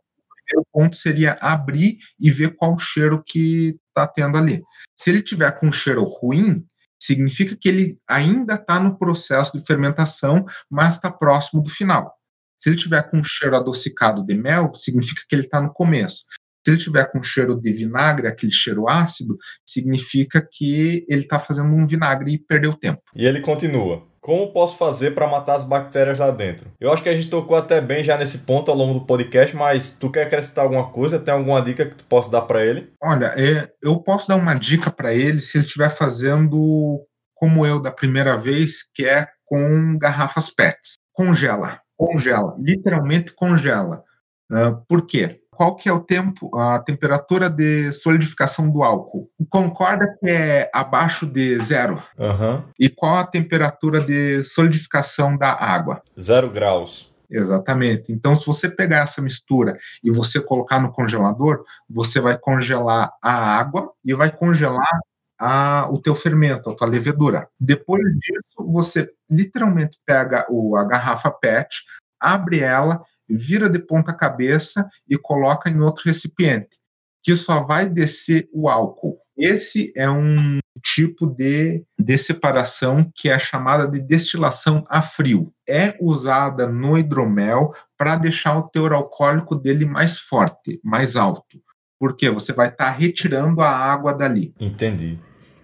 primeiro 0.52 0.68
ponto 0.72 0.96
seria 0.96 1.38
abrir 1.42 1.98
e 2.20 2.30
ver 2.30 2.56
qual 2.56 2.78
cheiro 2.78 3.24
que 3.26 3.78
está 3.88 4.08
tendo 4.08 4.38
ali. 4.38 4.62
Se 4.96 5.10
ele 5.10 5.22
tiver 5.22 5.52
com 5.60 5.68
um 5.68 5.72
cheiro 5.72 6.04
ruim, 6.04 6.66
significa 7.02 7.56
que 7.60 7.70
ele 7.70 7.98
ainda 8.08 8.56
está 8.56 8.80
no 8.80 8.98
processo 8.98 9.58
de 9.58 9.66
fermentação, 9.66 10.46
mas 10.70 10.96
está 10.96 11.10
próximo 11.12 11.64
do 11.64 11.70
final. 11.70 12.14
Se 12.60 12.70
ele 12.70 12.78
tiver 12.78 13.02
com 13.10 13.18
um 13.18 13.24
cheiro 13.24 13.56
adocicado 13.56 14.24
de 14.24 14.36
mel, 14.36 14.72
significa 14.76 15.24
que 15.28 15.36
ele 15.36 15.46
está 15.46 15.60
no 15.60 15.74
começo. 15.74 16.26
Se 16.64 16.72
ele 16.72 16.78
tiver 16.78 17.12
com 17.12 17.24
cheiro 17.24 17.60
de 17.60 17.74
vinagre, 17.74 18.28
aquele 18.28 18.52
cheiro 18.52 18.88
ácido, 18.88 19.36
significa 19.66 20.48
que 20.52 21.04
ele 21.10 21.22
está 21.22 21.40
fazendo 21.40 21.74
um 21.74 21.88
vinagre 21.88 22.34
e 22.34 22.38
perdeu 22.38 22.74
tempo. 22.76 23.02
E 23.16 23.26
ele 23.26 23.42
continua. 23.42 24.08
Como 24.22 24.54
posso 24.54 24.78
fazer 24.78 25.16
para 25.16 25.28
matar 25.28 25.56
as 25.56 25.64
bactérias 25.64 26.20
lá 26.20 26.30
dentro? 26.30 26.72
Eu 26.80 26.94
acho 26.94 27.02
que 27.02 27.10
a 27.10 27.16
gente 27.16 27.28
tocou 27.28 27.58
até 27.58 27.82
bem 27.82 28.04
já 28.04 28.16
nesse 28.16 28.38
ponto 28.40 28.70
ao 28.70 28.78
longo 28.78 29.00
do 29.00 29.06
podcast, 29.08 29.56
mas 29.56 29.98
tu 29.98 30.12
quer 30.12 30.28
acrescentar 30.28 30.64
alguma 30.64 30.92
coisa? 30.92 31.20
Tem 31.20 31.34
alguma 31.34 31.60
dica 31.60 31.88
que 31.88 31.96
tu 31.96 32.04
possa 32.04 32.30
dar 32.30 32.44
para 32.44 32.64
ele? 32.64 32.94
Olha, 33.02 33.34
é, 33.36 33.68
eu 33.82 34.00
posso 34.00 34.28
dar 34.28 34.36
uma 34.36 34.54
dica 34.54 34.92
para 34.92 35.12
ele 35.12 35.40
se 35.40 35.58
ele 35.58 35.66
estiver 35.66 35.90
fazendo 35.90 37.04
como 37.34 37.66
eu 37.66 37.82
da 37.82 37.92
primeira 37.92 38.38
vez, 38.38 38.84
que 38.94 39.08
é 39.08 39.28
com 39.44 39.98
garrafas 39.98 40.52
PETs. 40.52 41.00
Congela, 41.12 41.80
congela, 41.98 42.56
literalmente 42.60 43.34
congela. 43.34 44.04
Uh, 44.52 44.86
por 44.88 45.08
quê? 45.08 45.41
Qual 45.62 45.76
que 45.76 45.88
é 45.88 45.94
o 45.94 46.00
tempo, 46.00 46.50
a 46.58 46.80
temperatura 46.80 47.48
de 47.48 47.92
solidificação 47.92 48.68
do 48.68 48.82
álcool. 48.82 49.30
Concorda 49.48 50.08
que 50.20 50.28
é 50.28 50.72
abaixo 50.74 51.28
de 51.28 51.60
zero? 51.60 52.02
Uhum. 52.18 52.64
E 52.80 52.90
qual 52.90 53.18
a 53.18 53.28
temperatura 53.28 54.02
de 54.02 54.42
solidificação 54.42 55.38
da 55.38 55.52
água? 55.54 56.02
Zero 56.20 56.50
graus. 56.50 57.14
Exatamente. 57.30 58.12
Então, 58.12 58.36
se 58.36 58.48
você 58.48 58.68
pegar 58.68 59.02
essa 59.04 59.22
mistura 59.22 59.78
e 60.04 60.10
você 60.10 60.42
colocar 60.42 60.80
no 60.80 60.92
congelador, 60.92 61.64
você 61.88 62.20
vai 62.20 62.36
congelar 62.40 63.12
a 63.22 63.32
água 63.32 63.92
e 64.04 64.16
vai 64.16 64.36
congelar 64.36 65.00
a, 65.38 65.88
o 65.92 66.00
teu 66.00 66.16
fermento, 66.16 66.72
a 66.72 66.76
tua 66.76 66.88
levedura. 66.88 67.48
Depois 67.60 68.02
disso, 68.02 68.72
você 68.72 69.12
literalmente 69.30 70.00
pega 70.08 70.44
o, 70.50 70.76
a 70.76 70.84
garrafa 70.86 71.30
PET, 71.30 71.84
abre 72.22 72.60
ela, 72.60 73.02
vira 73.28 73.70
de 73.70 73.80
ponta 73.80 74.14
cabeça 74.14 74.88
e 75.10 75.18
coloca 75.18 75.70
em 75.70 75.80
outro 75.80 76.04
recipiente, 76.06 76.78
que 77.24 77.36
só 77.36 77.64
vai 77.64 77.90
descer 77.90 78.48
o 78.54 78.70
álcool. 78.70 79.18
Esse 79.38 79.92
é 79.96 80.10
um 80.10 80.60
tipo 80.84 81.26
de, 81.26 81.84
de 81.98 82.18
separação 82.18 83.12
que 83.16 83.30
é 83.30 83.40
chamada 83.40 83.88
de 83.88 84.00
destilação 84.00 84.86
a 84.90 85.02
frio. 85.02 85.52
É 85.68 85.96
usada 86.00 86.68
no 86.68 86.98
hidromel 86.98 87.74
para 87.98 88.16
deixar 88.16 88.58
o 88.58 88.64
teor 88.64 88.94
alcoólico 88.94 89.56
dele 89.56 89.86
mais 89.86 90.20
forte, 90.20 90.80
mais 90.84 91.16
alto. 91.16 91.60
Porque 92.00 92.30
você 92.30 92.54
vai 92.54 92.68
estar 92.68 92.86
tá 92.86 92.92
retirando 92.92 93.62
a 93.62 93.70
água 93.70 94.14
dali. 94.14 94.54
Entendi. 94.60 95.20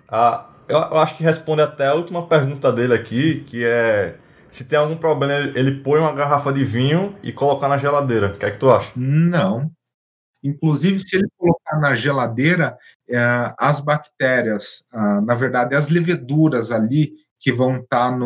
Ah, 0.10 0.48
eu, 0.68 0.78
eu 0.78 0.98
acho 0.98 1.18
que 1.18 1.24
responde 1.24 1.62
até 1.62 1.88
a 1.88 1.94
última 1.94 2.28
pergunta 2.28 2.72
dele 2.72 2.94
aqui, 2.94 3.44
que 3.46 3.66
é 3.66 4.18
se 4.50 4.68
tem 4.68 4.80
algum 4.80 4.98
problema, 4.98 5.34
ele 5.58 5.82
põe 5.82 6.00
uma 6.00 6.14
garrafa 6.14 6.52
de 6.52 6.64
vinho 6.64 7.16
e 7.22 7.32
colocar 7.32 7.68
na 7.68 7.78
geladeira. 7.78 8.28
O 8.28 8.38
que 8.38 8.46
é 8.46 8.52
que 8.52 8.60
tu 8.60 8.70
acha? 8.70 8.92
Não. 8.96 9.72
Inclusive, 10.44 11.00
se 11.00 11.18
ele 11.18 11.28
colocar 11.38 11.80
na 11.80 11.96
geladeira, 11.96 12.78
é, 13.10 13.54
as 13.58 13.82
bactérias, 13.82 14.86
ah, 14.94 15.22
na 15.22 15.36
verdade, 15.36 15.76
as 15.76 15.90
leveduras 15.90 16.72
ali 16.72 17.14
que 17.40 17.52
vão 17.52 17.78
estar 17.78 18.12
tá 18.12 18.18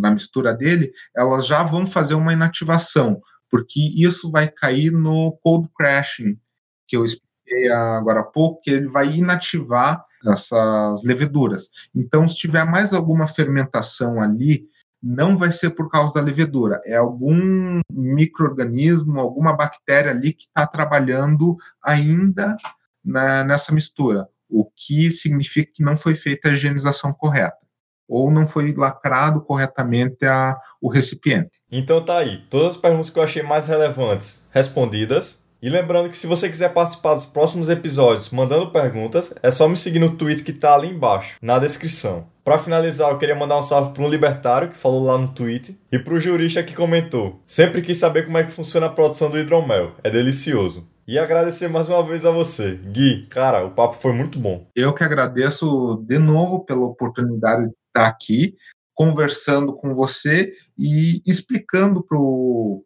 na 0.00 0.10
mistura 0.10 0.54
dele, 0.54 0.92
elas 1.16 1.46
já 1.46 1.62
vão 1.62 1.86
fazer 1.86 2.14
uma 2.14 2.32
inativação, 2.32 3.20
porque 3.50 3.80
isso 3.96 4.30
vai 4.30 4.48
cair 4.48 4.90
no 4.90 5.36
cold 5.42 5.68
crashing, 5.76 6.38
que 6.86 6.96
eu 6.96 7.04
expliquei 7.04 7.68
agora 7.70 8.20
há 8.20 8.24
pouco, 8.24 8.60
que 8.60 8.70
ele 8.70 8.88
vai 8.88 9.12
inativar 9.12 10.04
essas 10.26 11.04
leveduras. 11.04 11.68
Então, 11.94 12.26
se 12.26 12.36
tiver 12.36 12.64
mais 12.64 12.92
alguma 12.92 13.26
fermentação 13.26 14.20
ali, 14.20 14.68
não 15.02 15.36
vai 15.36 15.52
ser 15.52 15.70
por 15.70 15.90
causa 15.90 16.14
da 16.14 16.20
levedura, 16.20 16.80
é 16.84 16.96
algum 16.96 17.80
microorganismo, 17.90 19.20
alguma 19.20 19.52
bactéria 19.52 20.10
ali 20.10 20.32
que 20.32 20.44
está 20.44 20.66
trabalhando 20.66 21.56
ainda 21.82 22.56
na, 23.04 23.44
nessa 23.44 23.72
mistura, 23.72 24.28
o 24.48 24.64
que 24.64 25.10
significa 25.10 25.72
que 25.74 25.82
não 25.82 25.96
foi 25.96 26.14
feita 26.14 26.48
a 26.48 26.52
higienização 26.52 27.12
correta 27.12 27.66
ou 28.08 28.30
não 28.30 28.46
foi 28.46 28.72
lacrado 28.72 29.40
corretamente 29.40 30.24
a, 30.24 30.56
o 30.80 30.88
recipiente. 30.88 31.50
Então 31.70 32.04
tá 32.04 32.18
aí, 32.18 32.44
todas 32.48 32.74
as 32.74 32.80
perguntas 32.80 33.10
que 33.10 33.18
eu 33.18 33.22
achei 33.22 33.42
mais 33.42 33.66
relevantes 33.66 34.48
respondidas. 34.52 35.44
E 35.60 35.70
lembrando 35.70 36.10
que 36.10 36.16
se 36.16 36.26
você 36.26 36.48
quiser 36.48 36.72
participar 36.72 37.14
dos 37.14 37.26
próximos 37.26 37.68
episódios 37.68 38.30
mandando 38.30 38.70
perguntas, 38.70 39.34
é 39.42 39.50
só 39.50 39.66
me 39.66 39.76
seguir 39.76 39.98
no 39.98 40.14
tweet 40.16 40.44
que 40.44 40.52
tá 40.52 40.74
ali 40.74 40.88
embaixo, 40.88 41.38
na 41.42 41.58
descrição. 41.58 42.26
Para 42.46 42.60
finalizar, 42.60 43.10
eu 43.10 43.18
queria 43.18 43.34
mandar 43.34 43.58
um 43.58 43.62
salve 43.62 43.92
para 43.92 44.04
um 44.04 44.08
libertário 44.08 44.70
que 44.70 44.78
falou 44.78 45.02
lá 45.02 45.18
no 45.18 45.34
tweet 45.34 45.76
e 45.90 45.98
para 45.98 46.14
o 46.14 46.20
jurista 46.20 46.62
que 46.62 46.76
comentou. 46.76 47.42
Sempre 47.44 47.82
quis 47.82 47.98
saber 47.98 48.24
como 48.24 48.38
é 48.38 48.44
que 48.44 48.52
funciona 48.52 48.86
a 48.86 48.88
produção 48.88 49.28
do 49.28 49.36
hidromel. 49.36 49.96
É 50.04 50.08
delicioso. 50.08 50.88
E 51.08 51.18
agradecer 51.18 51.66
mais 51.66 51.88
uma 51.88 52.06
vez 52.06 52.24
a 52.24 52.30
você. 52.30 52.76
Gui, 52.76 53.26
cara, 53.26 53.66
o 53.66 53.72
papo 53.72 53.94
foi 53.94 54.12
muito 54.12 54.38
bom. 54.38 54.64
Eu 54.76 54.94
que 54.94 55.02
agradeço 55.02 56.04
de 56.06 56.20
novo 56.20 56.64
pela 56.64 56.86
oportunidade 56.86 57.64
de 57.64 57.74
estar 57.88 58.06
aqui 58.06 58.54
conversando 58.94 59.74
com 59.74 59.92
você 59.92 60.52
e 60.78 61.20
explicando 61.26 62.06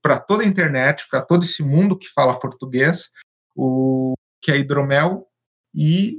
para 0.00 0.18
toda 0.20 0.42
a 0.42 0.46
internet, 0.46 1.06
para 1.10 1.20
todo 1.20 1.42
esse 1.42 1.62
mundo 1.62 1.98
que 1.98 2.08
fala 2.08 2.32
português, 2.32 3.10
o 3.54 4.14
que 4.40 4.52
é 4.52 4.56
hidromel 4.56 5.26
e 5.74 6.16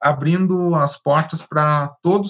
abrindo 0.00 0.74
as 0.74 0.96
portas 0.96 1.42
para 1.42 1.88
todos 2.02 2.28